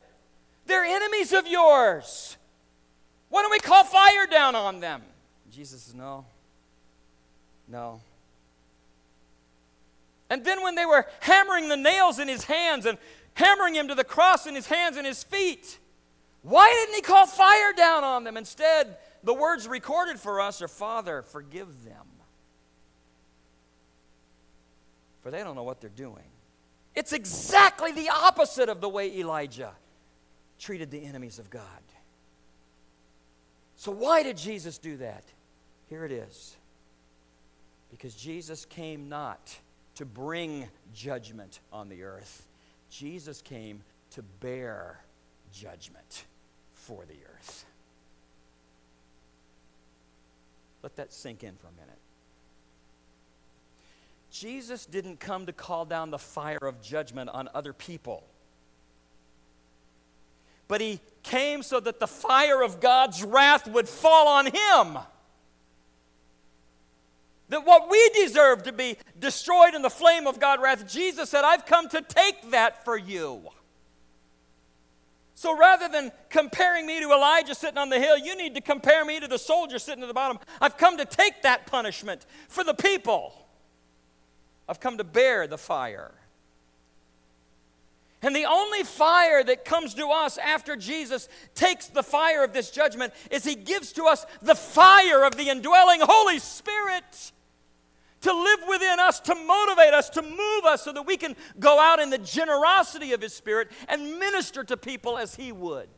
They're 0.65 0.83
enemies 0.83 1.33
of 1.33 1.45
yours. 1.45 2.35
Why 3.31 3.41
don't 3.41 3.51
we 3.51 3.59
call 3.59 3.83
fire 3.83 4.27
down 4.27 4.53
on 4.53 4.79
them? 4.79 5.01
Jesus 5.51 5.81
says, 5.81 5.95
No. 5.95 6.25
No. 7.67 8.01
And 10.29 10.45
then 10.45 10.61
when 10.61 10.75
they 10.75 10.85
were 10.85 11.07
hammering 11.21 11.67
the 11.67 11.77
nails 11.77 12.19
in 12.19 12.27
his 12.27 12.43
hands 12.43 12.85
and 12.85 12.97
hammering 13.33 13.73
him 13.75 13.87
to 13.87 13.95
the 13.95 14.03
cross 14.03 14.45
in 14.45 14.53
his 14.55 14.67
hands 14.67 14.97
and 14.97 15.07
his 15.07 15.23
feet, 15.23 15.79
why 16.43 16.69
didn't 16.69 16.95
he 16.95 17.01
call 17.01 17.25
fire 17.25 17.73
down 17.75 18.03
on 18.03 18.23
them? 18.23 18.37
Instead, 18.37 18.97
the 19.23 19.33
words 19.33 19.67
recorded 19.67 20.19
for 20.19 20.39
us 20.39 20.61
are 20.61 20.67
Father, 20.67 21.21
forgive 21.23 21.83
them. 21.83 22.05
for 25.21 25.29
they 25.31 25.43
don't 25.43 25.55
know 25.55 25.63
what 25.63 25.79
they're 25.79 25.89
doing. 25.89 26.23
It's 26.95 27.13
exactly 27.13 27.91
the 27.91 28.09
opposite 28.09 28.69
of 28.69 28.81
the 28.81 28.89
way 28.89 29.15
Elijah 29.17 29.73
treated 30.59 30.91
the 30.91 31.05
enemies 31.05 31.39
of 31.39 31.49
God. 31.49 31.63
So, 33.81 33.91
why 33.91 34.21
did 34.21 34.37
Jesus 34.37 34.77
do 34.77 34.97
that? 34.97 35.23
Here 35.89 36.05
it 36.05 36.11
is. 36.11 36.55
Because 37.89 38.13
Jesus 38.13 38.63
came 38.63 39.09
not 39.09 39.57
to 39.95 40.05
bring 40.05 40.67
judgment 40.93 41.61
on 41.73 41.89
the 41.89 42.03
earth, 42.03 42.45
Jesus 42.91 43.41
came 43.41 43.81
to 44.11 44.21
bear 44.21 44.99
judgment 45.51 46.25
for 46.75 47.05
the 47.07 47.15
earth. 47.33 47.65
Let 50.83 50.95
that 50.97 51.11
sink 51.11 51.43
in 51.43 51.55
for 51.55 51.65
a 51.65 51.81
minute. 51.81 51.97
Jesus 54.29 54.85
didn't 54.85 55.19
come 55.19 55.47
to 55.47 55.53
call 55.53 55.85
down 55.85 56.11
the 56.11 56.19
fire 56.19 56.59
of 56.61 56.83
judgment 56.83 57.31
on 57.31 57.49
other 57.55 57.73
people. 57.73 58.25
But 60.71 60.79
he 60.79 61.01
came 61.21 61.63
so 61.63 61.81
that 61.81 61.99
the 61.99 62.07
fire 62.07 62.63
of 62.63 62.79
God's 62.79 63.25
wrath 63.25 63.67
would 63.67 63.89
fall 63.89 64.29
on 64.29 64.45
him. 64.45 64.97
That 67.49 67.65
what 67.65 67.91
we 67.91 68.09
deserve 68.15 68.63
to 68.63 68.71
be 68.71 68.95
destroyed 69.19 69.75
in 69.75 69.81
the 69.81 69.89
flame 69.89 70.27
of 70.27 70.39
God's 70.39 70.61
wrath, 70.61 70.87
Jesus 70.87 71.29
said, 71.29 71.43
I've 71.43 71.65
come 71.65 71.89
to 71.89 72.01
take 72.01 72.51
that 72.51 72.85
for 72.85 72.97
you. 72.97 73.41
So 75.35 75.57
rather 75.57 75.89
than 75.89 76.09
comparing 76.29 76.85
me 76.85 77.01
to 77.01 77.11
Elijah 77.11 77.53
sitting 77.53 77.77
on 77.77 77.89
the 77.89 77.99
hill, 77.99 78.17
you 78.17 78.37
need 78.37 78.55
to 78.55 78.61
compare 78.61 79.03
me 79.03 79.19
to 79.19 79.27
the 79.27 79.39
soldier 79.39 79.77
sitting 79.77 80.03
at 80.03 80.07
the 80.07 80.13
bottom. 80.13 80.39
I've 80.61 80.77
come 80.77 80.95
to 80.99 81.05
take 81.05 81.41
that 81.41 81.67
punishment 81.67 82.25
for 82.47 82.63
the 82.63 82.75
people. 82.75 83.33
I've 84.69 84.79
come 84.79 84.97
to 84.99 85.03
bear 85.03 85.47
the 85.47 85.57
fire. 85.57 86.13
And 88.21 88.35
the 88.35 88.45
only 88.45 88.83
fire 88.83 89.43
that 89.43 89.65
comes 89.65 89.95
to 89.95 90.07
us 90.07 90.37
after 90.37 90.75
Jesus 90.75 91.27
takes 91.55 91.87
the 91.87 92.03
fire 92.03 92.43
of 92.43 92.53
this 92.53 92.69
judgment 92.69 93.13
is 93.31 93.43
he 93.43 93.55
gives 93.55 93.93
to 93.93 94.03
us 94.03 94.25
the 94.41 94.53
fire 94.53 95.23
of 95.23 95.37
the 95.37 95.49
indwelling 95.49 96.01
Holy 96.03 96.37
Spirit 96.37 97.31
to 98.21 98.31
live 98.31 98.59
within 98.69 98.99
us, 98.99 99.19
to 99.21 99.33
motivate 99.33 99.95
us, 99.95 100.09
to 100.11 100.21
move 100.21 100.65
us 100.65 100.83
so 100.83 100.93
that 100.93 101.07
we 101.07 101.17
can 101.17 101.35
go 101.59 101.79
out 101.79 101.99
in 101.99 102.11
the 102.11 102.19
generosity 102.19 103.13
of 103.13 103.21
his 103.21 103.33
Spirit 103.33 103.69
and 103.87 104.19
minister 104.19 104.63
to 104.63 104.77
people 104.77 105.17
as 105.17 105.35
he 105.35 105.51
would. 105.51 105.89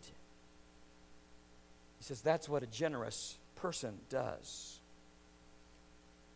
He 1.99 2.05
says 2.05 2.21
that's 2.21 2.47
what 2.47 2.63
a 2.63 2.67
generous 2.67 3.37
person 3.55 3.95
does. 4.09 4.79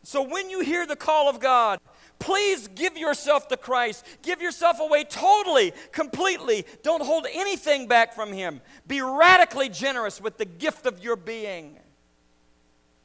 So 0.04 0.22
when 0.22 0.50
you 0.50 0.62
hear 0.62 0.86
the 0.86 0.96
call 0.96 1.30
of 1.30 1.40
God, 1.40 1.80
please 2.20 2.68
give 2.68 2.98
yourself 2.98 3.48
to 3.50 3.58
Christ. 3.58 4.06
Give 4.22 4.42
yourself 4.42 4.80
away 4.80 5.04
totally, 5.04 5.74
completely. 5.92 6.66
Don't 6.84 7.04
hold 7.04 7.28
anything 7.32 7.88
back 7.88 8.14
from 8.14 8.34
Him. 8.34 8.62
Be 8.88 9.02
radically 9.02 9.70
generous 9.70 10.22
with 10.22 10.38
the 10.38 10.46
gift 10.46 10.86
of 10.86 11.04
your 11.04 11.16
being. 11.16 11.80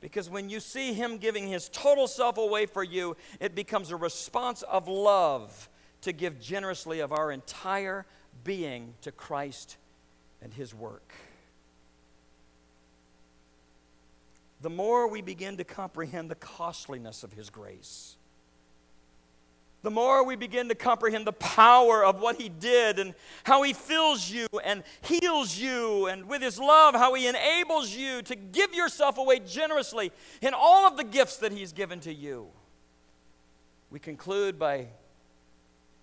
Because 0.00 0.28
when 0.28 0.48
you 0.48 0.60
see 0.60 0.92
Him 0.92 1.18
giving 1.18 1.46
His 1.46 1.68
total 1.68 2.08
self 2.08 2.38
away 2.38 2.66
for 2.66 2.82
you, 2.82 3.16
it 3.40 3.54
becomes 3.54 3.90
a 3.90 3.96
response 3.96 4.62
of 4.62 4.88
love 4.88 5.68
to 6.02 6.12
give 6.12 6.40
generously 6.40 7.00
of 7.00 7.12
our 7.12 7.30
entire 7.30 8.04
being 8.44 8.94
to 9.02 9.12
Christ 9.12 9.76
and 10.40 10.52
His 10.52 10.74
work. 10.74 11.12
the 14.62 14.70
more 14.70 15.08
we 15.08 15.20
begin 15.20 15.56
to 15.56 15.64
comprehend 15.64 16.30
the 16.30 16.36
costliness 16.36 17.24
of 17.24 17.32
His 17.32 17.50
grace. 17.50 18.16
The 19.82 19.90
more 19.90 20.24
we 20.24 20.36
begin 20.36 20.68
to 20.68 20.76
comprehend 20.76 21.26
the 21.26 21.32
power 21.32 22.04
of 22.04 22.20
what 22.20 22.40
He 22.40 22.48
did 22.48 23.00
and 23.00 23.14
how 23.42 23.62
He 23.62 23.72
fills 23.72 24.30
you 24.30 24.46
and 24.62 24.84
heals 25.00 25.58
you, 25.58 26.06
and 26.06 26.28
with 26.28 26.40
His 26.40 26.58
love, 26.58 26.94
how 26.94 27.14
He 27.14 27.26
enables 27.26 27.90
you 27.90 28.22
to 28.22 28.36
give 28.36 28.74
yourself 28.74 29.18
away 29.18 29.40
generously 29.40 30.12
in 30.40 30.54
all 30.54 30.86
of 30.86 30.96
the 30.96 31.04
gifts 31.04 31.38
that 31.38 31.50
He's 31.50 31.72
given 31.72 31.98
to 32.00 32.14
you. 32.14 32.46
We 33.90 33.98
conclude 33.98 34.58
by 34.58 34.86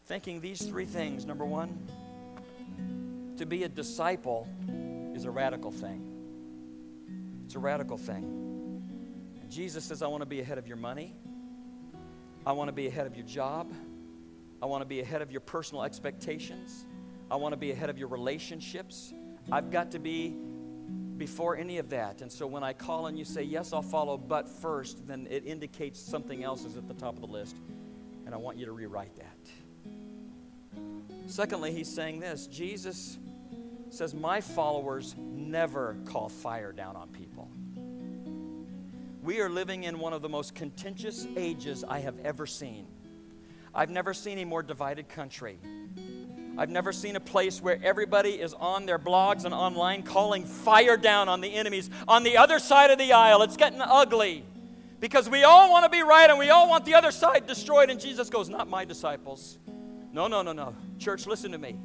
thinking 0.07 0.41
these 0.41 0.61
three 0.61 0.85
things. 0.85 1.25
Number 1.25 1.45
one, 1.45 1.87
to 3.37 3.45
be 3.45 3.63
a 3.63 3.69
disciple 3.69 4.47
is 5.15 5.23
a 5.23 5.31
radical 5.31 5.71
thing. 5.71 6.05
It's 7.45 7.55
a 7.55 7.59
radical 7.59 7.97
thing. 7.97 8.35
Jesus 9.49 9.85
says, 9.85 10.01
I 10.01 10.07
want 10.07 10.21
to 10.21 10.27
be 10.27 10.41
ahead 10.41 10.57
of 10.57 10.67
your 10.67 10.77
money. 10.77 11.15
I 12.45 12.51
want 12.51 12.67
to 12.67 12.73
be 12.73 12.87
ahead 12.87 13.07
of 13.07 13.15
your 13.15 13.25
job. 13.25 13.71
I 14.61 14.65
want 14.65 14.81
to 14.81 14.85
be 14.85 14.99
ahead 14.99 15.21
of 15.21 15.31
your 15.31 15.41
personal 15.41 15.83
expectations. 15.83 16.85
I 17.31 17.35
want 17.35 17.53
to 17.53 17.57
be 17.57 17.71
ahead 17.71 17.89
of 17.89 17.97
your 17.97 18.07
relationships. 18.07 19.13
I've 19.51 19.71
got 19.71 19.91
to 19.91 19.99
be 19.99 20.35
before 21.17 21.55
any 21.57 21.77
of 21.77 21.89
that. 21.89 22.21
And 22.21 22.31
so 22.31 22.47
when 22.47 22.63
I 22.63 22.73
call 22.73 23.07
and 23.07 23.17
you 23.17 23.25
say, 23.25 23.43
Yes, 23.43 23.73
I'll 23.73 23.81
follow, 23.81 24.17
but 24.17 24.49
first, 24.49 25.05
then 25.07 25.27
it 25.29 25.45
indicates 25.45 25.99
something 25.99 26.43
else 26.43 26.65
is 26.65 26.77
at 26.77 26.87
the 26.87 26.93
top 26.93 27.15
of 27.15 27.21
the 27.21 27.27
list. 27.27 27.57
And 28.25 28.33
I 28.33 28.37
want 28.37 28.57
you 28.57 28.65
to 28.65 28.71
rewrite 28.71 29.15
that. 29.17 29.37
Secondly, 31.27 31.71
he's 31.71 31.93
saying 31.93 32.19
this 32.19 32.47
Jesus 32.47 33.19
says, 33.89 34.13
My 34.13 34.41
followers 34.41 35.15
never 35.17 35.97
call 36.05 36.29
fire 36.29 36.71
down 36.71 36.95
on 36.95 37.09
people. 37.09 37.51
We 39.21 39.41
are 39.41 39.49
living 39.49 39.83
in 39.83 39.99
one 39.99 40.13
of 40.13 40.21
the 40.21 40.29
most 40.29 40.55
contentious 40.55 41.27
ages 41.35 41.83
I 41.87 41.99
have 41.99 42.17
ever 42.19 42.45
seen. 42.45 42.87
I've 43.73 43.89
never 43.89 44.13
seen 44.13 44.37
a 44.39 44.45
more 44.45 44.63
divided 44.63 45.09
country. 45.09 45.59
I've 46.57 46.69
never 46.69 46.91
seen 46.91 47.15
a 47.15 47.19
place 47.19 47.61
where 47.61 47.79
everybody 47.83 48.31
is 48.31 48.53
on 48.53 48.85
their 48.85 48.99
blogs 48.99 49.45
and 49.45 49.53
online 49.53 50.03
calling 50.03 50.45
fire 50.45 50.97
down 50.97 51.29
on 51.29 51.41
the 51.41 51.53
enemies 51.53 51.89
on 52.07 52.23
the 52.23 52.37
other 52.37 52.59
side 52.59 52.91
of 52.91 52.97
the 52.97 53.13
aisle. 53.13 53.41
It's 53.43 53.57
getting 53.57 53.81
ugly 53.81 54.43
because 54.99 55.29
we 55.29 55.43
all 55.43 55.69
want 55.69 55.85
to 55.85 55.89
be 55.89 56.01
right 56.01 56.29
and 56.29 56.39
we 56.39 56.49
all 56.49 56.67
want 56.69 56.85
the 56.85 56.95
other 56.95 57.11
side 57.11 57.47
destroyed. 57.47 57.89
And 57.89 57.99
Jesus 57.99 58.29
goes, 58.29 58.49
Not 58.49 58.69
my 58.69 58.85
disciples. 58.85 59.57
No, 60.11 60.27
no, 60.27 60.41
no, 60.41 60.53
no. 60.53 60.75
Church, 60.97 61.27
listen 61.27 61.51
to 61.51 61.57
me. 61.57 61.77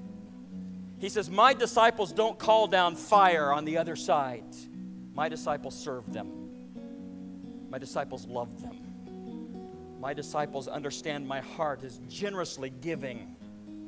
He 0.99 1.09
says, 1.09 1.31
My 1.31 1.53
disciples 1.53 2.13
don't 2.13 2.39
call 2.39 2.67
down 2.67 2.97
fire 2.97 3.53
on 3.53 3.65
the 3.65 3.79
other 3.79 3.97
side, 3.97 4.45
my 5.15 5.29
disciples 5.29 5.77
serve 5.79 6.13
them. 6.13 6.44
My 7.75 7.79
disciples 7.79 8.25
love 8.29 8.63
them. 8.63 9.99
My 9.99 10.15
disciples 10.15 10.69
understand 10.69 11.27
my 11.27 11.41
heart 11.41 11.83
is 11.83 12.01
generously 12.09 12.71
giving, 12.71 13.35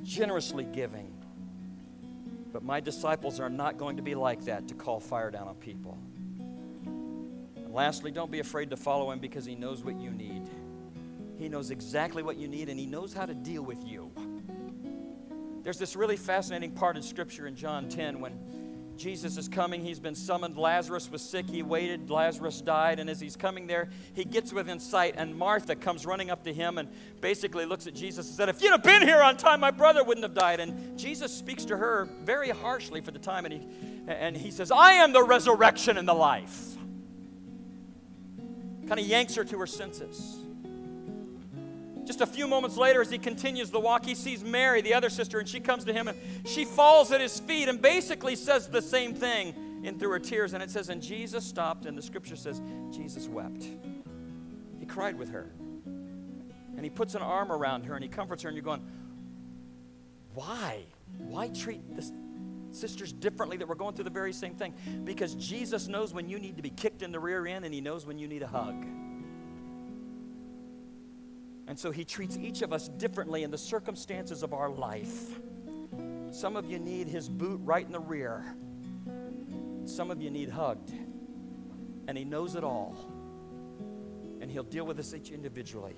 generously 0.02 0.64
giving. 0.64 1.14
But 2.52 2.64
my 2.64 2.80
disciples 2.80 3.38
are 3.38 3.48
not 3.48 3.78
going 3.78 3.98
to 3.98 4.02
be 4.02 4.16
like 4.16 4.44
that 4.46 4.66
to 4.66 4.74
call 4.74 4.98
fire 4.98 5.30
down 5.30 5.46
on 5.46 5.54
people. 5.54 5.96
And 6.84 7.72
lastly, 7.72 8.10
don't 8.10 8.28
be 8.28 8.40
afraid 8.40 8.70
to 8.70 8.76
follow 8.76 9.12
him 9.12 9.20
because 9.20 9.44
he 9.44 9.54
knows 9.54 9.84
what 9.84 9.94
you 10.00 10.10
need. 10.10 10.50
He 11.38 11.48
knows 11.48 11.70
exactly 11.70 12.24
what 12.24 12.38
you 12.38 12.48
need 12.48 12.68
and 12.68 12.80
he 12.80 12.86
knows 12.86 13.14
how 13.14 13.24
to 13.24 13.34
deal 13.34 13.62
with 13.62 13.86
you. 13.86 14.10
There's 15.62 15.78
this 15.78 15.94
really 15.94 16.16
fascinating 16.16 16.72
part 16.72 16.96
in 16.96 17.04
Scripture 17.04 17.46
in 17.46 17.54
John 17.54 17.88
10 17.88 18.18
when 18.18 18.32
Jesus 18.96 19.36
is 19.36 19.48
coming. 19.48 19.84
He's 19.84 20.00
been 20.00 20.14
summoned. 20.14 20.56
Lazarus 20.56 21.10
was 21.10 21.22
sick. 21.22 21.48
He 21.48 21.62
waited. 21.62 22.10
Lazarus 22.10 22.60
died. 22.60 22.98
And 22.98 23.10
as 23.10 23.20
he's 23.20 23.36
coming 23.36 23.66
there, 23.66 23.88
he 24.14 24.24
gets 24.24 24.52
within 24.52 24.80
sight. 24.80 25.14
And 25.16 25.36
Martha 25.36 25.76
comes 25.76 26.06
running 26.06 26.30
up 26.30 26.44
to 26.44 26.52
him 26.52 26.78
and 26.78 26.88
basically 27.20 27.66
looks 27.66 27.86
at 27.86 27.94
Jesus 27.94 28.26
and 28.26 28.36
said, 28.36 28.48
If 28.48 28.62
you'd 28.62 28.70
have 28.70 28.82
been 28.82 29.02
here 29.02 29.20
on 29.20 29.36
time, 29.36 29.60
my 29.60 29.70
brother 29.70 30.02
wouldn't 30.04 30.24
have 30.24 30.34
died. 30.34 30.60
And 30.60 30.98
Jesus 30.98 31.36
speaks 31.36 31.64
to 31.66 31.76
her 31.76 32.08
very 32.22 32.50
harshly 32.50 33.00
for 33.00 33.10
the 33.10 33.18
time. 33.18 33.44
And 33.44 33.54
he, 33.54 33.68
and 34.08 34.36
he 34.36 34.50
says, 34.50 34.70
I 34.70 34.92
am 34.92 35.12
the 35.12 35.22
resurrection 35.22 35.98
and 35.98 36.08
the 36.08 36.14
life. 36.14 36.76
Kind 38.88 39.00
of 39.00 39.06
yanks 39.06 39.34
her 39.34 39.44
to 39.44 39.58
her 39.58 39.66
senses. 39.66 40.45
Just 42.06 42.20
a 42.20 42.26
few 42.26 42.46
moments 42.46 42.76
later, 42.76 43.00
as 43.00 43.10
he 43.10 43.18
continues 43.18 43.70
the 43.70 43.80
walk, 43.80 44.04
he 44.04 44.14
sees 44.14 44.44
Mary, 44.44 44.80
the 44.80 44.94
other 44.94 45.10
sister, 45.10 45.40
and 45.40 45.48
she 45.48 45.58
comes 45.58 45.84
to 45.84 45.92
him 45.92 46.06
and 46.06 46.16
she 46.46 46.64
falls 46.64 47.10
at 47.10 47.20
his 47.20 47.40
feet 47.40 47.68
and 47.68 47.82
basically 47.82 48.36
says 48.36 48.68
the 48.68 48.80
same 48.80 49.12
thing 49.12 49.54
in 49.82 49.98
through 49.98 50.10
her 50.10 50.18
tears. 50.20 50.52
And 50.52 50.62
it 50.62 50.70
says, 50.70 50.88
And 50.88 51.02
Jesus 51.02 51.44
stopped, 51.44 51.84
and 51.84 51.98
the 51.98 52.02
scripture 52.02 52.36
says, 52.36 52.62
Jesus 52.92 53.26
wept. 53.26 53.66
He 54.78 54.86
cried 54.86 55.18
with 55.18 55.30
her. 55.30 55.50
And 55.84 56.84
he 56.84 56.90
puts 56.90 57.16
an 57.16 57.22
arm 57.22 57.50
around 57.50 57.86
her 57.86 57.94
and 57.94 58.04
he 58.04 58.08
comforts 58.08 58.44
her, 58.44 58.48
and 58.48 58.56
you're 58.56 58.64
going, 58.64 58.86
Why? 60.34 60.84
Why 61.18 61.48
treat 61.48 61.96
the 61.96 62.08
sisters 62.70 63.12
differently 63.12 63.56
that 63.56 63.66
we're 63.66 63.74
going 63.74 63.94
through 63.94 64.04
the 64.04 64.10
very 64.10 64.32
same 64.32 64.54
thing? 64.54 64.74
Because 65.04 65.34
Jesus 65.34 65.88
knows 65.88 66.14
when 66.14 66.28
you 66.28 66.38
need 66.38 66.56
to 66.56 66.62
be 66.62 66.70
kicked 66.70 67.02
in 67.02 67.10
the 67.10 67.18
rear 67.18 67.46
end 67.48 67.64
and 67.64 67.74
he 67.74 67.80
knows 67.80 68.06
when 68.06 68.18
you 68.18 68.28
need 68.28 68.42
a 68.42 68.46
hug. 68.46 68.86
And 71.68 71.78
so 71.78 71.90
he 71.90 72.04
treats 72.04 72.36
each 72.36 72.62
of 72.62 72.72
us 72.72 72.88
differently 72.88 73.42
in 73.42 73.50
the 73.50 73.58
circumstances 73.58 74.42
of 74.42 74.52
our 74.52 74.70
life. 74.70 75.38
Some 76.30 76.56
of 76.56 76.70
you 76.70 76.78
need 76.78 77.08
his 77.08 77.28
boot 77.28 77.60
right 77.64 77.84
in 77.84 77.92
the 77.92 78.00
rear. 78.00 78.44
Some 79.84 80.10
of 80.10 80.20
you 80.20 80.30
need 80.30 80.50
hugged. 80.50 80.92
And 82.08 82.16
he 82.16 82.24
knows 82.24 82.54
it 82.54 82.62
all. 82.62 82.96
And 84.40 84.50
he'll 84.50 84.62
deal 84.62 84.86
with 84.86 84.98
us 84.98 85.12
each 85.14 85.30
individually. 85.30 85.96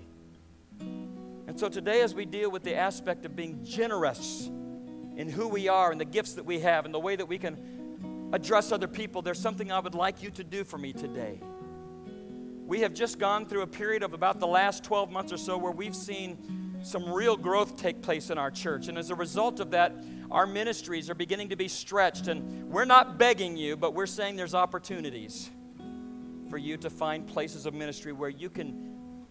And 0.80 1.58
so 1.58 1.68
today, 1.68 2.02
as 2.02 2.14
we 2.14 2.24
deal 2.24 2.50
with 2.50 2.62
the 2.62 2.76
aspect 2.76 3.26
of 3.26 3.34
being 3.34 3.64
generous 3.64 4.46
in 5.16 5.28
who 5.28 5.48
we 5.48 5.66
are 5.68 5.90
and 5.90 6.00
the 6.00 6.04
gifts 6.04 6.34
that 6.34 6.44
we 6.44 6.60
have 6.60 6.84
and 6.84 6.94
the 6.94 7.00
way 7.00 7.16
that 7.16 7.26
we 7.26 7.38
can 7.38 8.28
address 8.32 8.70
other 8.70 8.86
people, 8.86 9.22
there's 9.22 9.40
something 9.40 9.72
I 9.72 9.80
would 9.80 9.94
like 9.94 10.22
you 10.22 10.30
to 10.30 10.44
do 10.44 10.62
for 10.64 10.78
me 10.78 10.92
today. 10.92 11.40
We 12.68 12.80
have 12.80 12.92
just 12.92 13.18
gone 13.18 13.46
through 13.46 13.62
a 13.62 13.66
period 13.66 14.02
of 14.02 14.12
about 14.12 14.40
the 14.40 14.46
last 14.46 14.84
12 14.84 15.10
months 15.10 15.32
or 15.32 15.38
so 15.38 15.56
where 15.56 15.72
we've 15.72 15.96
seen 15.96 16.82
some 16.82 17.10
real 17.10 17.34
growth 17.34 17.78
take 17.78 18.02
place 18.02 18.28
in 18.28 18.36
our 18.36 18.50
church. 18.50 18.88
And 18.88 18.98
as 18.98 19.08
a 19.08 19.14
result 19.14 19.58
of 19.58 19.70
that, 19.70 19.94
our 20.30 20.46
ministries 20.46 21.08
are 21.08 21.14
beginning 21.14 21.48
to 21.48 21.56
be 21.56 21.66
stretched. 21.66 22.28
And 22.28 22.68
we're 22.70 22.84
not 22.84 23.16
begging 23.16 23.56
you, 23.56 23.74
but 23.74 23.94
we're 23.94 24.04
saying 24.04 24.36
there's 24.36 24.54
opportunities 24.54 25.48
for 26.50 26.58
you 26.58 26.76
to 26.76 26.90
find 26.90 27.26
places 27.26 27.64
of 27.64 27.72
ministry 27.72 28.12
where 28.12 28.28
you 28.28 28.50
can 28.50 29.24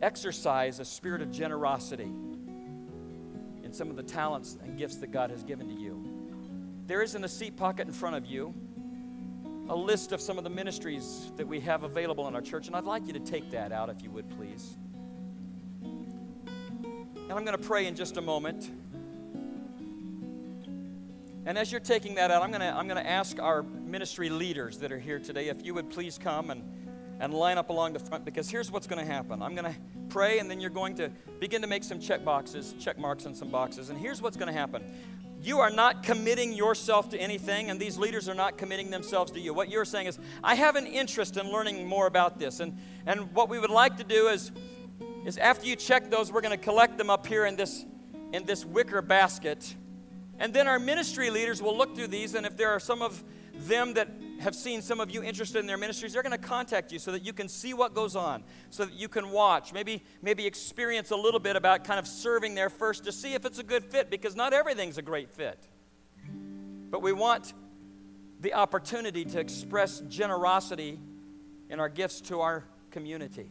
exercise 0.00 0.80
a 0.80 0.86
spirit 0.86 1.20
of 1.20 1.30
generosity 1.30 2.10
in 3.62 3.74
some 3.74 3.90
of 3.90 3.96
the 3.96 4.02
talents 4.02 4.56
and 4.64 4.78
gifts 4.78 4.96
that 4.96 5.12
God 5.12 5.30
has 5.30 5.44
given 5.44 5.68
to 5.68 5.74
you. 5.74 6.02
There 6.86 7.02
is 7.02 7.14
in 7.14 7.24
a 7.24 7.28
seat 7.28 7.58
pocket 7.58 7.86
in 7.86 7.92
front 7.92 8.16
of 8.16 8.24
you 8.24 8.54
a 9.68 9.76
list 9.76 10.12
of 10.12 10.20
some 10.20 10.36
of 10.36 10.44
the 10.44 10.50
ministries 10.50 11.32
that 11.36 11.46
we 11.46 11.60
have 11.60 11.84
available 11.84 12.28
in 12.28 12.34
our 12.34 12.42
church, 12.42 12.66
and 12.66 12.76
I'd 12.76 12.84
like 12.84 13.06
you 13.06 13.12
to 13.14 13.20
take 13.20 13.50
that 13.50 13.72
out 13.72 13.88
if 13.88 14.02
you 14.02 14.10
would, 14.10 14.28
please. 14.30 14.76
And 15.82 17.32
I'm 17.32 17.44
going 17.44 17.56
to 17.56 17.64
pray 17.66 17.86
in 17.86 17.94
just 17.94 18.18
a 18.18 18.20
moment. 18.20 18.70
And 21.46 21.56
as 21.56 21.72
you're 21.72 21.80
taking 21.80 22.14
that 22.16 22.30
out, 22.30 22.42
I'm 22.42 22.50
going 22.50 22.60
to, 22.60 22.74
I'm 22.74 22.86
going 22.86 23.02
to 23.02 23.10
ask 23.10 23.40
our 23.40 23.62
ministry 23.62 24.28
leaders 24.28 24.78
that 24.78 24.92
are 24.92 24.98
here 24.98 25.18
today 25.18 25.48
if 25.48 25.64
you 25.64 25.72
would 25.74 25.90
please 25.90 26.18
come 26.18 26.50
and, 26.50 26.62
and 27.20 27.32
line 27.32 27.56
up 27.56 27.70
along 27.70 27.94
the 27.94 27.98
front 27.98 28.24
because 28.24 28.50
here's 28.50 28.70
what's 28.70 28.86
going 28.86 29.04
to 29.04 29.10
happen. 29.10 29.40
I'm 29.42 29.54
going 29.54 29.72
to 29.72 29.78
pray, 30.10 30.38
and 30.38 30.50
then 30.50 30.60
you're 30.60 30.70
going 30.70 30.94
to 30.96 31.10
begin 31.40 31.62
to 31.62 31.68
make 31.68 31.84
some 31.84 31.98
check 31.98 32.24
boxes, 32.24 32.74
check 32.78 32.98
marks 32.98 33.24
on 33.24 33.34
some 33.34 33.48
boxes. 33.48 33.88
And 33.88 33.98
here's 33.98 34.20
what's 34.20 34.36
going 34.36 34.52
to 34.52 34.58
happen 34.58 34.84
you 35.44 35.60
are 35.60 35.70
not 35.70 36.02
committing 36.02 36.54
yourself 36.54 37.10
to 37.10 37.18
anything, 37.18 37.68
and 37.68 37.78
these 37.78 37.98
leaders 37.98 38.28
are 38.28 38.34
not 38.34 38.56
committing 38.56 38.90
themselves 38.90 39.30
to 39.32 39.40
you. 39.40 39.52
What 39.52 39.68
you're 39.68 39.84
saying 39.84 40.06
is, 40.06 40.18
I 40.42 40.54
have 40.54 40.74
an 40.76 40.86
interest 40.86 41.36
in 41.36 41.52
learning 41.52 41.86
more 41.86 42.06
about 42.06 42.38
this. 42.38 42.60
And, 42.60 42.78
and 43.04 43.30
what 43.34 43.48
we 43.50 43.58
would 43.58 43.70
like 43.70 43.98
to 43.98 44.04
do 44.04 44.28
is, 44.28 44.52
is 45.26 45.36
after 45.36 45.66
you 45.66 45.76
check 45.76 46.10
those, 46.10 46.32
we're 46.32 46.40
going 46.40 46.58
to 46.58 46.64
collect 46.64 46.96
them 46.96 47.10
up 47.10 47.26
here 47.26 47.44
in 47.44 47.56
this, 47.56 47.84
in 48.32 48.44
this 48.44 48.64
wicker 48.64 49.02
basket. 49.02 49.74
And 50.38 50.54
then 50.54 50.66
our 50.66 50.78
ministry 50.78 51.28
leaders 51.30 51.60
will 51.62 51.76
look 51.76 51.94
through 51.94 52.08
these, 52.08 52.34
and 52.34 52.46
if 52.46 52.56
there 52.56 52.70
are 52.70 52.80
some 52.80 53.02
of 53.02 53.22
them 53.60 53.94
that 53.94 54.08
have 54.40 54.54
seen 54.54 54.82
some 54.82 55.00
of 55.00 55.10
you 55.10 55.22
interested 55.22 55.58
in 55.58 55.66
their 55.66 55.78
ministries, 55.78 56.12
they're 56.12 56.22
going 56.22 56.32
to 56.32 56.38
contact 56.38 56.92
you 56.92 56.98
so 56.98 57.12
that 57.12 57.24
you 57.24 57.32
can 57.32 57.48
see 57.48 57.72
what 57.72 57.94
goes 57.94 58.16
on, 58.16 58.42
so 58.70 58.84
that 58.84 58.94
you 58.94 59.08
can 59.08 59.30
watch, 59.30 59.72
maybe, 59.72 60.02
maybe 60.22 60.46
experience 60.46 61.10
a 61.10 61.16
little 61.16 61.40
bit 61.40 61.56
about 61.56 61.84
kind 61.84 61.98
of 61.98 62.06
serving 62.06 62.54
there 62.54 62.68
first 62.68 63.04
to 63.04 63.12
see 63.12 63.34
if 63.34 63.44
it's 63.44 63.58
a 63.58 63.62
good 63.62 63.84
fit, 63.84 64.10
because 64.10 64.36
not 64.36 64.52
everything's 64.52 64.98
a 64.98 65.02
great 65.02 65.30
fit. 65.30 65.66
But 66.90 67.00
we 67.00 67.12
want 67.12 67.54
the 68.40 68.54
opportunity 68.54 69.24
to 69.24 69.40
express 69.40 70.00
generosity 70.00 70.98
in 71.70 71.80
our 71.80 71.88
gifts 71.88 72.20
to 72.22 72.40
our 72.40 72.64
community. 72.90 73.48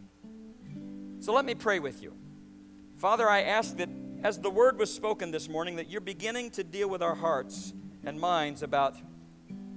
So 1.19 1.33
let 1.33 1.45
me 1.45 1.55
pray 1.55 1.79
with 1.79 2.03
you. 2.03 2.13
Father, 2.97 3.27
I 3.29 3.41
ask 3.41 3.77
that 3.77 3.89
as 4.23 4.39
the 4.39 4.49
word 4.49 4.77
was 4.77 4.93
spoken 4.93 5.31
this 5.31 5.49
morning, 5.49 5.77
that 5.77 5.89
you're 5.89 6.01
beginning 6.01 6.51
to 6.51 6.63
deal 6.63 6.89
with 6.89 7.01
our 7.01 7.15
hearts 7.15 7.73
and 8.05 8.19
minds 8.19 8.63
about 8.63 8.95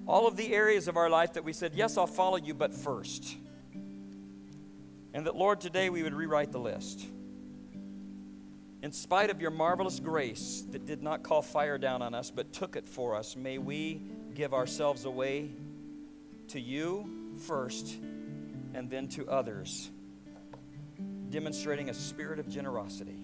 all 0.07 0.27
of 0.27 0.37
the 0.37 0.55
areas 0.55 0.89
of 0.89 0.97
our 0.97 1.11
life 1.11 1.35
that 1.35 1.45
we 1.45 1.53
said, 1.53 1.75
Yes, 1.75 1.97
I'll 1.97 2.07
follow 2.07 2.37
you, 2.37 2.55
but 2.55 2.73
first. 2.73 3.37
And 5.13 5.27
that, 5.27 5.35
Lord, 5.35 5.61
today 5.61 5.89
we 5.89 6.03
would 6.03 6.15
rewrite 6.15 6.53
the 6.53 6.59
list. 6.59 7.07
In 8.83 8.93
spite 8.93 9.31
of 9.31 9.41
your 9.41 9.51
marvelous 9.51 9.99
grace 9.99 10.63
that 10.71 10.87
did 10.87 11.03
not 11.03 11.23
call 11.23 11.43
fire 11.43 11.79
down 11.79 12.03
on 12.03 12.15
us, 12.15 12.31
but 12.31 12.53
took 12.53 12.77
it 12.77 12.87
for 12.87 13.15
us, 13.15 13.35
may 13.35 13.59
we 13.59 14.03
give 14.35 14.53
ourselves 14.53 15.07
away 15.07 15.51
to 16.49 16.61
you 16.61 17.11
first 17.47 17.97
and 18.75 18.91
then 18.91 19.09
to 19.09 19.29
others, 19.29 19.91
demonstrating 21.31 21.89
a 21.89 21.95
spirit 21.95 22.39
of 22.39 22.49
generosity. 22.49 23.17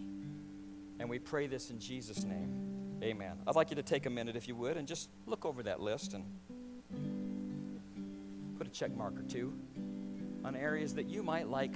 And 0.98 1.08
we 1.08 1.18
pray 1.18 1.46
this 1.46 1.70
in 1.70 1.78
Jesus' 1.78 2.24
name. 2.24 2.98
Amen. 3.02 3.36
I'd 3.46 3.54
like 3.54 3.70
you 3.70 3.76
to 3.76 3.82
take 3.82 4.06
a 4.06 4.10
minute, 4.10 4.34
if 4.34 4.48
you 4.48 4.56
would, 4.56 4.76
and 4.76 4.88
just 4.88 5.10
look 5.26 5.44
over 5.44 5.62
that 5.64 5.80
list 5.80 6.14
and 6.14 6.24
check 8.72 8.94
mark 8.96 9.18
or 9.18 9.22
two 9.22 9.52
on 10.44 10.56
areas 10.56 10.94
that 10.94 11.06
you 11.06 11.22
might 11.22 11.48
like 11.48 11.74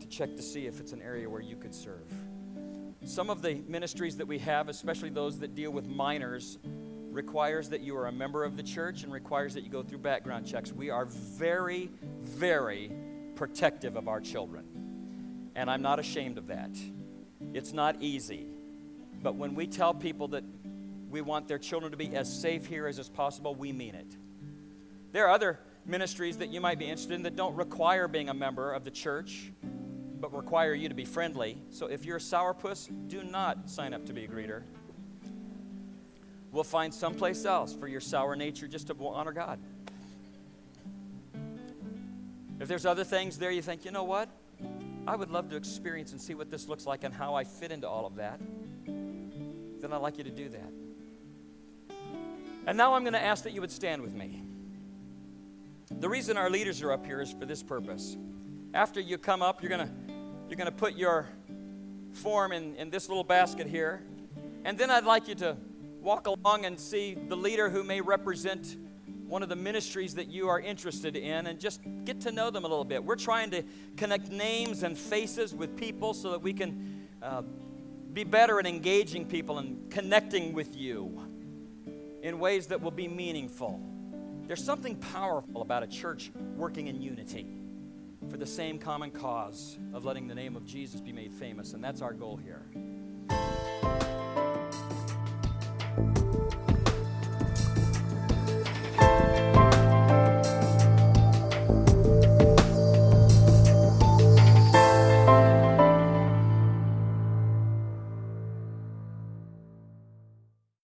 to 0.00 0.06
check 0.08 0.34
to 0.36 0.42
see 0.42 0.66
if 0.66 0.80
it's 0.80 0.92
an 0.92 1.02
area 1.02 1.28
where 1.28 1.40
you 1.40 1.56
could 1.56 1.74
serve. 1.74 2.12
Some 3.04 3.30
of 3.30 3.42
the 3.42 3.62
ministries 3.66 4.16
that 4.16 4.26
we 4.26 4.38
have, 4.38 4.68
especially 4.68 5.10
those 5.10 5.38
that 5.40 5.54
deal 5.54 5.70
with 5.70 5.86
minors, 5.86 6.58
requires 7.10 7.68
that 7.68 7.80
you 7.80 7.96
are 7.96 8.06
a 8.06 8.12
member 8.12 8.44
of 8.44 8.56
the 8.56 8.62
church 8.62 9.02
and 9.02 9.12
requires 9.12 9.54
that 9.54 9.62
you 9.62 9.70
go 9.70 9.82
through 9.82 9.98
background 9.98 10.46
checks. 10.46 10.72
We 10.72 10.90
are 10.90 11.04
very, 11.04 11.90
very 12.20 12.90
protective 13.34 13.96
of 13.96 14.08
our 14.08 14.20
children. 14.20 15.50
And 15.54 15.70
I'm 15.70 15.82
not 15.82 15.98
ashamed 15.98 16.38
of 16.38 16.46
that. 16.46 16.70
It's 17.52 17.72
not 17.72 17.96
easy. 18.00 18.46
But 19.22 19.34
when 19.34 19.54
we 19.54 19.66
tell 19.66 19.92
people 19.92 20.28
that 20.28 20.44
we 21.10 21.20
want 21.20 21.48
their 21.48 21.58
children 21.58 21.90
to 21.92 21.98
be 21.98 22.16
as 22.16 22.32
safe 22.32 22.66
here 22.66 22.86
as 22.86 22.98
is 22.98 23.08
possible, 23.08 23.54
we 23.54 23.72
mean 23.72 23.94
it. 23.94 24.16
There 25.12 25.26
are 25.26 25.30
other 25.30 25.60
ministries 25.84 26.38
that 26.38 26.48
you 26.48 26.60
might 26.60 26.78
be 26.78 26.86
interested 26.86 27.12
in 27.12 27.22
that 27.22 27.36
don't 27.36 27.54
require 27.54 28.08
being 28.08 28.28
a 28.28 28.34
member 28.34 28.72
of 28.72 28.84
the 28.84 28.90
church, 28.90 29.52
but 30.20 30.34
require 30.34 30.74
you 30.74 30.88
to 30.88 30.94
be 30.94 31.04
friendly. 31.04 31.58
So 31.70 31.86
if 31.86 32.04
you're 32.04 32.16
a 32.16 32.20
sourpuss, 32.20 32.88
do 33.08 33.22
not 33.22 33.68
sign 33.68 33.92
up 33.92 34.06
to 34.06 34.12
be 34.12 34.24
a 34.24 34.28
greeter. 34.28 34.62
We'll 36.50 36.64
find 36.64 36.92
someplace 36.92 37.44
else 37.44 37.74
for 37.74 37.88
your 37.88 38.00
sour 38.00 38.36
nature 38.36 38.68
just 38.68 38.86
to 38.88 38.96
honor 39.06 39.32
God. 39.32 39.58
If 42.60 42.68
there's 42.68 42.86
other 42.86 43.04
things 43.04 43.38
there 43.38 43.50
you 43.50 43.62
think, 43.62 43.84
you 43.84 43.90
know 43.90 44.04
what? 44.04 44.28
I 45.06 45.16
would 45.16 45.30
love 45.30 45.50
to 45.50 45.56
experience 45.56 46.12
and 46.12 46.20
see 46.20 46.34
what 46.34 46.50
this 46.50 46.68
looks 46.68 46.86
like 46.86 47.02
and 47.04 47.12
how 47.12 47.34
I 47.34 47.44
fit 47.44 47.72
into 47.72 47.88
all 47.88 48.06
of 48.06 48.16
that, 48.16 48.38
then 48.86 49.92
I'd 49.92 49.96
like 49.96 50.16
you 50.16 50.24
to 50.24 50.30
do 50.30 50.48
that. 50.50 51.96
And 52.66 52.78
now 52.78 52.94
I'm 52.94 53.02
going 53.02 53.14
to 53.14 53.22
ask 53.22 53.42
that 53.44 53.52
you 53.52 53.60
would 53.60 53.72
stand 53.72 54.00
with 54.00 54.14
me. 54.14 54.41
The 56.00 56.08
reason 56.08 56.36
our 56.36 56.50
leaders 56.50 56.82
are 56.82 56.92
up 56.92 57.06
here 57.06 57.20
is 57.20 57.32
for 57.32 57.46
this 57.46 57.62
purpose. 57.62 58.16
After 58.74 59.00
you 59.00 59.18
come 59.18 59.42
up, 59.42 59.62
you're 59.62 59.70
going 59.70 59.86
to 59.86 59.92
you're 60.48 60.56
going 60.56 60.70
to 60.70 60.76
put 60.76 60.96
your 60.96 61.26
form 62.12 62.52
in, 62.52 62.74
in 62.76 62.90
this 62.90 63.08
little 63.08 63.24
basket 63.24 63.66
here. 63.66 64.02
And 64.64 64.76
then 64.76 64.90
I'd 64.90 65.04
like 65.04 65.28
you 65.28 65.34
to 65.36 65.56
walk 66.00 66.26
along 66.26 66.66
and 66.66 66.78
see 66.78 67.14
the 67.14 67.36
leader 67.36 67.70
who 67.70 67.82
may 67.82 68.00
represent 68.00 68.76
one 69.26 69.42
of 69.42 69.48
the 69.48 69.56
ministries 69.56 70.14
that 70.16 70.28
you 70.28 70.48
are 70.48 70.60
interested 70.60 71.16
in 71.16 71.46
and 71.46 71.58
just 71.58 71.80
get 72.04 72.20
to 72.20 72.32
know 72.32 72.50
them 72.50 72.64
a 72.64 72.68
little 72.68 72.84
bit. 72.84 73.02
We're 73.02 73.16
trying 73.16 73.50
to 73.52 73.62
connect 73.96 74.30
names 74.30 74.82
and 74.82 74.98
faces 74.98 75.54
with 75.54 75.74
people 75.74 76.12
so 76.12 76.32
that 76.32 76.42
we 76.42 76.52
can 76.52 77.06
uh, 77.22 77.42
be 78.12 78.24
better 78.24 78.58
at 78.58 78.66
engaging 78.66 79.24
people 79.24 79.58
and 79.58 79.90
connecting 79.90 80.52
with 80.52 80.76
you 80.76 81.18
in 82.22 82.38
ways 82.38 82.66
that 82.66 82.82
will 82.82 82.90
be 82.90 83.08
meaningful. 83.08 83.80
There's 84.46 84.62
something 84.62 84.96
powerful 84.96 85.62
about 85.62 85.82
a 85.82 85.86
church 85.86 86.32
working 86.56 86.88
in 86.88 87.00
unity 87.00 87.46
for 88.28 88.36
the 88.36 88.46
same 88.46 88.78
common 88.78 89.10
cause 89.10 89.78
of 89.94 90.04
letting 90.04 90.26
the 90.26 90.34
name 90.34 90.56
of 90.56 90.64
Jesus 90.64 91.00
be 91.00 91.12
made 91.12 91.32
famous, 91.32 91.72
and 91.72 91.82
that's 91.82 92.02
our 92.02 92.12
goal 92.12 92.36
here. 92.36 92.62